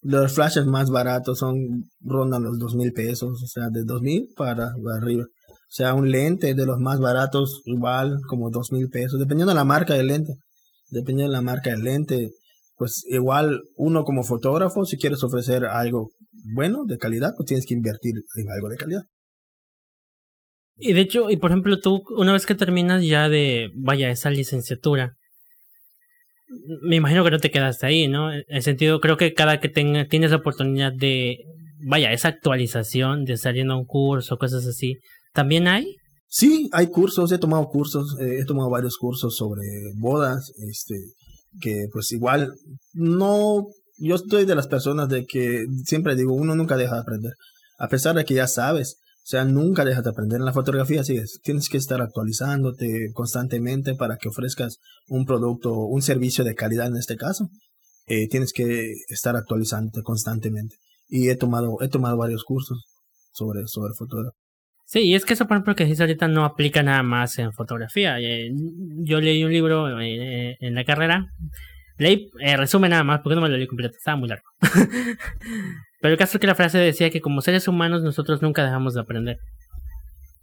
[0.02, 4.28] Los flashes más baratos son, rondan los dos mil pesos, o sea, de dos mil
[4.34, 5.24] para arriba.
[5.24, 9.56] O sea, un lente de los más baratos, igual, como dos mil pesos, dependiendo de
[9.56, 10.34] la marca del lente.
[10.90, 12.30] Dependiendo de la marca del lente,
[12.76, 16.10] pues igual uno como fotógrafo, si quieres ofrecer algo
[16.54, 19.02] bueno, de calidad, pues tienes que invertir en algo de calidad.
[20.80, 24.30] Y de hecho, y por ejemplo, tú, una vez que terminas ya de, vaya, esa
[24.30, 25.14] licenciatura,
[26.82, 28.32] me imagino que no te quedaste ahí, ¿no?
[28.32, 31.38] En el sentido, creo que cada que tenga, tienes la oportunidad de,
[31.86, 34.96] vaya, esa actualización, de salir a un curso, cosas así,
[35.32, 35.96] ¿también hay?
[36.28, 39.62] Sí, hay cursos, he tomado cursos, eh, he tomado varios cursos sobre
[39.98, 40.94] bodas, este,
[41.60, 42.52] que pues igual
[42.92, 43.66] no,
[43.98, 47.32] yo estoy de las personas de que siempre digo, uno nunca deja de aprender,
[47.78, 49.00] a pesar de que ya sabes,
[49.30, 53.94] sea, nunca dejas de aprender en la fotografía, sí es, tienes que estar actualizándote constantemente
[53.94, 54.78] para que ofrezcas
[55.08, 57.48] un producto, un servicio de calidad en este caso,
[58.06, 60.76] eh, tienes que estar actualizándote constantemente.
[61.08, 62.84] Y he tomado, he tomado varios cursos
[63.32, 64.40] sobre, sobre fotografía.
[64.90, 67.52] Sí, y es que eso, por ejemplo, que dices ahorita no aplica nada más en
[67.52, 68.18] fotografía.
[68.18, 68.50] Eh,
[69.04, 71.26] yo leí un libro eh, en la carrera,
[71.96, 74.48] leí eh, resumen nada más, porque no me lo leí completo, estaba muy largo.
[76.00, 78.94] Pero el caso es que la frase decía que como seres humanos nosotros nunca dejamos
[78.94, 79.38] de aprender.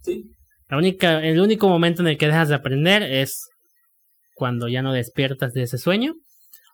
[0.02, 0.34] Sí.
[0.68, 3.48] La única, el único momento en el que dejas de aprender es
[4.34, 6.14] cuando ya no despiertas de ese sueño,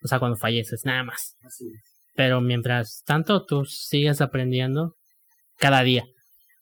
[0.03, 1.35] o sea, cuando falleces, nada más.
[1.43, 1.83] Así es.
[2.15, 4.95] Pero mientras tanto, tú sigues aprendiendo
[5.59, 6.05] cada día.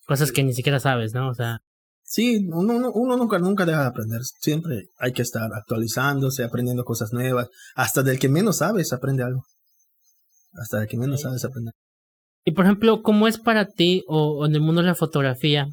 [0.07, 1.29] Cosas que ni siquiera sabes, ¿no?
[1.29, 1.59] O sea,
[2.05, 4.21] Sí, uno, uno, uno nunca, nunca deja de aprender.
[4.23, 7.49] Siempre hay que estar actualizándose, aprendiendo cosas nuevas.
[7.75, 9.45] Hasta del que menos sabes, aprende algo.
[10.53, 11.25] Hasta del que menos Sí.
[11.25, 11.71] sabes, aprende.
[12.45, 15.67] Y por ejemplo, ¿cómo es para ti o, en el mundo de la fotografía?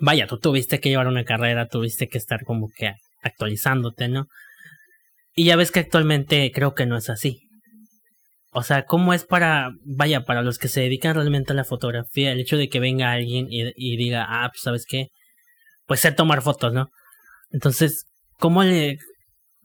[0.00, 4.26] Vaya, tú tuviste que llevar una carrera, tuviste que estar como que actualizándote, ¿no?
[5.34, 7.40] Y ya ves que actualmente creo que no es así.
[8.52, 12.32] O sea, ¿cómo es para, vaya, para los que se dedican realmente a la fotografía,
[12.32, 15.08] el hecho de que venga alguien y, y diga, ah, pues sabes qué,
[15.86, 16.88] pues sé tomar fotos, ¿no?
[17.50, 18.06] Entonces,
[18.38, 18.98] ¿cómo le,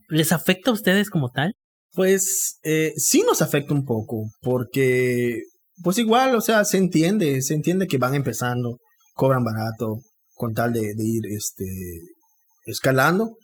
[0.09, 1.53] les afecta a ustedes como tal?
[1.93, 5.41] Pues eh, sí nos afecta un poco, porque
[5.83, 8.79] pues igual, o sea, se entiende, se entiende que van empezando,
[9.13, 9.99] cobran barato,
[10.33, 11.65] con tal de, ir este
[12.65, 13.37] escalando,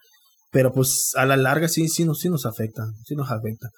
[0.52, 3.70] pero pues a la larga sí, sí nos, sí nos afecta, sí nos afecta.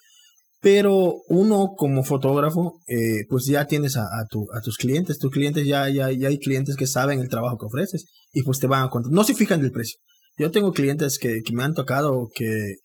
[0.61, 5.67] Pero uno como fotógrafo, eh, pues ya tienes a, tu, a tus clientes, tus clientes
[5.67, 8.83] ya, ya, ya hay clientes que saben el trabajo que ofreces y pues te van
[8.83, 9.11] a contar.
[9.11, 9.99] No se fijan del precio.
[10.37, 12.75] Yo tengo clientes que, que me han tocado que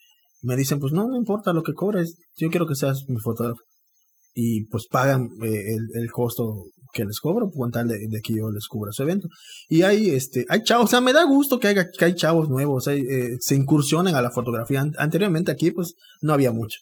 [0.43, 3.61] me dicen, pues no, no importa lo que cobres, yo quiero que seas mi fotógrafo.
[4.41, 8.37] Y pues pagan eh, el, el costo que les cobro, con tal de, de, que
[8.37, 9.27] yo les cubra su evento.
[9.69, 12.49] Y hay, este, hay chavos, o sea, me da gusto que, haya, que hay chavos
[12.49, 14.87] nuevos, hay, eh, se incursionen a la fotografía.
[14.97, 16.79] Anteriormente aquí, pues, no había mucho.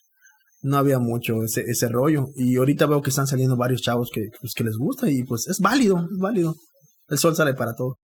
[0.61, 2.27] No había mucho ese, ese rollo.
[2.37, 5.49] Y ahorita veo que están saliendo varios chavos que, pues, que les gusta y pues
[5.49, 6.57] es válido, es válido.
[7.09, 7.97] El sol sale para todo.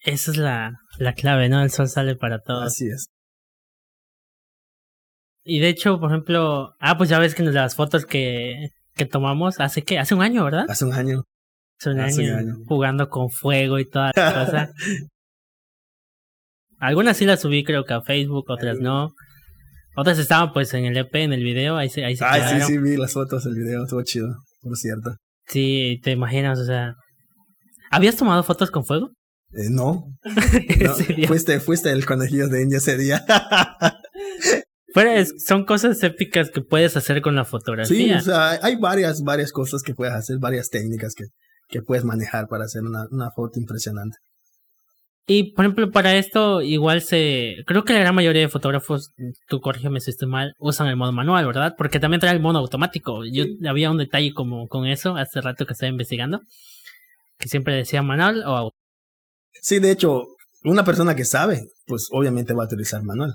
[0.00, 1.62] Esa es la, la clave, ¿no?
[1.62, 2.60] El sol sale para todo.
[2.60, 3.06] Así es.
[5.44, 9.04] Y de hecho, por ejemplo, ah, pues ya ves que en las fotos que, que
[9.04, 10.64] tomamos, hace que, hace un año, ¿verdad?
[10.68, 11.24] Hace un año.
[11.78, 12.54] Hace un, Hace año, un año.
[12.66, 14.70] jugando con fuego y toda la cosa.
[16.78, 19.12] Algunas sí las subí creo que a Facebook, otras no.
[19.96, 22.46] Otras estaban pues en el EP, en el video, ahí se, ahí se Ay, sí,
[22.48, 22.66] quedaron.
[22.66, 24.28] sí, vi las fotos, el video, estuvo chido,
[24.60, 25.16] por cierto.
[25.46, 26.94] Sí, te imaginas, o sea.
[27.90, 29.10] ¿Habías tomado fotos con fuego?
[29.52, 30.82] Eh, no, ¿En
[31.20, 33.24] no, fuiste, fuiste el conejillo de India ese día.
[34.94, 38.18] Es- son cosas épicas que puedes hacer con la sí, fotografía.
[38.18, 41.24] o sea, hay varias, varias cosas que puedes hacer, varias técnicas que,
[41.68, 44.16] que puedes manejar para hacer una, una foto impresionante.
[45.26, 47.56] Y por ejemplo, para esto igual se...
[47.66, 49.12] Creo que la gran mayoría de fotógrafos,
[49.48, 51.74] tú corrígeme si estoy mal, usan el modo manual, ¿verdad?
[51.78, 53.24] Porque también trae el modo automático.
[53.24, 56.40] Yo había un detalle como con eso hace rato que estaba investigando.
[57.38, 58.76] Que siempre decía manual o auto.
[59.62, 60.24] Sí, de hecho,
[60.62, 63.34] una persona que sabe, pues obviamente va a utilizar manual.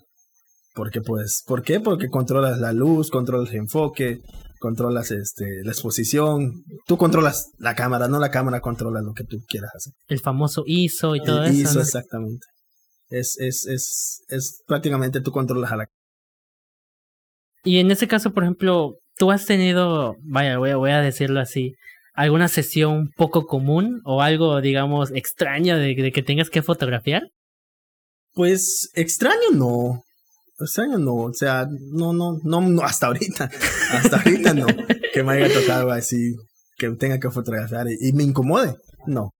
[0.73, 1.79] Porque pues, ¿por qué?
[1.79, 4.21] Porque controlas la luz, controlas el enfoque,
[4.59, 6.63] controlas este, la exposición.
[6.85, 9.93] Tú controlas la cámara, no la cámara controla lo que tú quieras hacer.
[10.07, 11.61] El famoso ISO y todo El eso.
[11.61, 11.81] ISO, ¿no?
[11.81, 12.45] exactamente.
[13.09, 15.87] Es, es, es, es prácticamente tú controlas a la
[17.63, 21.39] Y en ese caso, por ejemplo, tú has tenido, vaya, voy a, voy a decirlo
[21.39, 21.73] así,
[22.13, 27.23] alguna sesión poco común o algo, digamos, extraño de, de que tengas que fotografiar?
[28.33, 30.03] Pues extraño no.
[30.59, 33.49] Extraño no, o sea, no, no, no, no, hasta ahorita,
[33.93, 34.67] hasta ahorita no,
[35.13, 36.35] que me haya tocado así,
[36.77, 38.75] que tenga que fotografiar y, me incomode,
[39.07, 39.31] no.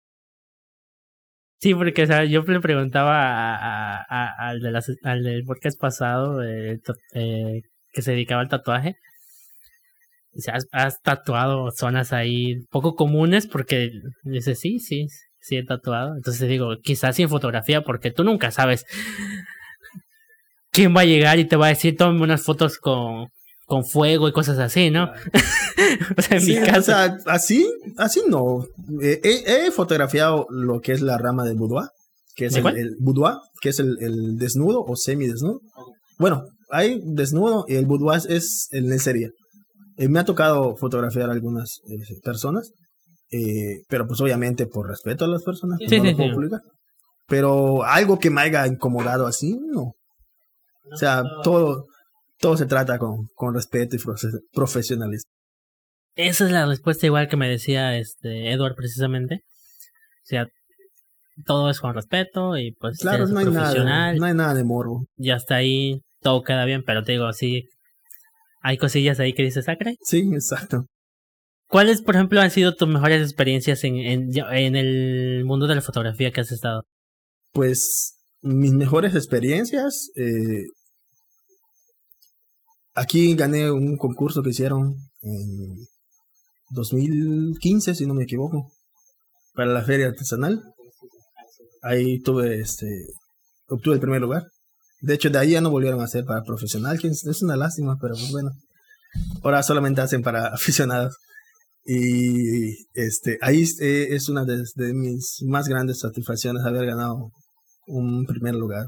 [1.60, 6.80] Sí, porque o sea, yo le preguntaba al, de las, al del podcast pasado eh,
[7.14, 7.62] eh,
[7.92, 8.96] que se dedicaba al tatuaje.
[10.32, 13.46] Dice, ¿has, has tatuado zonas ahí poco comunes?
[13.46, 13.92] Porque
[14.24, 15.08] dice, sí, sí,
[15.42, 16.16] sí he tatuado.
[16.16, 18.86] Entonces digo, quizás sin fotografía, porque tú nunca sabes
[20.72, 23.28] quién va a llegar y te va a decir, tome unas fotos con,
[23.66, 25.06] con fuego y cosas así, ¿no?
[26.18, 26.80] o sea, en Sí, mi caso.
[26.80, 28.66] O sea, así, así no.
[29.02, 31.90] Eh, he, he fotografiado lo que es la rama del boudoir,
[32.36, 35.62] que es ¿De el, el boudoir, que es el, el desnudo o semidesnudo.
[36.18, 39.30] Bueno, hay desnudo y el boudoir es el lencería.
[39.98, 42.72] Eh, me ha tocado fotografiar a algunas eh, personas,
[43.32, 46.34] eh, pero pues obviamente por respeto a las personas, pues, Sí, no sí, lo puedo
[46.36, 46.62] publicar.
[47.28, 49.94] Pero algo que me haya incomodado así, no.
[50.92, 51.86] O sea, todo,
[52.40, 55.30] todo se trata con, con respeto y profe- profesionalismo.
[56.16, 59.42] Esa es la respuesta igual que me decía este Edward precisamente.
[60.24, 60.48] O sea,
[61.46, 64.64] todo es con respeto y pues Claro, no hay, profesional, nada, no hay nada de
[64.64, 65.06] morbo.
[65.16, 67.64] ya está ahí, todo queda bien, pero te digo, sí,
[68.62, 69.96] hay cosillas ahí que dices, sacre.
[70.02, 70.86] Sí, exacto.
[71.68, 75.82] ¿Cuáles, por ejemplo, han sido tus mejores experiencias en, en, en el mundo de la
[75.82, 76.84] fotografía que has estado?
[77.54, 80.10] Pues mis mejores experiencias.
[80.16, 80.64] eh,
[82.94, 85.76] aquí gané un concurso que hicieron en
[86.72, 88.72] 2015, si no me equivoco,
[89.54, 90.64] para la feria artesanal.
[91.82, 93.06] Ahí tuve este,
[93.68, 94.48] obtuve el primer lugar.
[95.02, 97.98] De hecho, de ahí ya no volvieron a hacer para profesional, que es, una lástima,
[98.02, 98.52] pero pues bueno.
[99.44, 101.16] Ahora solamente hacen para aficionados.
[101.86, 107.32] Y este, ahí eh, es una de mis más grandes satisfacciones haber ganado
[107.88, 108.88] un primer lugar.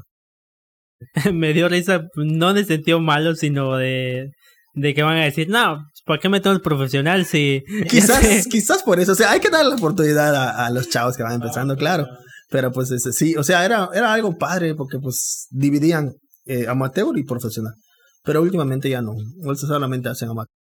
[1.32, 4.30] me dio risa, no de sentido malo, sino de,
[4.74, 7.62] de que van a decir, no, ¿por qué metemos profesional si...
[7.88, 11.16] Quizás, quizás por eso, o sea, hay que dar la oportunidad a, a los chavos
[11.16, 12.06] que van empezando, claro.
[12.52, 16.12] Pero pues este, sí, o sea, era, era algo padre porque pues dividían
[16.44, 17.72] eh, amateur y profesional.
[18.22, 19.14] Pero últimamente ya no,
[19.56, 20.54] solamente hacen amateur.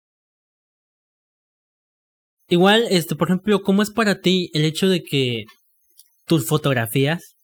[2.49, 5.45] Igual, este, por ejemplo, ¿cómo es para ti el hecho de que
[6.27, 7.35] tus fotografías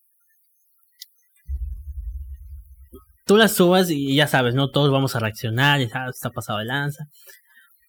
[3.26, 6.58] tú las subas y ya sabes, no todos vamos a reaccionar, y sabes, está pasado
[6.60, 7.04] de lanza.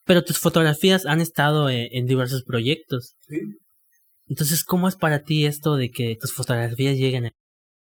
[0.05, 3.13] Pero tus fotografías han estado en, en diversos proyectos.
[4.27, 7.31] Entonces, ¿cómo es para ti esto de que tus fotografías lleguen a...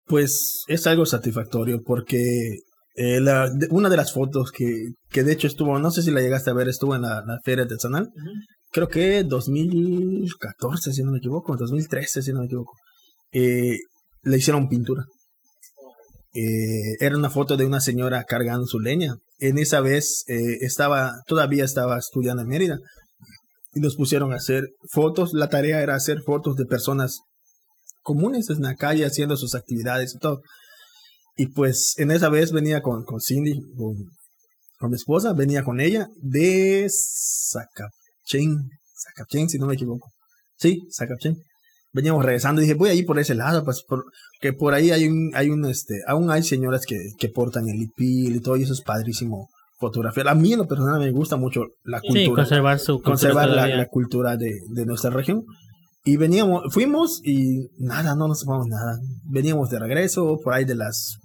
[0.07, 2.59] Pues es algo satisfactorio porque
[2.95, 6.11] eh, la, de- una de las fotos que, que de hecho estuvo, no sé si
[6.11, 8.09] la llegaste a ver, estuvo en la, la feria artesanal,
[8.71, 12.73] creo que 2014, si no me equivoco, 2013, si no me equivoco,
[13.33, 13.79] eh,
[14.23, 15.05] le hicieron pintura.
[16.37, 19.15] Eh, era una foto de una señora cargando su leña.
[19.39, 22.79] En esa vez eh, estaba, todavía estaba estudiando en Mérida
[23.73, 25.31] y nos pusieron a hacer fotos.
[25.33, 27.21] La tarea era hacer fotos de personas
[28.03, 30.43] comunes en la calle haciendo sus actividades y todo.
[31.39, 33.59] Y pues en esa vez venía con, con Cindy,
[34.79, 40.11] con, mi esposa, venía con ella de Zacapchen, Zacapchen si no me equivoco.
[40.59, 41.37] Sí, Zacapchen.
[41.97, 44.05] Veníamos regresando y dije, voy a ir por ese lado, pues por,
[44.39, 47.81] que por ahí hay un, hay un, este, aún hay señoras que, que portan el
[47.81, 50.29] hipil y todo, y eso es padrísimo fotografiar.
[50.29, 53.49] A mí en lo personal me gusta mucho la cultura Sí, conservar su cultura conservar
[53.49, 55.45] la, la cultura de, de nuestra región.
[56.05, 58.99] Y veníamos, fuimos y nada, no nos tomamos nada.
[59.25, 61.17] Veníamos de regreso, por ahí de las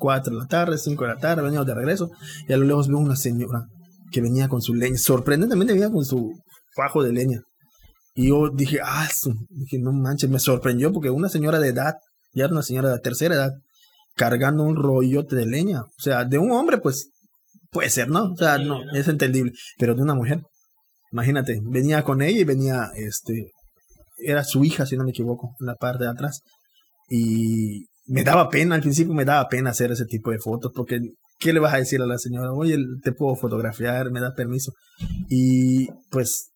[0.00, 2.10] 4 de la tarde, 5 de la tarde, veníamos de regreso.
[2.46, 3.64] Y a lo lejos veo una señora
[4.12, 6.30] que venía con su leña, sorprendentemente venía con su
[6.76, 7.40] fajo de leña.
[8.14, 9.08] Y yo dije, ah,
[9.50, 11.94] dije, no manches, me sorprendió porque una señora de edad,
[12.32, 13.50] ya era una señora de tercera edad,
[14.14, 15.82] cargando un rollote de leña.
[15.82, 17.10] O sea, de un hombre, pues,
[17.70, 18.32] puede ser, ¿no?
[18.32, 19.52] O sea, no, es entendible.
[19.78, 20.42] Pero de una mujer,
[21.10, 23.50] imagínate, venía con ella y venía, este,
[24.18, 26.42] era su hija, si no me equivoco, en la parte de atrás.
[27.10, 31.00] Y me daba pena, al principio me daba pena hacer ese tipo de fotos, porque,
[31.40, 32.52] ¿qué le vas a decir a la señora?
[32.52, 34.72] Oye, te puedo fotografiar, me da permiso.
[35.28, 36.52] Y pues,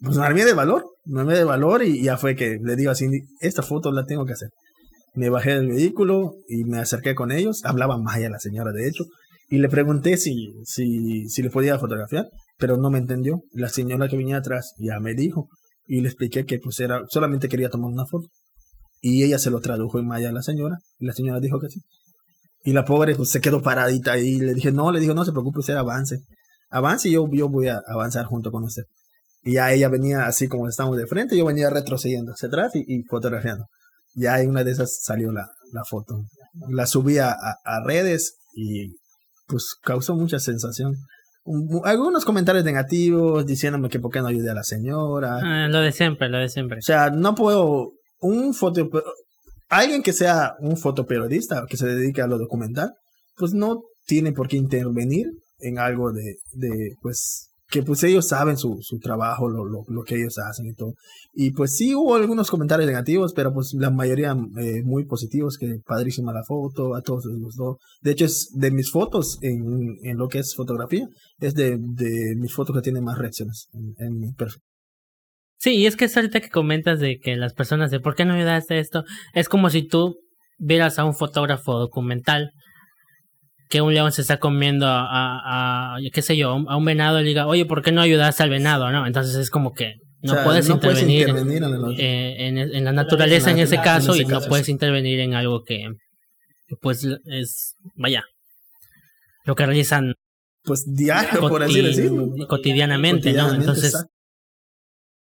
[0.00, 2.90] pues me armé de valor, me armé de valor y ya fue que le digo
[2.90, 4.50] a Cindy, esta foto la tengo que hacer.
[5.14, 9.04] Me bajé del vehículo y me acerqué con ellos, hablaba maya la señora de hecho,
[9.48, 12.28] y le pregunté si, si, si le podía fotografiar,
[12.58, 13.42] pero no me entendió.
[13.52, 15.48] La señora que venía atrás ya me dijo,
[15.86, 18.28] y le expliqué que pues era, solamente quería tomar una foto.
[19.00, 21.68] Y ella se lo tradujo en maya a la señora, y la señora dijo que
[21.68, 21.80] sí.
[22.64, 25.30] Y la pobre pues se quedó paradita y le dije, no, le dijo, no se
[25.30, 26.18] preocupe, usted avance.
[26.68, 28.82] Avance y yo, yo voy a avanzar junto con usted.
[29.46, 32.84] Y ya ella venía así como estamos de frente, yo venía retrocediendo hacia atrás y,
[32.86, 33.66] y fotografiando.
[34.14, 36.24] Ya en una de esas salió la, la foto.
[36.68, 38.94] La subí a, a, a redes y
[39.46, 40.96] pues causó mucha sensación.
[41.44, 45.38] Un- Algunos comentarios negativos diciéndome que por qué no ayudé a la señora.
[45.42, 46.78] Ah, lo de siempre, lo de siempre.
[46.78, 47.92] O sea, no puedo.
[48.20, 48.90] Un foto.
[49.68, 52.94] Alguien que sea un fotoperiodista, que se dedique a lo documental,
[53.36, 55.26] pues no tiene por qué intervenir
[55.60, 60.02] en algo de, de pues, que pues ellos saben su, su trabajo, lo, lo, lo
[60.04, 60.94] que ellos hacen y todo.
[61.32, 65.78] Y pues sí hubo algunos comentarios negativos, pero pues la mayoría eh, muy positivos, que
[65.84, 67.78] padrísima la foto, a todos les gustó.
[68.00, 71.08] De hecho, es de mis fotos en, en lo que es fotografía,
[71.40, 74.62] es de, de mis fotos que tienen más reacciones en, en mi perfil.
[75.58, 78.24] Sí, y es que es ahorita que comentas de que las personas de ¿por qué
[78.24, 79.04] no ayudaste a esto?
[79.32, 80.16] Es como si tú
[80.58, 82.50] vieras a un fotógrafo documental
[83.68, 87.20] que un león se está comiendo a, a, a, qué sé yo, a un venado
[87.20, 88.90] y le diga, oye, ¿por qué no ayudaste al venado?
[88.90, 89.06] ¿no?
[89.06, 92.84] Entonces es como que no O sea, puedes no puedes intervenir, en eh, en, en
[92.84, 94.72] la naturaleza en ese caso ese y no puedes sí.
[94.72, 95.88] intervenir en algo que,
[96.66, 98.24] que, pues es, vaya,
[99.44, 100.14] lo que realizan
[100.64, 102.28] pues diario, por así decirlo.
[102.48, 103.54] cotidianamente, ¿no?
[103.54, 104.12] Entonces, exacto.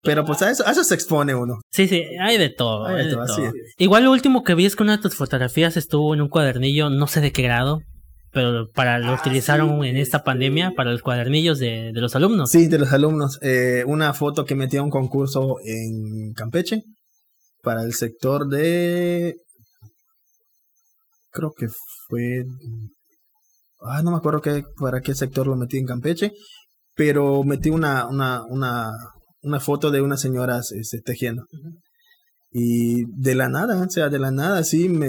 [0.02, 1.60] Pero pues a eso, a eso se expone uno.
[1.70, 2.86] Sí, sí, hay de todo.
[2.86, 3.52] Hay de hay de todo.
[3.76, 6.90] Igual lo último que vi es que una de tus fotografías estuvo en un cuadernillo,
[6.90, 7.80] no sé de qué grado,
[8.32, 12.00] pero para lo Ah, utilizaron sí, en esta este- pandemia para los cuadernillos de, de
[12.00, 12.50] los alumnos.
[12.50, 13.38] Sí, de los alumnos.
[13.42, 16.82] Eh, una foto que metí a un concurso en Campeche
[17.62, 19.34] para el sector de...
[21.30, 21.66] Creo que
[22.08, 22.44] fue...
[23.80, 26.32] Ah, no me acuerdo qué, para qué sector lo metí en Campeche,
[26.94, 28.90] pero metí una, una, una,
[29.42, 31.44] una foto de unas señoras este, tejiendo.
[32.50, 35.08] Y de la nada, o sea, de la nada, sí, me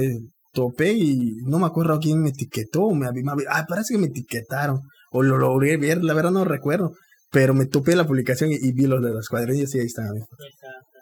[0.57, 2.89] topé y no me acuerdo quién me etiquetó.
[2.89, 4.81] Me, me ah, parece que me etiquetaron.
[5.11, 6.93] O lo logré ver, la verdad no recuerdo.
[7.31, 10.09] Pero me topé la publicación y, y vi los de los cuadrillos y ahí estaba
[10.13, 10.43] mi foto.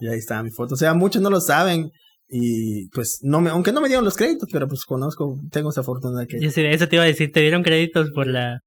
[0.01, 0.73] Y ahí estaba mi foto.
[0.73, 1.89] O sea, muchos no lo saben.
[2.27, 5.83] Y pues, no me, aunque no me dieron los créditos, pero pues conozco, tengo esa
[5.83, 8.59] fortuna de que Yo sí, eso te iba a decir, te dieron créditos por la...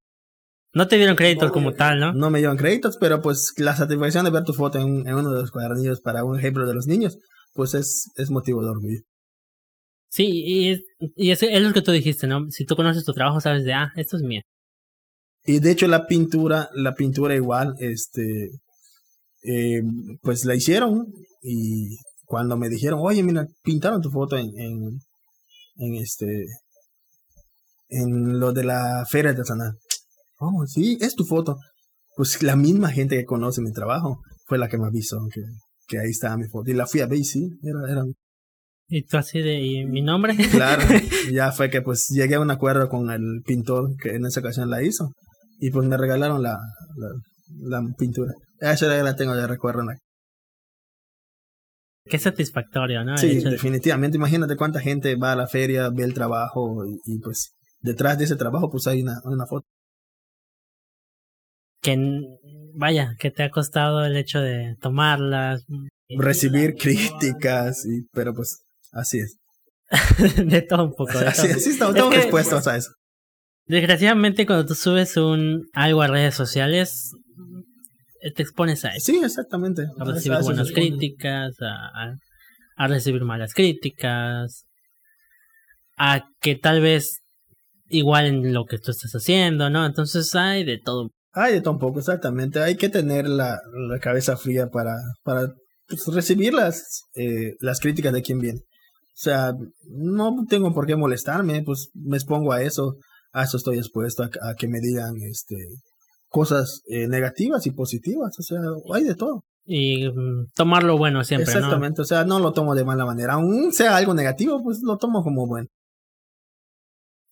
[0.72, 2.12] No te dieron créditos como tal, ¿no?
[2.12, 5.32] no me dieron créditos, pero pues la satisfacción de ver tu foto en, en uno
[5.32, 7.16] de los cuadernillos para un ejemplo de los niños,
[7.55, 9.01] pues es, es motivo de orgullo.
[10.11, 10.83] Sí, y, es,
[11.17, 12.51] y es, lo que tú dijiste, ¿no?
[12.51, 14.41] Si tú conoces tu trabajo, sabes de, ah, esto es mío.
[15.45, 18.51] Y de hecho la pintura, la pintura igual, este,
[19.43, 19.83] eh,
[20.23, 21.07] pues la hicieron
[21.43, 24.99] y cuando me dijeron, oye, mira, pintaron tu foto en, en,
[25.77, 26.47] en este,
[27.89, 29.79] en lo de la feria artesanal.
[30.39, 31.57] Oh, sí, es tu foto.
[32.17, 35.43] Pues la misma gente que conoce mi trabajo fue la que me avisó que,
[35.87, 36.71] que ahí estaba mi foto.
[36.71, 38.05] Y la fui a ver sí, era, era
[38.91, 40.34] Y tú así de, ¿y mi nombre?
[40.51, 40.82] Claro,
[41.32, 44.70] ya fue que pues llegué a un acuerdo con el pintor que en esa ocasión
[44.70, 45.12] la hizo
[45.61, 46.59] y pues me regalaron la,
[46.97, 48.32] la, la pintura.
[48.61, 49.82] Esa ya la tengo de recuerdo.
[49.82, 49.93] ¿no?
[52.07, 53.18] Qué satisfactorio, ¿no?
[53.18, 54.16] Sí, de- definitivamente.
[54.16, 58.24] Imagínate cuánta gente va a la feria, ve el trabajo y, y, pues detrás de
[58.24, 59.66] ese trabajo pues hay una, una foto.
[61.82, 61.97] que,
[62.74, 65.64] vaya, que te ha costado el hecho de tomarlas,
[66.16, 68.62] Recibir críticas, y, pero pues
[68.93, 69.36] así es.
[70.45, 71.18] de todo un poco.
[71.18, 71.57] de Así, todo.
[71.57, 72.91] así estamos, Es estamos que- expuestos a eso.
[73.66, 77.11] Desgraciadamente, cuando tú subes un algo a redes sociales,
[78.34, 79.12] te expones a eso.
[79.12, 79.82] Sí, exactamente.
[79.99, 82.14] A recibir buenas críticas, a, a,
[82.76, 84.64] a recibir malas críticas,
[85.99, 87.20] a que tal vez
[87.89, 89.84] igual en lo que tú estás haciendo, ¿no?
[89.84, 91.11] Entonces hay de todo.
[91.32, 92.61] Hay de todo un poco, exactamente.
[92.61, 95.53] Hay que tener la, la cabeza fría para, para
[95.86, 98.61] pues, recibir las, eh, las críticas de quien viene.
[99.18, 99.53] O sea,
[99.90, 102.95] no tengo por qué molestarme, pues me expongo a eso,
[103.32, 105.57] a eso estoy expuesto, a, a que me digan este
[106.28, 108.58] cosas eh, negativas y positivas, o sea,
[108.95, 109.42] hay de todo.
[109.64, 111.58] Y mm, tomar lo bueno siempre, ¿no?
[111.58, 114.99] Exactamente, o sea, no lo tomo de mala manera, aún sea algo negativo, pues lo
[114.99, 115.66] tomo como bueno.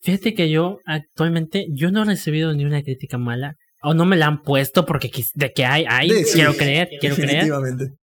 [0.03, 3.55] Fíjate que yo actualmente, yo no he recibido ni una crítica mala.
[3.83, 6.33] O no me la han puesto porque de que hay, hay, Sí, sí.
[6.35, 7.31] quiero creer, quiero creer.
[7.45, 7.95] Definitivamente.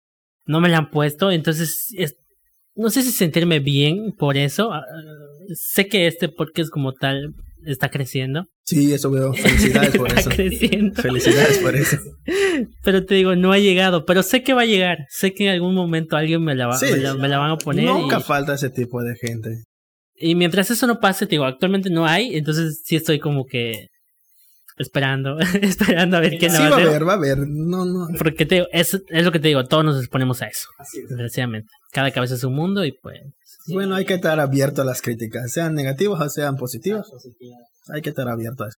[0.47, 2.17] No me la han puesto, entonces es-
[2.75, 4.73] no sé si sentirme bien por eso.
[4.73, 4.83] Ah,
[5.55, 7.35] sé que este podcast como tal
[7.65, 8.47] está creciendo.
[8.65, 9.33] Sí, eso veo.
[9.35, 10.31] Felicidades por está eso.
[10.31, 11.01] creciendo.
[11.03, 11.97] Felicidades por eso.
[12.85, 14.05] Pero te digo, no ha llegado.
[14.05, 14.99] Pero sé que va a llegar.
[15.09, 16.87] Sé que en algún momento alguien me la, va, Sí.
[16.91, 17.85] me la, me la van a poner.
[17.85, 19.65] Nunca y- falta ese tipo de gente.
[20.15, 23.89] Y mientras eso no pase, te digo, actualmente no hay, entonces sí estoy como que
[24.83, 26.89] esperando, esperando a ver quién Sí, va va a a hacer.
[26.89, 27.39] haber, va a haber.
[27.49, 28.09] No, no.
[28.19, 30.67] Porque te es, es lo que te digo, todos nos exponemos a eso,
[31.09, 31.69] desgraciadamente.
[31.93, 33.21] Cada cabeza es un mundo y pues...
[33.69, 37.07] Bueno, hay que estar abierto a las críticas, sean negativas o sean positivas.
[37.95, 38.77] Hay que estar abierto a eso.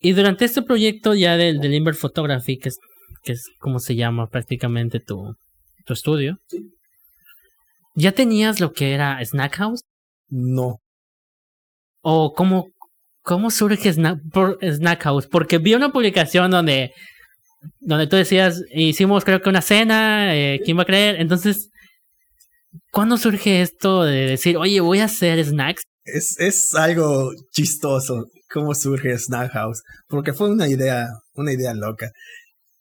[0.00, 2.78] Y durante este proyecto ya del, del Inver Photography que, es-
[3.22, 5.34] que es como se llama prácticamente tu,
[5.84, 6.38] tu estudio,
[7.94, 9.82] ¿ya tenías lo que era Snack House?
[10.28, 10.78] No.
[12.02, 12.68] ¿O cómo,
[13.26, 15.26] cómo surge Snack, por Snack House?
[15.26, 16.92] Porque vi una publicación donde,
[17.80, 21.20] donde tú decías, hicimos creo que una cena, eh, ¿quién va a creer?
[21.20, 21.70] Entonces,
[22.92, 25.82] ¿cuándo surge esto de decir, oye, voy a hacer snacks?
[26.04, 32.12] Es, es algo chistoso cómo surge Snack House, porque fue una idea, una idea loca.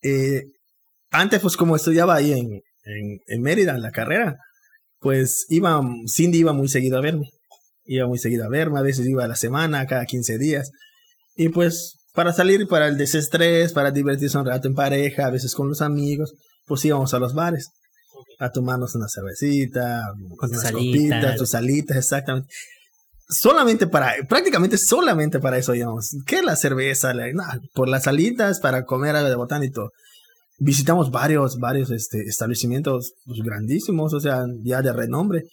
[0.04, 0.44] Eh,
[1.10, 4.38] antes, pues como estudiaba ahí en, en, en, Mérida, en la carrera,
[5.00, 7.32] pues iba, Cindy iba muy seguido a verme.
[7.86, 10.72] Iba muy seguido a verme, a veces iba a la semana, cada 15 días.
[11.36, 15.54] Y pues para salir para el desestrés, para divertirse un rato en pareja, a veces
[15.54, 16.34] con los amigos,
[16.66, 17.70] pues íbamos a los bares
[18.40, 20.04] a tomarnos una cervecita,
[20.38, 22.50] con unas copitas, tus salitas, exactamente
[23.28, 26.16] solamente para, prácticamente solamente para eso íbamos.
[26.26, 27.14] ¿Qué la cerveza?
[27.14, 27.28] La,
[27.74, 29.92] por las salitas, para comer algo de botán y todo.
[30.58, 35.44] Visitamos varios, varios este, establecimientos pues, grandísimos, o sea, ya de renombre.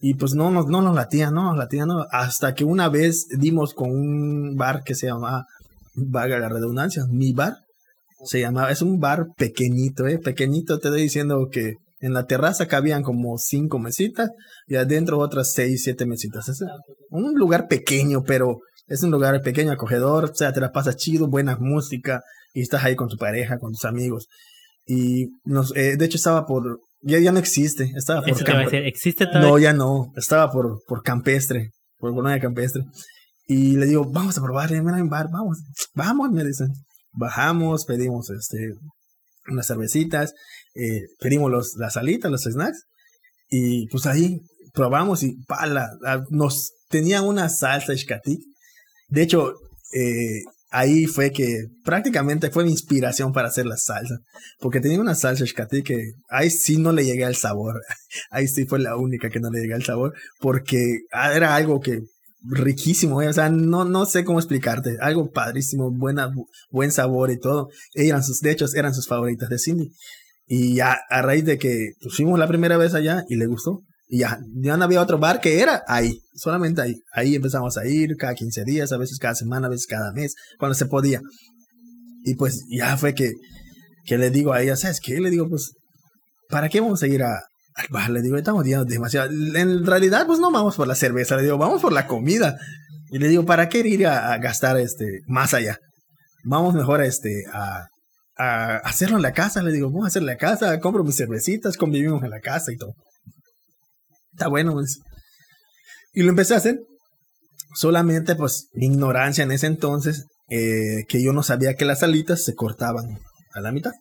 [0.00, 2.06] Y pues no nos, no nos latía, no nos latía, no.
[2.10, 5.44] Hasta que una vez dimos con un bar que se llama,
[5.94, 7.56] vaga la redundancia, mi bar.
[8.24, 12.66] Se llamaba, es un bar pequeñito, eh, pequeñito, te estoy diciendo que en la terraza
[12.66, 14.30] cabían como cinco mesitas
[14.66, 16.48] y adentro otras seis, siete mesitas.
[16.48, 16.62] Es
[17.10, 20.24] un lugar pequeño, pero es un lugar pequeño, acogedor.
[20.26, 22.22] O sea, te la pasas chido, buena música
[22.54, 24.28] y estás ahí con tu pareja, con tus amigos.
[24.86, 28.88] Y nos, eh, de hecho estaba por, ya, ya no existe, estaba por campestre.
[28.88, 29.48] ¿Existe todavía?
[29.48, 32.82] No, ya no, estaba por, por campestre, por Colonia Campestre.
[33.46, 35.58] Y le digo, vamos a probar, mira en bar, vamos,
[35.94, 36.68] vamos, me dicen.
[37.12, 38.74] Bajamos, pedimos este,
[39.48, 40.34] unas cervecitas,
[40.74, 42.84] eh, pedimos los, las salitas, los snacks,
[43.48, 44.40] y pues ahí
[44.74, 45.88] probamos y pala,
[46.30, 48.38] nos tenía una salsa escatí.
[49.08, 49.54] De hecho,
[49.94, 54.18] eh, ahí fue que prácticamente fue mi inspiración para hacer la salsa,
[54.60, 57.80] porque tenía una salsa escatí que ahí sí no le llegué al sabor,
[58.30, 62.02] ahí sí fue la única que no le llegué al sabor, porque era algo que
[62.42, 66.30] riquísimo, eh, o sea, no, no sé cómo explicarte, algo padrísimo, buena,
[66.70, 67.68] buen sabor y todo.
[67.94, 69.92] Eran sus, de hecho, eran sus favoritas de Cindy.
[70.46, 74.20] Y ya a raíz de que fuimos la primera vez allá y le gustó, y
[74.20, 76.96] ya, no había otro bar que era ahí, solamente ahí.
[77.12, 80.34] Ahí empezamos a ir cada 15 días, a veces cada semana, a veces cada mes,
[80.58, 81.20] cuando se podía.
[82.24, 83.32] Y pues ya fue que,
[84.04, 85.20] que le digo a ella, ¿sabes qué?
[85.20, 85.72] Le digo, pues,
[86.48, 87.38] ¿para qué vamos a ir a,
[88.10, 89.30] le digo, estamos yendo demasiado.
[89.30, 92.58] En realidad, pues no vamos por la cerveza, le digo, vamos por la comida.
[93.10, 95.78] Y le digo, ¿para qué ir a, gastar este más allá?
[96.44, 97.86] Vamos mejor este, a,
[98.36, 99.62] a hacerlo en la casa.
[99.62, 102.76] Le digo, vamos a hacer la casa, compro mis cervecitas, convivimos en la casa y
[102.76, 102.94] todo.
[104.38, 105.00] Está bueno, pues.
[106.14, 106.80] Y lo empecé a hacer.
[107.74, 112.44] Solamente, pues, mi ignorancia en ese entonces, eh, que yo no sabía que las alitas
[112.44, 113.18] se cortaban
[113.52, 113.92] a la mitad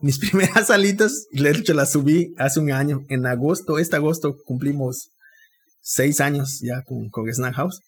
[0.00, 5.10] mis primeras alitas, de hecho las subí hace un año, en agosto, este agosto cumplimos
[5.80, 7.80] seis años ya con, con Snack House.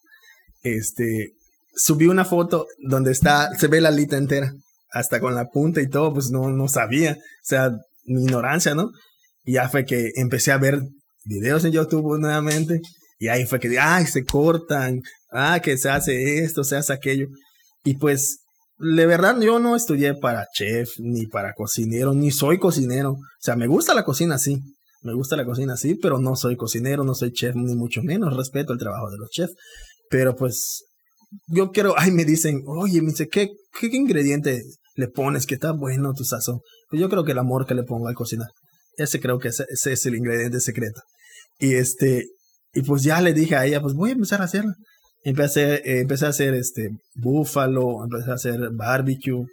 [0.63, 1.33] Este,
[1.75, 4.53] subí una foto donde está, se ve la alita entera,
[4.91, 7.71] hasta con la punta y todo, pues no, no sabía, o sea,
[8.05, 8.91] mi ignorancia, ¿no?
[9.45, 10.83] Y ya fue que empecé a ver
[11.25, 12.81] videos en YouTube nuevamente,
[13.19, 15.01] y ahí fue que, ay, se cortan,
[15.31, 17.29] ah, que se hace esto, se hace aquello.
[17.85, 18.43] Y pues
[18.79, 23.13] de verdad yo no estudié para chef, ni para cocinero, ni soy cocinero.
[23.13, 24.59] O sea, me gusta la cocina, sí.
[25.03, 28.37] Me gusta la cocina, sí, pero no soy cocinero, no soy chef, ni mucho menos.
[28.37, 29.55] Respeto el trabajo de los chefs.
[30.11, 30.85] Pero pues,
[31.47, 33.51] yo quiero, ay, me dicen, oye, me dice, ¿qué,
[33.81, 34.63] qué, ingrediente
[34.97, 36.61] le pones que está bueno tu sazón?
[36.91, 38.49] Pues yo creo que el amor que le pongo al cocinar.
[38.97, 41.01] Ese creo que ese, es el ingrediente secreto.
[41.59, 42.27] Y este,
[42.75, 44.73] y pues ya le dije a ella, pues voy a empezar a hacerlo.
[45.25, 49.47] Empecé, eh, empecé a hacer este búfalo, empecé a hacer barbecue,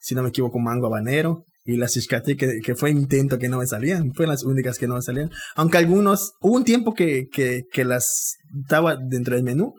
[0.00, 1.44] si no me equivoco, mango habanero.
[1.64, 4.88] Y las chiscati que, que fue intento que no me salían, fueron las únicas que
[4.88, 5.30] no me salían.
[5.54, 9.74] Aunque algunos, hubo un tiempo que, que, que las estaba dentro del menú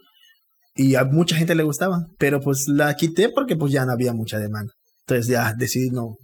[0.75, 4.13] y a mucha gente le gustaba, pero pues la quité porque pues ya no había
[4.13, 4.71] mucha demanda.
[5.01, 6.15] Entonces ya decidí no,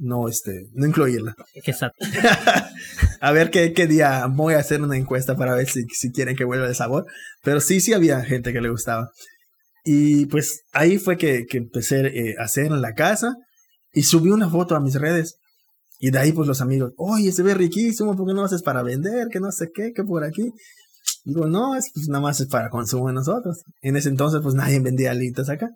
[0.00, 1.34] no, este, no incluirla.
[1.54, 2.04] Exacto.
[3.20, 6.36] a ver qué, qué, día voy a hacer una encuesta para ver si, si quieren
[6.36, 7.06] que vuelva el sabor.
[7.44, 9.10] Pero sí, sí había gente que le gustaba.
[9.84, 13.34] Y pues ahí fue que, que empecé eh, a hacer en la casa
[13.92, 15.36] y subí una foto a mis redes.
[15.98, 18.82] Y de ahí pues los amigos, oye, se ve riquísimo, ¿por qué no haces para
[18.82, 19.28] vender?
[19.28, 20.50] Que no sé qué, que por aquí.
[21.24, 23.62] Digo, no, es, pues nada más es para consumo de nosotros.
[23.82, 25.68] En ese entonces pues nadie vendía alitas acá.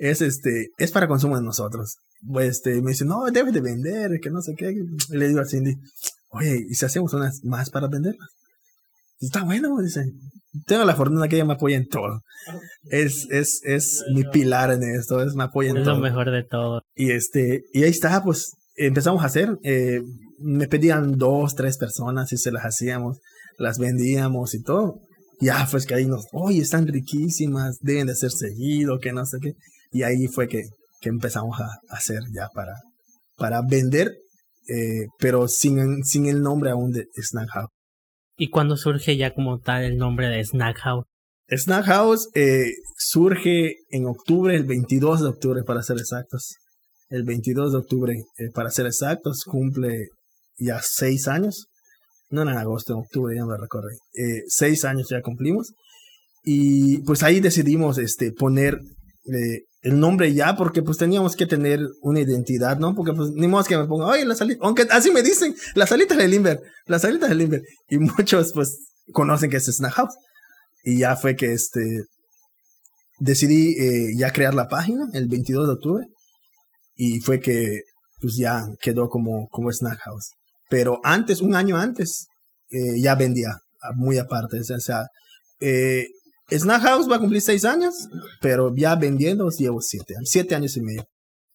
[0.00, 1.96] Es este, es para consumo de nosotros.
[2.26, 4.74] Pues, este, me dice, no, debes de vender, que no sé qué.
[5.10, 5.76] le digo a Cindy,
[6.30, 8.28] oye, ¿y si hacemos unas más para venderlas?
[9.20, 10.04] Está bueno, dice.
[10.66, 12.22] Tengo la fortuna que ella me apoya en todo.
[12.90, 15.96] Es, es, es mi pilar en esto, es me apoya en Es todo.
[15.96, 16.82] lo mejor de todo.
[16.96, 19.58] Y este, y ahí está, pues empezamos a hacer.
[19.62, 20.00] eh,
[20.42, 23.18] me pedían dos, tres personas y se las hacíamos,
[23.58, 25.00] las vendíamos y todo.
[25.38, 29.36] Ya, pues que ahí nos, oye, están riquísimas, deben de ser seguido, que no sé
[29.42, 29.52] qué.
[29.90, 30.62] Y ahí fue que,
[31.00, 32.74] que empezamos a hacer ya para,
[33.36, 34.12] para vender,
[34.68, 37.70] eh, pero sin, sin el nombre aún de Snack House.
[38.36, 41.04] ¿Y cuando surge ya como tal el nombre de Snack House?
[41.50, 46.54] Snack House eh, surge en octubre, el 22 de octubre para ser exactos.
[47.08, 50.08] El 22 de octubre, eh, para ser exactos, cumple
[50.56, 51.66] ya seis años.
[52.30, 53.88] No en agosto, en octubre, ya me recuerdo.
[54.14, 55.72] Eh, seis años ya cumplimos.
[56.44, 58.78] Y pues ahí decidimos este, poner
[59.32, 62.94] eh, el nombre ya, porque pues teníamos que tener una identidad, ¿no?
[62.94, 65.88] Porque pues ni modo que me ponga, oye, la salita, aunque así me dicen, las
[65.88, 67.62] salitas del Limber, las salitas del Limber.
[67.88, 68.76] Y muchos pues
[69.12, 70.14] conocen que es Snack House.
[70.84, 72.04] Y ya fue que este
[73.18, 76.06] decidí eh, ya crear la página el 22 de octubre
[76.96, 77.82] y fue que
[78.20, 80.32] pues ya quedó como, como Snack House.
[80.68, 82.26] Pero antes, un año antes,
[82.70, 83.48] eh, ya vendía
[83.82, 84.60] ah, muy aparte.
[84.60, 85.06] O sea,
[85.60, 86.06] eh,
[86.50, 88.08] Snack House va a cumplir seis años,
[88.40, 91.04] pero ya vendiendo llevo siete, siete años y medio.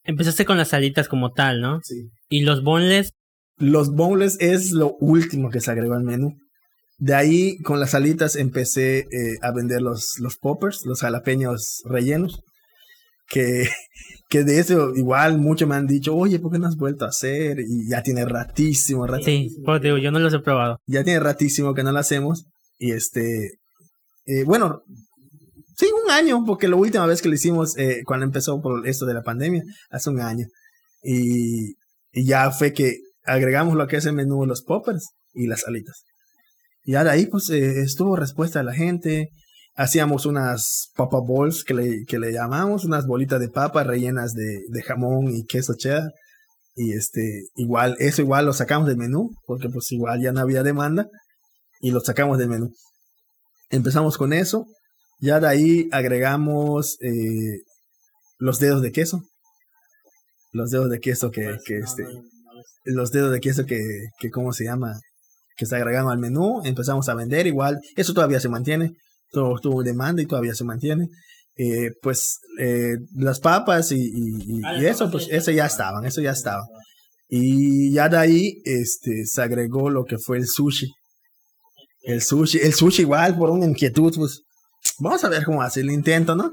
[0.04, 1.80] Empezaste con las salitas como tal, ¿no?
[1.84, 2.10] Sí.
[2.30, 3.12] Y los boneless,
[3.58, 6.36] Los boneless es lo último que se agregó al menú.
[6.98, 12.42] De ahí, con las alitas, empecé eh, a vender los, los poppers, los jalapeños rellenos.
[13.28, 13.68] Que,
[14.30, 17.10] que de eso igual muchos me han dicho, oye, ¿por qué no has vuelto a
[17.10, 17.60] hacer?
[17.60, 19.50] Y ya tiene ratísimo, ratísimo.
[19.50, 20.80] sí, porque digo, yo no los he probado.
[20.86, 22.46] Ya tiene ratísimo que no lo hacemos.
[22.78, 23.60] Y este,
[24.26, 24.84] eh, bueno,
[25.78, 29.06] sí, un año, porque la última vez que lo hicimos, eh, cuando empezó por esto
[29.06, 30.48] de la pandemia, hace un año.
[31.04, 31.76] Y,
[32.14, 36.04] ya fue que agregamos lo que es el menú, los poppers y las alitas.
[36.84, 39.32] Y de ahí, pues, eh, estuvo respuesta de la gente.
[39.76, 44.62] Hacíamos unas papa balls que le, que le llamamos, unas bolitas de papa rellenas de,
[44.70, 46.12] de jamón y queso cheddar.
[46.76, 50.64] Y este, igual, eso igual lo sacamos del menú, porque pues igual ya no había
[50.64, 51.10] demanda.
[51.82, 52.72] Y lo sacamos del menú.
[53.70, 54.66] Empezamos con eso.
[55.20, 57.62] Ya de ahí agregamos eh,
[58.38, 59.24] los dedos de queso.
[60.52, 62.06] Los dedos de queso que, que este,
[62.86, 63.82] los dedos de queso que,
[64.20, 65.00] que, ¿cómo se llama?
[65.58, 68.92] Que se agregaron al menú, empezamos a vender igual, eso todavía se mantiene,
[69.32, 71.10] todo tuvo demanda y todavía se mantiene.
[71.58, 76.22] Eh, pues eh, las papas y, y, y, y eso, pues eso ya estaban, eso
[76.22, 76.64] ya estaba.
[77.28, 80.92] Y ya de ahí este, se agregó lo que fue el sushi.
[82.06, 84.42] El sushi, el sushi igual por una inquietud, pues
[85.00, 86.52] vamos a ver cómo hace el intento, ¿no?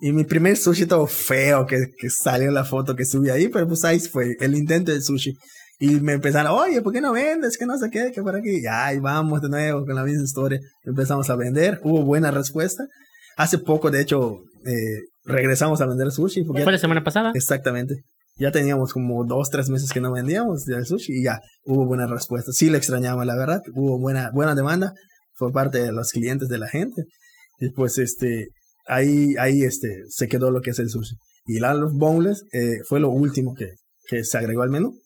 [0.00, 3.68] Y mi primer sushi todo feo que, que salió la foto que subí ahí, pero
[3.68, 5.32] pues ahí fue el intento del sushi.
[5.78, 7.58] Y me empezaron, oye, ¿por qué no vendes?
[7.58, 8.60] Que no sé qué, que por aquí.
[8.62, 10.60] Y ahí vamos de nuevo con la misma historia.
[10.84, 12.84] Empezamos a vender, hubo buena respuesta.
[13.36, 16.44] Hace poco, de hecho, eh, regresamos a vender sushi.
[16.44, 17.32] Porque ¿Fue la semana pasada?
[17.34, 18.04] Exactamente.
[18.42, 22.08] Ya teníamos como dos, tres meses que no vendíamos el sushi y ya hubo buena
[22.08, 22.50] respuesta.
[22.50, 23.62] Sí lo extrañamos, la verdad.
[23.72, 24.94] Hubo buena, buena demanda
[25.38, 27.04] por parte de los clientes de la gente.
[27.60, 28.48] Y pues este,
[28.88, 31.14] ahí, ahí este, se quedó lo que es el sushi.
[31.46, 33.74] Y la los boneless eh, fue lo último que,
[34.08, 34.98] que se agregó al menú.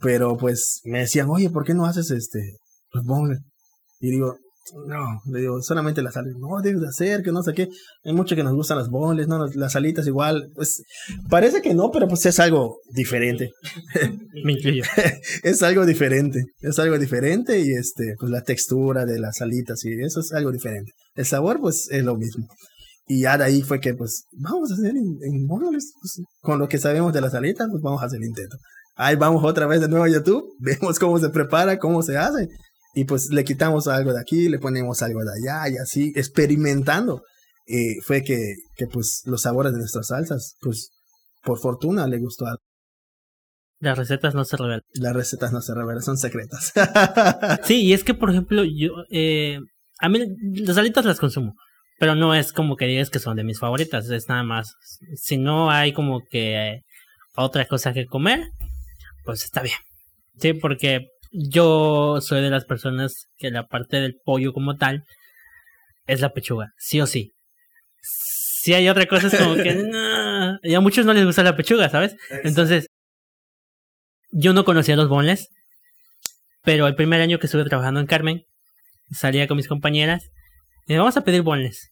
[0.00, 2.56] Pero pues me decían, oye, ¿por qué no haces este,
[2.94, 3.42] los boneless?
[4.00, 4.38] Y digo,
[4.86, 6.38] no, le digo, solamente las alitas.
[6.38, 7.68] No, debes de hacer, que no sé qué.
[8.04, 9.46] Hay mucho que nos gustan las boneless, ¿no?
[9.54, 10.50] Las alitas igual.
[10.54, 10.82] Pues
[11.28, 13.50] parece que no, pero pues es algo diferente.
[14.44, 14.84] Me incluyo.
[15.42, 16.44] es algo diferente.
[16.60, 20.52] Es algo diferente y este, pues la textura de las alitas y eso es algo
[20.52, 20.92] diferente.
[21.14, 22.46] El sabor, pues es lo mismo.
[23.06, 25.46] Y ya de ahí fue que, pues, vamos a hacer en, en.
[25.46, 28.56] Pues, con lo que sabemos de las alitas, pues vamos a hacer el intento.
[28.94, 32.48] Ahí vamos otra vez de nuevo a YouTube, vemos cómo se prepara, cómo se hace.
[32.94, 37.22] Y pues le quitamos algo de aquí, le ponemos algo de allá y así, experimentando.
[37.66, 40.90] Eh, fue que, que pues los sabores de nuestras salsas, pues
[41.42, 42.56] por fortuna le gustó a
[43.80, 44.82] Las recetas no se revelan.
[44.94, 46.72] las recetas no se revelan, son secretas.
[47.64, 48.90] Sí, y es que, por ejemplo, yo.
[49.10, 49.58] Eh,
[50.00, 50.18] a mí
[50.56, 51.54] las alitas las consumo.
[51.98, 54.10] Pero no es como que digas que son de mis favoritas.
[54.10, 54.74] Es nada más.
[55.14, 56.80] Si no hay como que
[57.36, 58.40] otra cosa que comer,
[59.24, 59.76] pues está bien.
[60.40, 65.04] Sí, porque yo soy de las personas que la parte del pollo como tal
[66.06, 67.32] es la pechuga, sí o sí.
[68.02, 71.56] Si hay otra cosa es como que no, y a muchos no les gusta la
[71.56, 72.16] pechuga, ¿sabes?
[72.44, 72.86] Entonces,
[74.30, 75.48] yo no conocía los bonles,
[76.62, 78.44] pero el primer año que estuve trabajando en Carmen,
[79.10, 80.30] salía con mis compañeras
[80.86, 81.90] y vamos a pedir bonles.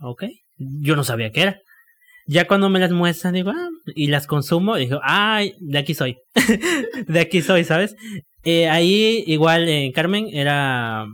[0.00, 0.24] Ok,
[0.56, 1.60] yo no sabía qué era.
[2.26, 6.16] Ya cuando me las muestran, digo, ah, y las consumo, digo, ay, de aquí soy.
[7.06, 7.94] de aquí soy, ¿sabes?
[8.42, 11.04] Eh, ahí, igual en Carmen, era,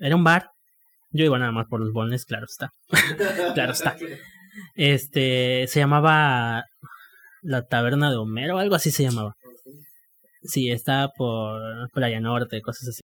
[0.00, 0.50] era un bar
[1.10, 2.70] Yo iba nada más por los bones, claro está.
[3.54, 3.96] claro está.
[4.74, 6.64] Este, se llamaba
[7.42, 9.34] La Taberna de Homero, algo así se llamaba.
[10.42, 13.00] Sí, está por Playa Norte, cosas así.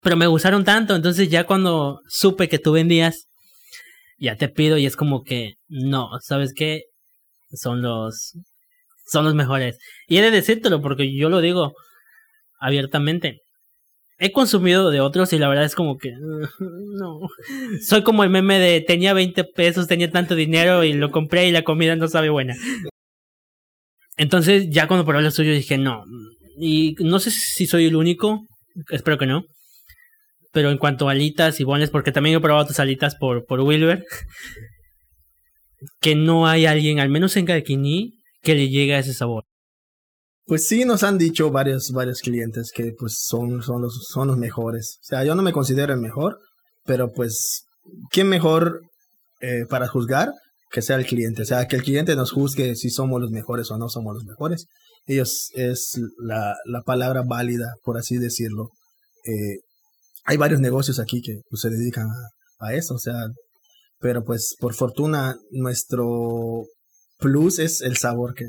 [0.00, 3.26] Pero me gustaron tanto, entonces ya cuando supe que tú vendías,
[4.18, 6.84] ya te pido y es como que, no, ¿sabes qué?
[7.52, 8.36] Son los,
[9.06, 9.78] son los mejores.
[10.08, 11.74] Y he de decírtelo porque yo lo digo
[12.60, 13.40] abiertamente.
[14.18, 16.12] He consumido de otros y la verdad es como que,
[16.60, 17.20] no.
[17.82, 21.52] Soy como el meme de tenía 20 pesos, tenía tanto dinero y lo compré y
[21.52, 22.54] la comida no sabe buena.
[24.16, 26.04] Entonces ya cuando probé lo suyo dije, no.
[26.56, 28.46] Y no sé si soy el único,
[28.90, 29.44] espero que no.
[30.54, 33.60] Pero en cuanto a alitas y bones, porque también he probado tus alitas por, por
[33.60, 34.04] Wilber,
[36.00, 39.44] que no hay alguien, al menos en Calquini, que le llegue a ese sabor.
[40.46, 44.36] Pues sí, nos han dicho varios, varios clientes que pues son, son, los, son los
[44.36, 44.98] mejores.
[45.00, 46.38] O sea, yo no me considero el mejor,
[46.84, 47.64] pero pues,
[48.10, 48.82] ¿quién mejor
[49.40, 50.32] eh, para juzgar
[50.70, 51.42] que sea el cliente?
[51.42, 54.24] O sea, que el cliente nos juzgue si somos los mejores o no somos los
[54.24, 54.66] mejores.
[55.06, 58.68] Ellos es la, la palabra válida, por así decirlo.
[59.26, 59.60] Eh,
[60.24, 63.14] hay varios negocios aquí que pues, se dedican a, a eso, o sea,
[64.00, 66.64] pero pues por fortuna nuestro
[67.18, 68.44] plus es el sabor que,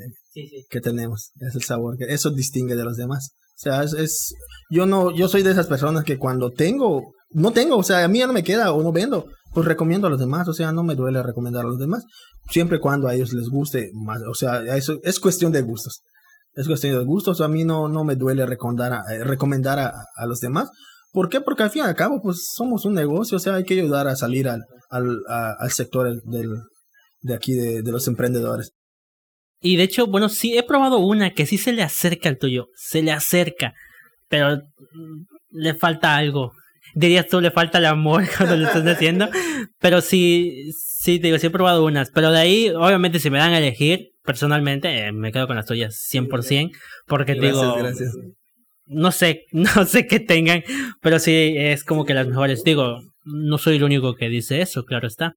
[0.69, 3.30] que tenemos, es el sabor, que eso distingue de los demás.
[3.57, 4.34] O sea, es,
[4.69, 8.07] yo no, yo soy de esas personas que cuando tengo, no tengo, o sea, a
[8.10, 10.73] mí ya no me queda o no vendo, pues recomiendo a los demás, o sea,
[10.73, 12.03] no me duele recomendar a los demás,
[12.49, 16.02] siempre cuando a ellos les guste más, o sea, eso es cuestión de gustos.
[16.53, 20.06] Es cuestión de gustos, a mí no, no me duele recomendar a, eh, recomendar a,
[20.15, 20.69] a los demás,
[21.15, 21.39] ¿Por qué?
[21.39, 24.05] Porque al fin y al cabo, pues somos un negocio, o sea, hay que ayudar
[24.09, 26.49] a salir al, al, al sector del,
[27.21, 28.73] de aquí, de, de, los emprendedores.
[29.61, 32.67] Y de hecho, bueno, sí he probado una que sí se le acerca al tuyo,
[32.75, 33.73] se le acerca,
[34.27, 34.61] pero
[35.51, 36.51] le falta algo.
[36.95, 39.29] Dirías tú, le falta el amor cuando lo estás haciendo,
[39.79, 43.37] pero sí, sí, te digo, sí he probado unas, pero de ahí, obviamente, si me
[43.37, 46.71] dan a elegir, personalmente, eh, me quedo con las tuyas 100%,
[47.07, 48.11] porque gracias, digo, gracias
[48.88, 50.64] no sé, no sé qué tengan,
[51.02, 52.64] pero sí es como que las mejores.
[52.64, 55.36] Digo, no soy el único que dice eso, claro está.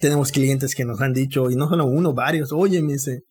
[0.00, 3.24] Tenemos clientes que nos han dicho, y no solo uno, varios, oye, me dice,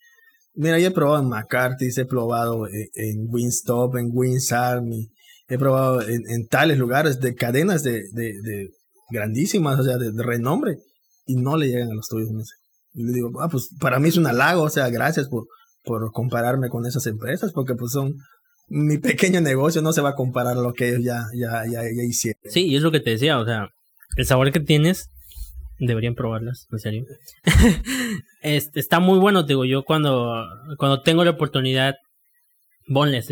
[0.53, 5.09] mira, yo he probado en McCarthy, he probado en, Winstop, en Wins Army,
[5.47, 8.69] he probado en, tales lugares de cadenas de, de,
[9.09, 10.77] grandísimas, o sea, de, de, renombre,
[11.25, 12.53] y no le llegan a los tuyos, me dice.
[12.93, 15.47] Y le digo, ah, pues para mí es un halago, o sea, gracias por,
[15.83, 18.13] por compararme con esas empresas, porque pues son,
[18.69, 21.81] mi pequeño negocio no se va a comparar a lo que ellos ya, ya, ya,
[21.83, 22.41] ya hicieron.
[22.45, 23.69] Sí, y es lo que te decía, o sea,
[24.15, 25.09] el sabor que tienes,
[25.79, 27.05] deberían probarlas, en serio.
[28.41, 30.45] este, está muy bueno, digo, yo cuando,
[30.77, 31.95] cuando tengo la oportunidad,
[32.87, 33.27] bonles,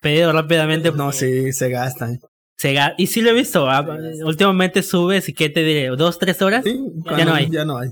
[0.00, 0.90] pedido rápidamente.
[0.92, 2.20] No, sí, se gastan.
[2.56, 3.84] Se ga y sí lo he visto, ah,
[4.24, 6.78] últimamente subes y qué te diré, dos, tres horas, sí,
[7.16, 7.50] ya no hay.
[7.50, 7.90] Ya no hay.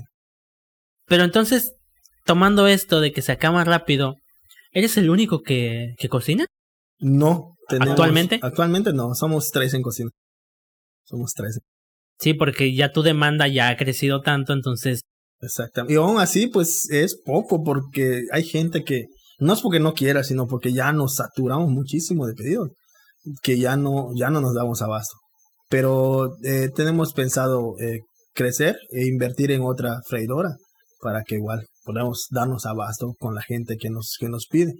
[1.07, 1.73] Pero entonces,
[2.25, 4.15] tomando esto de que se acaba rápido,
[4.71, 6.45] ¿eres el único que, que cocina?
[7.01, 7.55] No.
[7.67, 8.39] Tenemos, ¿Actualmente?
[8.41, 10.09] Actualmente no, somos tres en cocina.
[11.05, 11.59] Somos tres.
[12.19, 15.01] Sí, porque ya tu demanda ya ha crecido tanto, entonces...
[15.39, 15.93] Exactamente.
[15.93, 19.07] Y aún así, pues es poco porque hay gente que,
[19.39, 22.69] no es porque no quiera, sino porque ya nos saturamos muchísimo de pedidos,
[23.41, 25.15] que ya no, ya no nos damos abasto.
[25.67, 28.01] Pero eh, tenemos pensado eh,
[28.33, 30.57] crecer e invertir en otra freidora
[31.01, 34.73] para que igual podamos darnos abasto con la gente que nos, que nos pide.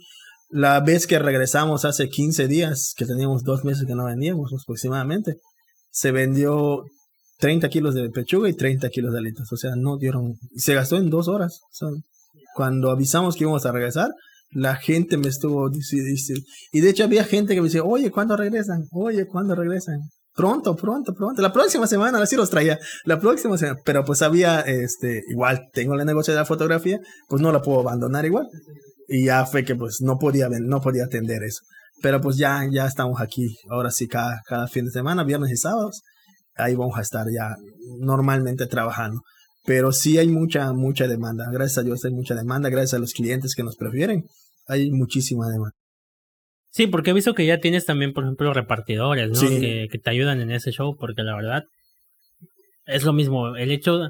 [0.52, 5.38] La vez que regresamos hace 15 días, que teníamos dos meses que no vendíamos aproximadamente,
[5.92, 6.84] se vendió
[7.40, 9.52] 30 kilos de pechuga y 30 kilos de alitas.
[9.52, 10.34] O sea, no dieron.
[10.56, 11.62] Se gastó en dos horas.
[12.54, 14.10] Cuando avisamos que íbamos a regresar,
[14.52, 16.46] la gente me estuvo diciendo.
[16.74, 18.88] Y de hecho, había gente que me decía: Oye, ¿cuándo regresan?
[18.92, 20.00] Oye, ¿cuándo regresan?
[20.34, 21.42] Pronto, pronto, pronto.
[21.42, 22.78] La próxima semana, así los traía.
[23.06, 23.80] La próxima semana.
[23.86, 27.00] Pero pues había, este, igual tengo el negocio de la fotografía,
[27.30, 28.48] pues no la puedo abandonar igual
[29.12, 31.62] y ya fue que pues no podía no podía atender eso
[32.02, 35.58] pero pues ya ya estamos aquí ahora sí cada, cada fin de semana viernes y
[35.58, 36.02] sábados
[36.56, 37.56] ahí vamos a estar ya
[38.00, 39.22] normalmente trabajando
[39.66, 43.12] pero sí hay mucha mucha demanda gracias a Dios hay mucha demanda gracias a los
[43.12, 44.24] clientes que nos prefieren
[44.68, 45.76] hay muchísima demanda
[46.74, 49.36] Sí, porque he visto que ya tienes también, por ejemplo, repartidores, ¿no?
[49.36, 49.60] Sí.
[49.60, 51.64] Que, que te ayudan en ese show, porque la verdad
[52.86, 53.58] es lo mismo.
[53.58, 54.08] El hecho,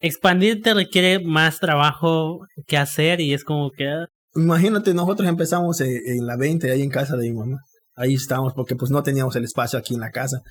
[0.00, 6.36] expandirte requiere más trabajo que hacer y es como que Imagínate, nosotros empezamos en la
[6.36, 7.58] 20, ahí en casa de mi mamá.
[7.94, 10.42] Ahí estábamos porque pues no teníamos el espacio aquí en la casa.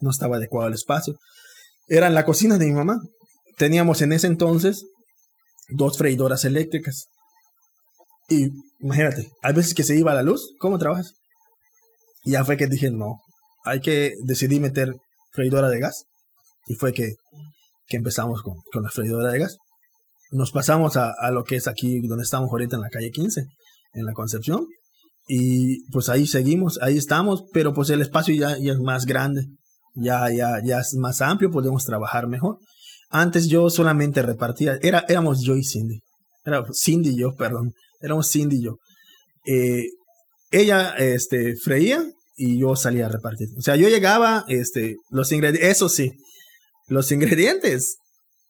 [0.00, 1.16] No estaba adecuado el espacio.
[1.86, 3.00] Era en la cocina de mi mamá.
[3.58, 4.86] Teníamos en ese entonces
[5.68, 7.08] dos freidoras eléctricas.
[8.28, 8.48] Y
[8.80, 10.54] imagínate, hay veces que se iba la luz.
[10.58, 11.12] ¿Cómo trabajas?
[12.24, 13.20] Y ya fue que dije, no,
[13.64, 14.96] hay que decidir meter
[15.32, 16.06] freidora de gas.
[16.66, 17.16] Y fue que,
[17.86, 19.58] que empezamos con, con la freidora de gas.
[20.34, 23.46] Nos pasamos a, a lo que es aquí donde estamos ahorita en la calle 15,
[23.94, 24.66] en la Concepción.
[25.28, 29.46] Y pues ahí seguimos, ahí estamos, pero pues el espacio ya, es más grande,
[29.94, 32.58] ya, ya, ya es más amplio, podemos trabajar mejor.
[33.10, 36.00] Antes yo solamente repartía, era, éramos yo y Cindy.
[36.44, 37.72] Era Cindy y yo, perdón.
[38.00, 38.78] Éramos Cindy y yo.
[39.46, 39.86] Eh,
[40.50, 42.04] ella este, freía
[42.36, 43.48] y yo salía a repartir.
[43.56, 46.10] O sea, yo llegaba, este, los ingredientes, eso sí,
[46.88, 47.98] los ingredientes,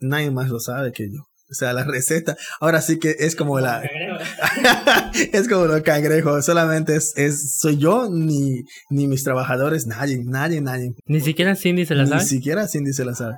[0.00, 1.20] nadie más lo sabe que yo.
[1.54, 3.80] O sea, la receta, ahora sí que es como la...
[5.32, 10.60] es como los cangrejos, solamente es, es, soy yo, ni, ni mis trabajadores, nadie, nadie,
[10.60, 10.94] nadie.
[11.06, 12.22] Ni siquiera Cindy se la sabe.
[12.22, 13.34] Ni siquiera Cindy se la sabe.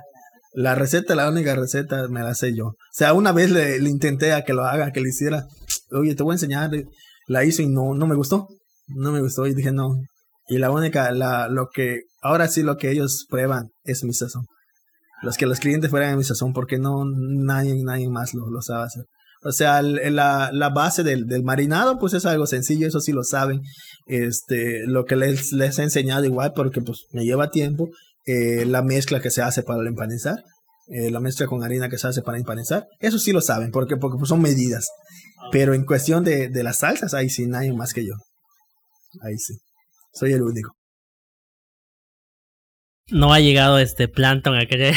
[0.51, 2.65] La receta, la única receta me la sé yo.
[2.65, 5.45] O sea, una vez le, le intenté a que lo haga, que le hiciera,
[5.91, 6.71] oye, te voy a enseñar,
[7.27, 8.47] la hizo y no, no me gustó,
[8.87, 9.89] no me gustó y dije no.
[10.47, 14.47] Y la única, la, lo que, ahora sí lo que ellos prueban es mi sazón
[15.21, 18.61] los que los clientes fueran a mi sazón, porque no nadie, nadie más lo, lo
[18.61, 19.05] sabe hacer.
[19.43, 23.23] O sea, la, la base del, del, marinado, pues es algo sencillo, eso sí lo
[23.23, 23.61] saben.
[24.07, 27.89] Este, lo que les, les he enseñado igual, porque pues me lleva tiempo,
[28.25, 30.43] eh, la mezcla que se hace para empanizar,
[30.87, 33.95] eh, la mezcla con harina que se hace para empanizar, eso sí lo saben, porque,
[33.97, 34.87] porque pues, son medidas.
[35.51, 38.13] Pero en cuestión de, de las salsas, ahí sí, nadie más que yo.
[39.21, 39.53] Ahí sí.
[40.13, 40.77] Soy el único
[43.09, 44.95] no ha llegado este Planton a querer.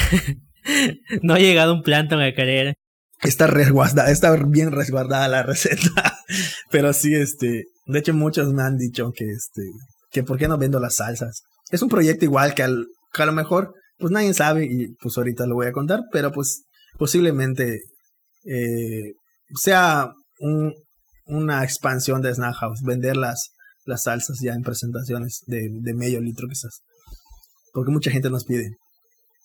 [1.23, 2.74] no ha llegado un Planton a querer.
[3.23, 6.19] Está resguardada, está bien resguardada la receta.
[6.70, 9.62] Pero sí, este, de hecho muchos me han dicho que este,
[10.11, 11.43] que por qué no vendo las salsas.
[11.70, 15.47] Es un proyecto igual que, al, a lo mejor, pues nadie sabe y pues ahorita
[15.47, 16.65] lo voy a contar, pero pues
[16.99, 17.82] posiblemente
[18.45, 19.12] eh,
[19.55, 20.74] sea un,
[21.27, 23.51] una expansión de Snack House, vender las,
[23.85, 26.81] las salsas ya en presentaciones de medio litro quizás
[27.73, 28.77] porque mucha gente nos pide.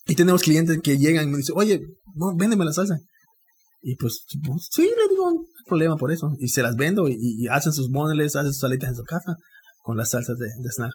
[0.06, 1.80] Y tenemos clientes que llegan y me dicen, oye,
[2.14, 2.98] no, véndeme la salsa.
[3.82, 6.34] Y pues, pues sí, le digo, no hay problema por eso.
[6.38, 9.36] Y se las vendo y, hacen sus moneles, hacen sus salitas en su casa
[9.82, 10.92] con las salsas de, de, snack.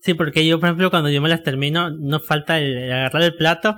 [0.00, 3.36] Sí, porque yo, por ejemplo, cuando yo me las termino, no falta el, agarrar el
[3.36, 3.74] plato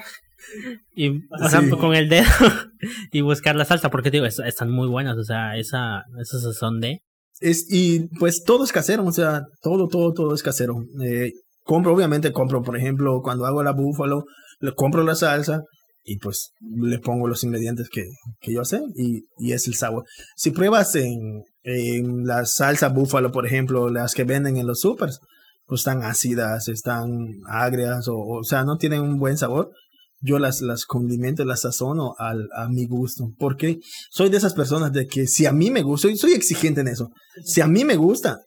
[0.95, 2.27] y o sea, con el dedo
[3.13, 7.01] y buscar la salsa, porque digo, están muy buenas, o sea, esa, esos son de...
[7.41, 10.77] Es, y pues todo es casero, o sea, todo, todo, todo es casero.
[11.05, 11.33] Eh,
[11.67, 14.25] compro, obviamente compro, por ejemplo, cuando hago la búfalo,
[14.61, 15.63] le compro la salsa
[16.05, 18.05] y pues le pongo los ingredientes que,
[18.41, 20.05] que yo sé y, y, es el sabor.
[20.37, 25.19] Si pruebas en, en la salsa búfalo, por ejemplo, las que venden en los supers,
[25.67, 27.09] pues están ácidas, están
[27.49, 29.73] agrias, o, o sea, no tienen un buen sabor.
[30.21, 33.33] Yo las, las condimento, las sazono al, a mi gusto.
[33.39, 33.81] Porque
[34.11, 36.89] soy de esas personas de que si a mí me gusta, soy, soy exigente en
[36.89, 37.11] eso.
[37.45, 38.39] Si a mí me gusta,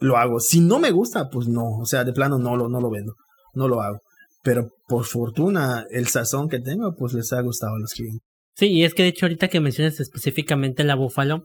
[0.00, 0.40] lo hago.
[0.40, 1.78] Si no me gusta, pues no.
[1.78, 3.14] O sea, de plano no lo, no lo vendo.
[3.54, 4.00] No lo hago.
[4.42, 8.22] Pero por fortuna, el sazón que tengo, pues les ha gustado a los clientes.
[8.54, 11.44] Sí, y es que de hecho ahorita que mencionas específicamente la búfalo,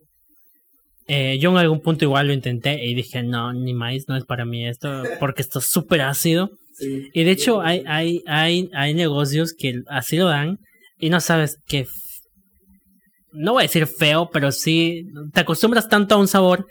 [1.07, 4.25] eh, yo en algún punto igual lo intenté y dije, no, ni más, no es
[4.25, 6.49] para mí esto, porque esto es súper ácido.
[6.79, 10.59] y de hecho hay, hay, hay, hay negocios que así lo dan
[10.99, 11.87] y no sabes qué...
[13.31, 16.67] No voy a decir feo, pero sí te acostumbras tanto a un sabor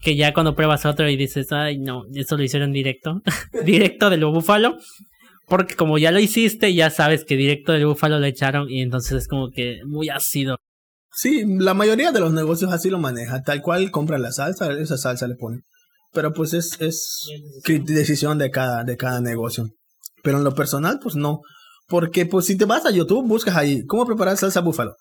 [0.00, 3.22] que ya cuando pruebas otro y dices, ay, no, eso lo hicieron directo,
[3.64, 4.78] directo del búfalo,
[5.46, 9.12] porque como ya lo hiciste, ya sabes que directo del búfalo lo echaron y entonces
[9.12, 10.58] es como que muy ácido.
[11.12, 14.98] Sí, la mayoría de los negocios así lo maneja, tal cual compra la salsa, esa
[14.98, 15.62] salsa le ponen.
[16.12, 17.26] Pero pues es, es
[17.64, 19.70] decisión de cada, de cada negocio.
[20.22, 21.40] Pero en lo personal, pues no.
[21.88, 24.94] Porque pues si te vas a YouTube, buscas ahí, ¿cómo preparar salsa búfalo?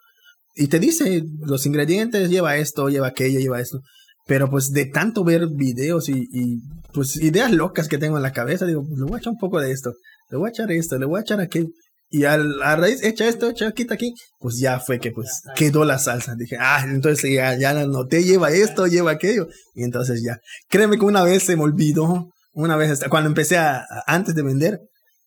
[0.56, 3.80] Y te dice los ingredientes, lleva esto, lleva aquello, lleva esto.
[4.26, 6.60] Pero pues de tanto ver videos y, y,
[6.94, 9.40] pues ideas locas que tengo en la cabeza, digo, pues, le voy a echar un
[9.40, 9.94] poco de esto,
[10.32, 11.68] le voy a echar esto, le voy a echar aquello.
[12.10, 15.86] Y al, a raíz, echa esto, echa, quita aquí, pues ya fue que pues quedó
[15.86, 16.36] la salsa.
[16.36, 19.48] Dije, ah, entonces ya, ya la noté, lleva esto, lleva aquello.
[19.74, 20.40] Y entonces ya.
[20.70, 24.80] Créeme que una vez se me olvidó, una vez, cuando empecé a, antes de vender,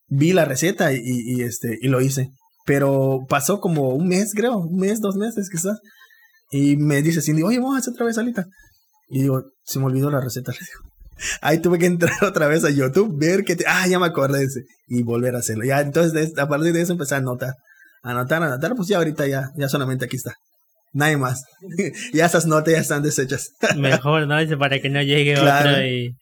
[0.07, 2.31] vi la receta y, y, este, y lo hice.
[2.65, 5.79] Pero pasó como un mes, creo, un mes, dos meses quizás.
[6.51, 8.47] Y me dice Cindy, oye, vamos a hacer otra vez salita.
[9.09, 10.89] Y digo, se me olvidó la receta, le digo.
[11.41, 14.39] Ahí tuve que entrar otra vez a YouTube, ver que, te, ah, ya me acordé
[14.39, 15.65] de ese, y volver a hacerlo.
[15.65, 17.53] Ya, entonces, a partir de eso empecé a anotar,
[18.03, 20.35] anotar, anotar, pues ya ahorita ya, ya solamente aquí está.
[20.91, 21.43] Nadie más.
[22.13, 23.51] ya esas notas ya están deshechas.
[23.77, 24.57] Mejor, ¿no?
[24.57, 26.15] Para que no llegue otro y,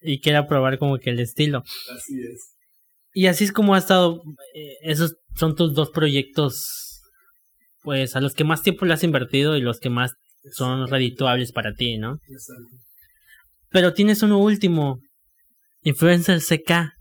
[0.00, 1.62] y quiera probar como que el estilo.
[1.94, 2.54] Así es.
[3.12, 4.22] Y así es como ha estado,
[4.54, 7.02] eh, esos son tus dos proyectos,
[7.82, 10.12] pues a los que más tiempo le has invertido y los que más
[10.52, 12.18] son redituables para ti, ¿no?
[13.70, 15.00] Pero tienes uno último,
[15.82, 16.92] Influencer CK.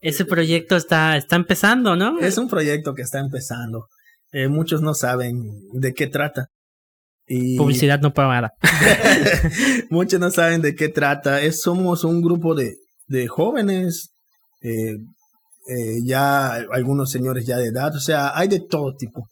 [0.00, 2.18] ese proyecto está, está empezando, ¿no?
[2.20, 3.86] Es un proyecto que está empezando.
[4.32, 6.48] Eh, muchos no saben de qué trata.
[7.26, 8.52] Y Publicidad no pagada.
[9.90, 11.40] muchos no saben de qué trata.
[11.40, 12.76] Es, somos un grupo de,
[13.06, 14.10] de jóvenes,
[14.62, 14.96] eh,
[15.68, 19.26] eh, ya algunos señores ya de edad, o sea, hay de todo tipo.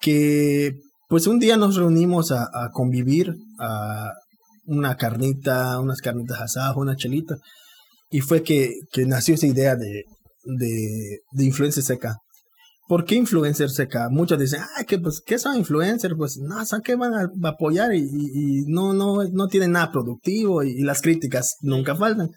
[0.00, 0.72] Que
[1.12, 4.12] pues un día nos reunimos a, convivir, a
[4.64, 7.36] una carnita, unas carnitas asadas, una chelita.
[8.10, 10.04] Y fue que, que nació esa idea de,
[10.42, 12.16] de, Influencer CK.
[12.88, 14.08] ¿Por qué Influencer CK?
[14.08, 16.14] Muchos dicen, ay, que pues, ¿qué son influencers?
[16.16, 17.94] Pues, no, ¿saben qué van a apoyar?
[17.94, 22.30] Y, no, no, no tienen nada productivo y, y las críticas nunca faltan.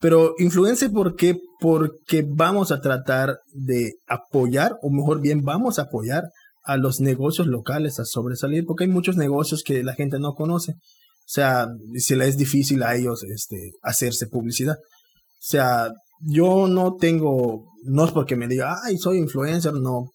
[0.00, 1.38] Pero influencer, ¿por qué?
[1.60, 6.30] Porque vamos a tratar de apoyar, o mejor bien, vamos a apoyar
[6.66, 10.72] a los negocios locales a sobresalir, porque hay muchos negocios que la gente no conoce.
[10.72, 14.76] O sea, se les es difícil a ellos este, hacerse publicidad.
[14.76, 20.10] O sea, yo no tengo, no es porque me diga, ay, soy influencer, no.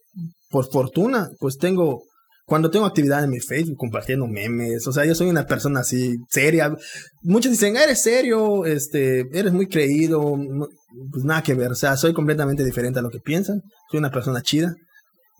[0.50, 2.04] Por fortuna, pues tengo,
[2.46, 6.18] cuando tengo actividad en mi Facebook compartiendo memes, o sea, yo soy una persona así
[6.30, 6.76] seria.
[7.22, 10.38] Muchos dicen, eres serio, este, eres muy creído,
[11.12, 13.62] pues nada que ver, o sea, soy completamente diferente a lo que piensan.
[13.90, 14.76] Soy una persona chida.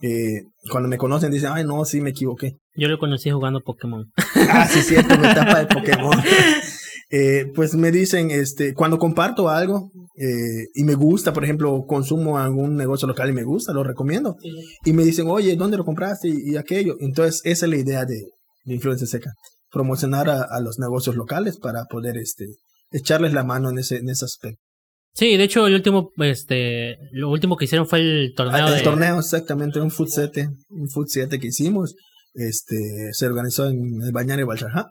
[0.02, 2.56] Eh, cuando me conocen dicen, ay, no, sí, me equivoqué.
[2.74, 4.10] Yo lo conocí jugando Pokémon.
[4.50, 6.18] ah, sí, cierto, mi etapa de Pokémon.
[7.10, 12.36] eh, pues me dicen, este, cuando comparto algo eh, y me gusta, por ejemplo, consumo
[12.36, 14.36] algún negocio local y me gusta, lo recomiendo.
[14.42, 14.50] Sí.
[14.86, 16.28] Y me dicen, oye, ¿dónde lo compraste?
[16.28, 16.96] Y, y, aquello.
[16.98, 18.24] Entonces, esa es la idea de,
[18.64, 19.30] de Influencia Seca.
[19.70, 22.46] Promocionar a, a, los negocios locales para poder este,
[22.90, 24.61] echarles la mano en ese, en ese aspecto.
[25.14, 28.68] Sí, de hecho, el último, este, lo último que hicieron fue el torneo.
[28.68, 28.82] El de...
[28.82, 31.94] torneo, exactamente, un Foot 7, un Foot 7 que hicimos.
[32.34, 32.76] Este,
[33.12, 34.86] se organizó en el Bañario Balsajá.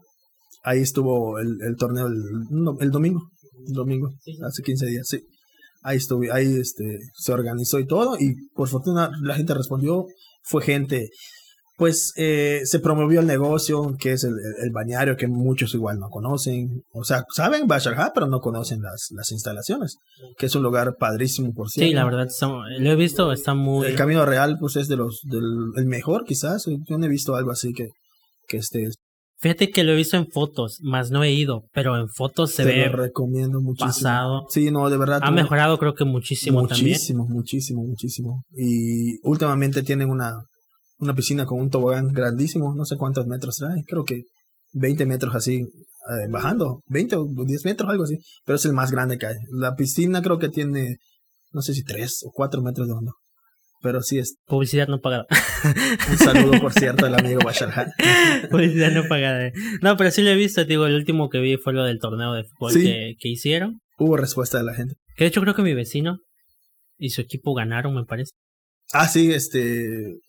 [0.64, 2.14] Ahí estuvo el, el torneo el,
[2.80, 3.31] el, domingo,
[3.68, 4.39] el domingo, sí, sí.
[4.45, 5.26] hace 15 días, sí.
[5.81, 10.06] Ahí estuve, ahí este, se organizó y todo, y por fortuna la gente respondió,
[10.43, 11.10] fue gente
[11.82, 16.10] pues eh, se promovió el negocio, que es el, el, bañario, que muchos igual no
[16.12, 16.84] conocen.
[16.94, 19.98] O sea, saben Basharha, pero no conocen las, las instalaciones,
[20.38, 21.90] que es un lugar padrísimo, por cierto.
[21.90, 23.88] Sí, la verdad, está, lo he visto, está muy...
[23.88, 26.68] El Camino Real, pues es de los del el mejor, quizás.
[26.68, 27.88] Yo no he visto algo así que,
[28.48, 28.88] que esté...
[29.40, 32.64] Fíjate que lo he visto en fotos, más no he ido, pero en fotos se
[32.64, 33.88] Te ve lo recomiendo muchísimo.
[33.88, 34.45] pasado.
[34.52, 35.22] Sí, no, de verdad.
[35.24, 37.28] Ha mejorado creo que muchísimo, muchísimo también.
[37.28, 40.44] Muchísimo, muchísimo, Y últimamente tienen una,
[41.02, 44.23] una piscina con un tobogán grandísimo, no sé cuántos metros trae, creo que
[44.73, 48.91] 20 metros así, eh, bajando, 20 o 10 metros, algo así, pero es el más
[48.91, 49.36] grande que hay.
[49.52, 50.98] La piscina creo que tiene,
[51.52, 53.15] no sé si 3 o 4 metros de hondo,
[53.82, 54.38] pero sí es.
[54.45, 55.26] Publicidad no pagada.
[56.11, 57.73] un saludo, por cierto, al amigo Bashar
[58.52, 59.52] Publicidad no pagada.
[59.82, 62.34] No, pero sí lo he visto, digo, el último que vi fue lo del torneo
[62.34, 62.84] de fútbol sí.
[62.84, 63.82] que, que hicieron.
[63.98, 64.95] Hubo respuesta de la gente.
[65.15, 66.19] Que de hecho creo que mi vecino
[66.98, 68.32] y su equipo ganaron, me parece.
[68.94, 70.19] Ah, sí, este,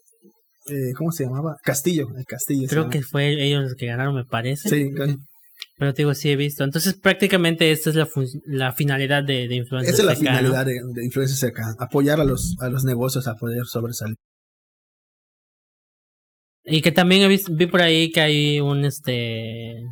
[0.67, 1.57] eh, ¿cómo se llamaba?
[1.63, 2.69] Castillo, el Castillo.
[2.69, 4.69] Creo que fue ellos los que ganaron, me parece.
[4.69, 4.91] Sí,
[5.79, 6.65] pero te digo, sí he visto.
[6.65, 8.09] Entonces, prácticamente esta es la,
[8.47, 10.71] la finalidad de, de Influencia Esa es la finalidad ¿no?
[10.71, 14.17] de, de Influencia CK, apoyar a los, a los negocios a poder sobresalir.
[16.65, 19.83] Y que también he visto, vi por ahí que hay un este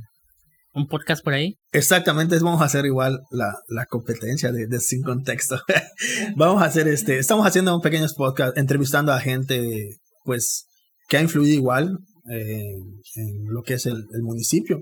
[0.73, 1.57] un podcast por ahí.
[1.73, 5.61] Exactamente, vamos a hacer igual la, la competencia de, de sin contexto.
[6.37, 10.67] vamos a hacer este, estamos haciendo un pequeño podcast entrevistando a gente pues
[11.09, 11.99] que ha influido igual
[12.31, 12.77] eh,
[13.17, 14.81] en lo que es el, el, municipio.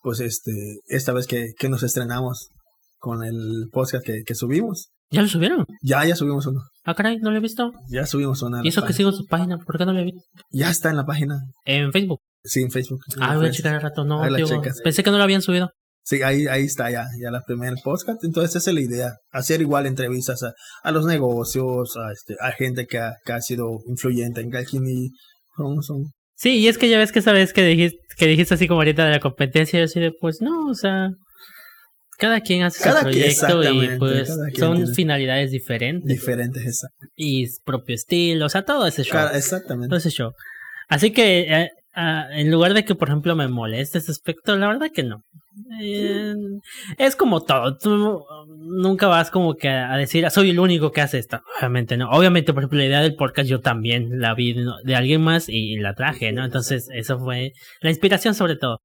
[0.00, 0.52] Pues este,
[0.86, 2.50] esta vez que, que nos estrenamos
[2.98, 4.90] con el podcast que, que, subimos.
[5.10, 5.64] ¿Ya lo subieron?
[5.82, 6.60] Ya, ya subimos uno.
[6.84, 7.72] Ah, caray, no lo he visto.
[7.88, 8.60] Ya subimos una.
[8.64, 9.58] ¿Y eso que sigo su página?
[9.58, 10.20] ¿Por qué no lo he visto?
[10.50, 11.40] Ya está en la página.
[11.64, 12.20] ¿En Facebook?
[12.44, 13.00] Sí, en Facebook.
[13.20, 14.04] Ah, voy a checar al rato.
[14.04, 14.22] No,
[14.84, 15.70] pensé que no lo habían subido.
[16.08, 18.22] Sí, ahí, ahí está ya, ya la primera podcast.
[18.22, 19.12] Entonces esa es la idea.
[19.32, 20.52] Hacer igual entrevistas a,
[20.84, 24.50] a los negocios, a, este, a gente que ha, que ha sido influyente en
[25.82, 26.04] son,
[26.36, 28.80] Sí, y es que ya ves que esa vez que dijiste, que dijiste así como
[28.80, 31.08] ahorita de la competencia, yo así de, pues no, o sea,
[32.18, 36.06] cada quien hace Cada su proyecto y pues son finalidades diferentes.
[36.08, 36.62] diferentes.
[36.64, 37.06] Exacto.
[37.16, 39.12] y propio estilo, o sea, todo ese show.
[39.12, 39.88] Cada- exactamente.
[39.88, 40.30] Todo ese show.
[40.88, 44.68] Así que, eh, ah, en lugar de que, por ejemplo, me moleste ese aspecto, la
[44.68, 45.22] verdad que no.
[45.80, 46.34] Eh,
[46.98, 47.78] es como todo.
[47.78, 48.22] Tú
[48.58, 51.40] nunca vas como que a decir, "Ah, soy el único que hace esto.
[51.58, 52.10] Obviamente no.
[52.10, 54.54] Obviamente, por ejemplo, la idea del podcast yo también la vi
[54.84, 56.44] de, alguien más y la traje, ¿no?
[56.44, 58.78] Entonces, eso fue la inspiración sobre todo.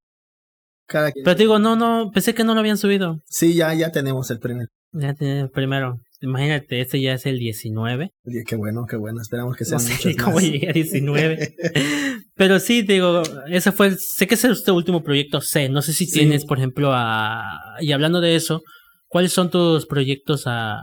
[0.88, 3.20] Cada quien- Pero te digo, no, no, pensé que no lo habían subido.
[3.26, 4.68] Sí, ya, ya tenemos el primer.
[4.94, 8.12] Ya te- primero, imagínate, este ya es el 19.
[8.26, 9.22] Oye, Qué bueno, qué bueno.
[9.22, 10.44] Esperamos que No sean sé muchos cómo más.
[10.44, 11.56] llegué a 19.
[12.42, 15.70] Pero sí, digo, ese fue, sé que ese es este último proyecto C.
[15.70, 16.14] No sé si Sí.
[16.14, 17.46] tienes, por ejemplo, a...
[17.82, 18.64] Y hablando de eso,
[19.06, 20.82] ¿cuáles son tus proyectos a...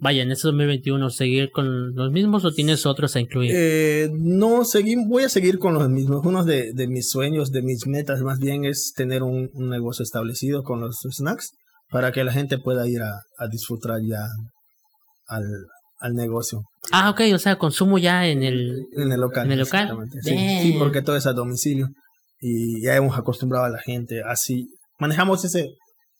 [0.00, 3.52] vaya, en este 2021 seguir con los mismos o tienes otros a incluir?
[3.54, 6.26] Eh, no, seguí, voy a seguir con los mismos.
[6.26, 10.02] Uno de, de, mis sueños, de mis metas más bien es tener un, un, negocio
[10.02, 11.52] establecido con los snacks
[11.90, 14.26] para que la gente pueda ir a, a disfrutar ya
[15.28, 15.44] al,
[16.02, 16.62] al negocio.
[16.90, 19.46] Ah, ok, o sea, consumo ya en el, en el local.
[19.46, 19.96] En el local.
[20.22, 21.88] Sí, sí, porque todo es a domicilio
[22.40, 24.66] y ya hemos acostumbrado a la gente así.
[24.98, 25.70] Manejamos ese,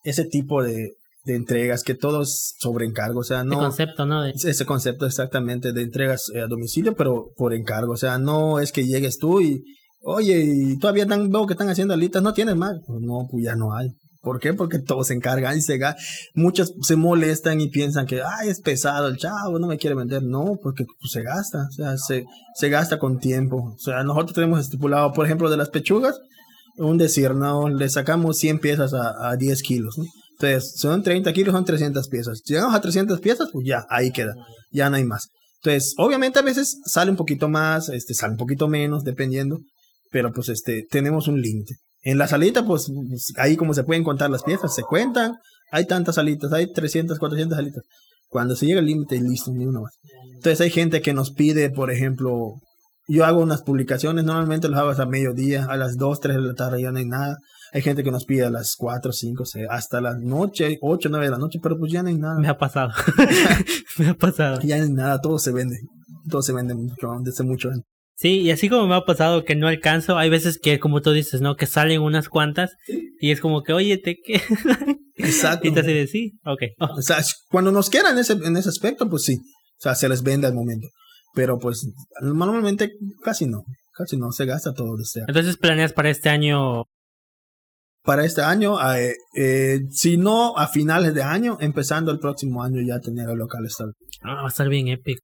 [0.05, 0.93] ese tipo de,
[1.25, 3.55] de entregas que todos sobre encargo, o sea, no...
[3.55, 4.23] Ese concepto, ¿no?
[4.23, 4.31] De...
[4.31, 8.87] Ese concepto exactamente de entregas a domicilio, pero por encargo, o sea, no es que
[8.87, 9.63] llegues tú y,
[10.03, 13.45] oye, y todavía están, veo que están haciendo alitas, no tienes más, pues no, pues
[13.45, 13.89] ya no hay.
[14.23, 14.55] ¿Por qué?
[14.55, 15.81] Porque todos se encargan y se
[16.35, 20.23] muchos se molestan y piensan que, ay, es pesado el chavo, no me quiere vender.
[20.23, 22.24] No, porque se gasta, o sea, se,
[22.55, 23.74] se gasta con tiempo.
[23.74, 26.20] O sea, nosotros tenemos estipulado, por ejemplo, de las pechugas,
[26.77, 29.97] un decir, no, le sacamos 100 piezas a, a 10 kilos.
[30.39, 32.43] Entonces, son 30 kilos, son 300 piezas.
[32.44, 34.35] Si llegamos a 300 piezas, pues ya, ahí queda.
[34.70, 35.31] Ya no hay más.
[35.65, 39.59] Entonces, obviamente a veces sale un poquito más, este, sale un poquito menos, dependiendo.
[40.12, 41.74] Pero pues este, tenemos un límite.
[42.03, 42.91] En la salita, pues,
[43.37, 45.37] ahí como se pueden contar las piezas, se cuentan.
[45.70, 47.85] Hay tantas salitas, hay 300, 400 salitas.
[48.29, 49.93] Cuando se llega el límite, listo, ni una más.
[50.35, 52.55] Entonces hay gente que nos pide, por ejemplo,
[53.09, 56.55] yo hago unas publicaciones, normalmente los hago hasta mediodía, a las 2, 3 de la
[56.55, 57.39] tarde ya no hay nada.
[57.73, 61.27] Hay gente que nos pide a las 4, 5, 6, hasta la noche, 8, 9
[61.27, 62.39] de la noche, pero pues ya no hay nada.
[62.39, 62.93] Me ha pasado.
[63.99, 64.61] me ha pasado.
[64.62, 65.79] Ya no hay nada, todo se vende.
[66.29, 67.70] Todo se vende mucho, desde mucho.
[68.23, 71.11] Sí, y así como me ha pasado que no alcanzo, hay veces que, como tú
[71.11, 71.57] dices, ¿no?
[71.57, 72.70] Que salen unas cuantas
[73.19, 74.35] y es como que, oye, te que.
[75.16, 75.66] Exacto.
[75.66, 76.62] y te hace sí, ok.
[76.78, 76.99] Oh.
[76.99, 77.19] O sea,
[77.51, 79.35] cuando nos quieran en ese, en ese aspecto, pues sí.
[79.35, 80.86] O sea, se les vende al momento.
[81.35, 81.85] Pero pues
[82.20, 82.93] normalmente
[83.24, 83.65] casi no.
[83.93, 86.85] Casi no, se gasta todo desde Entonces planeas para este año
[88.05, 92.81] para este año, eh, eh, si no a finales de año, empezando el próximo año
[92.86, 93.94] ya tener el local estable.
[94.23, 95.23] Ah, va a estar bien épico.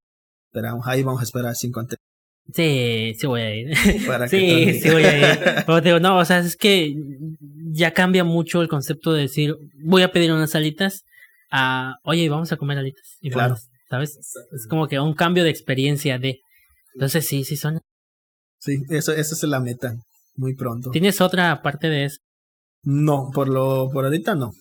[0.51, 2.08] Esperamos, ahí vamos a esperar sin contexto.
[2.55, 3.77] Sí, sí voy a ir.
[4.29, 5.65] sí, sí voy a ir.
[5.67, 6.95] Pero digo, no, o sea, es que
[7.73, 9.55] ya cambia mucho el concepto de decir,
[9.85, 11.05] voy a pedir unas alitas
[11.51, 13.17] a, oye, vamos a comer alitas.
[13.21, 13.57] Y claro.
[13.91, 14.19] ¿Sabes?
[14.53, 16.41] Es como que un cambio de experiencia de.
[16.95, 17.81] Entonces sí, sí son.
[18.59, 19.95] Sí, eso, eso es la meta.
[20.35, 20.91] Muy pronto.
[20.91, 22.19] ¿Tienes otra parte de eso?
[22.83, 24.53] No, por lo, por ahorita no.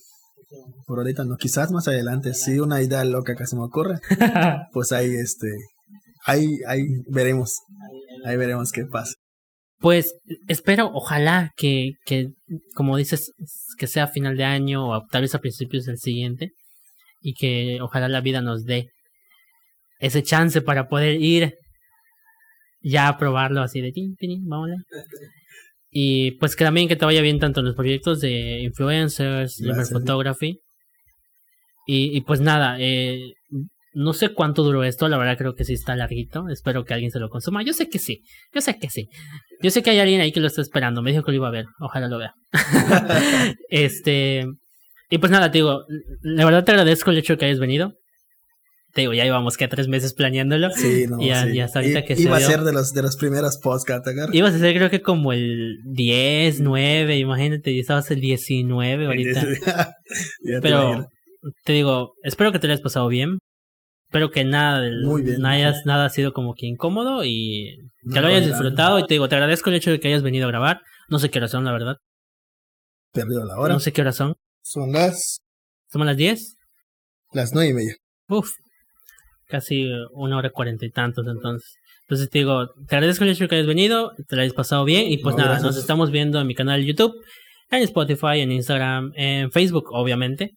[0.86, 1.36] Por ahorita no.
[1.36, 4.00] Quizás más adelante, si una idea loca que se me ocurre,
[4.72, 5.48] pues ahí este,
[6.28, 7.56] ahí, ahí veremos.
[8.24, 9.14] Ahí veremos qué pasa.
[9.80, 10.14] Pues
[10.48, 12.28] espero, ojalá que, que,
[12.74, 13.32] como dices,
[13.78, 16.52] que sea final de año o tal vez a principios del siguiente
[17.20, 18.88] y que ojalá la vida nos dé
[20.00, 21.54] ese chance para poder ir
[22.80, 24.70] ya a probarlo así de tin, tin, vamos
[25.90, 29.86] y pues que también que te vaya bien tanto en los proyectos de influencers, Liber
[29.86, 30.60] Photography.
[31.86, 33.32] Y, y pues nada, eh,
[33.98, 36.48] no sé cuánto duró esto, la verdad creo que sí está larguito.
[36.48, 37.62] Espero que alguien se lo consuma.
[37.62, 38.22] Yo sé que sí,
[38.54, 39.08] yo sé que sí.
[39.62, 41.02] Yo sé que hay alguien ahí que lo está esperando.
[41.02, 41.66] Me dijo que lo iba a ver.
[41.80, 42.32] Ojalá lo vea.
[43.68, 44.46] este.
[45.10, 45.84] Y pues nada, te digo,
[46.22, 47.94] la verdad te agradezco el hecho de que hayas venido
[48.94, 50.70] te digo, ya íbamos que tres meses planeándolo.
[50.70, 51.20] Sí, no.
[51.20, 51.56] Y, sí.
[51.56, 53.60] y hasta ahorita I, que Iba se a ser de los, de los primeros.
[54.32, 59.40] Ibas a ser creo que como el 10, 9, imagínate, y estabas el 19 ahorita.
[60.42, 61.06] ya Pero
[61.64, 63.38] te digo, espero que te lo hayas pasado bien.
[64.08, 65.42] Espero que nada Muy bien.
[65.42, 68.98] nada, nada ha sido como que incómodo y que no, lo hayas disfrutado.
[68.98, 70.80] Y te digo, te agradezco el hecho de que hayas venido a grabar.
[71.10, 71.96] No sé qué hora son, la verdad.
[73.12, 73.74] Perdido la hora.
[73.74, 74.34] No sé qué hora son.
[74.62, 75.40] Son las.
[75.92, 76.56] ¿Son las 10?
[77.32, 77.96] Las nueve y media.
[78.28, 78.50] Uf,
[79.46, 81.76] casi una hora cuarenta y tantos entonces.
[82.02, 84.84] Entonces te digo, te agradezco el hecho de que hayas venido, te lo hayas pasado
[84.86, 85.74] bien y pues No, nada, gracias.
[85.74, 87.12] nos estamos viendo en mi canal de YouTube,
[87.70, 90.52] en Spotify, en Instagram, en Facebook, obviamente.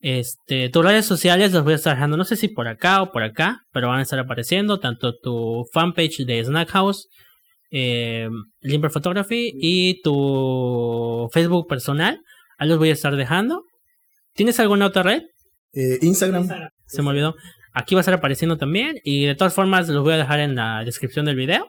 [0.00, 3.12] Este, tus redes sociales las voy a estar dejando, no sé si por acá o
[3.12, 7.08] por acá, pero van a estar apareciendo tanto tu fanpage de Snack House,
[7.70, 8.28] eh,
[8.60, 12.20] Limber Photography y tu Facebook personal.
[12.58, 13.64] Ahí los voy a estar dejando.
[14.34, 15.22] ¿Tienes alguna otra red?
[15.72, 16.48] Eh, Instagram.
[16.86, 17.34] Se me olvidó.
[17.72, 18.96] Aquí va a estar apareciendo también.
[19.04, 21.68] Y de todas formas, los voy a dejar en la descripción del video.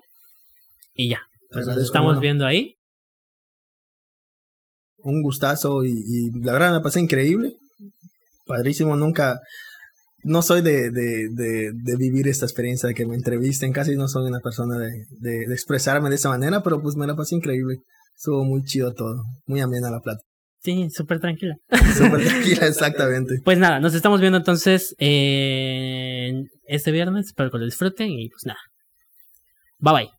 [0.93, 1.21] Y ya.
[1.49, 2.21] Pues nos estamos bueno.
[2.21, 2.75] viendo ahí.
[4.97, 7.57] Un gustazo y, y la verdad me pasé increíble.
[8.47, 9.39] Padrísimo, nunca.
[10.23, 14.07] No soy de, de, de, de vivir esta experiencia de que me entrevisten, casi no
[14.07, 17.35] soy una persona de, de, de expresarme de esa manera, pero pues me la pasé
[17.35, 17.77] increíble.
[18.15, 20.21] Estuvo muy chido todo, muy amena la plata.
[20.63, 21.55] Sí, súper tranquila.
[21.95, 23.35] Súper tranquila, exactamente.
[23.45, 26.33] Pues nada, nos estamos viendo entonces eh,
[26.65, 27.27] este viernes.
[27.27, 28.59] Espero que lo disfruten y pues nada.
[29.79, 30.16] Bye bye.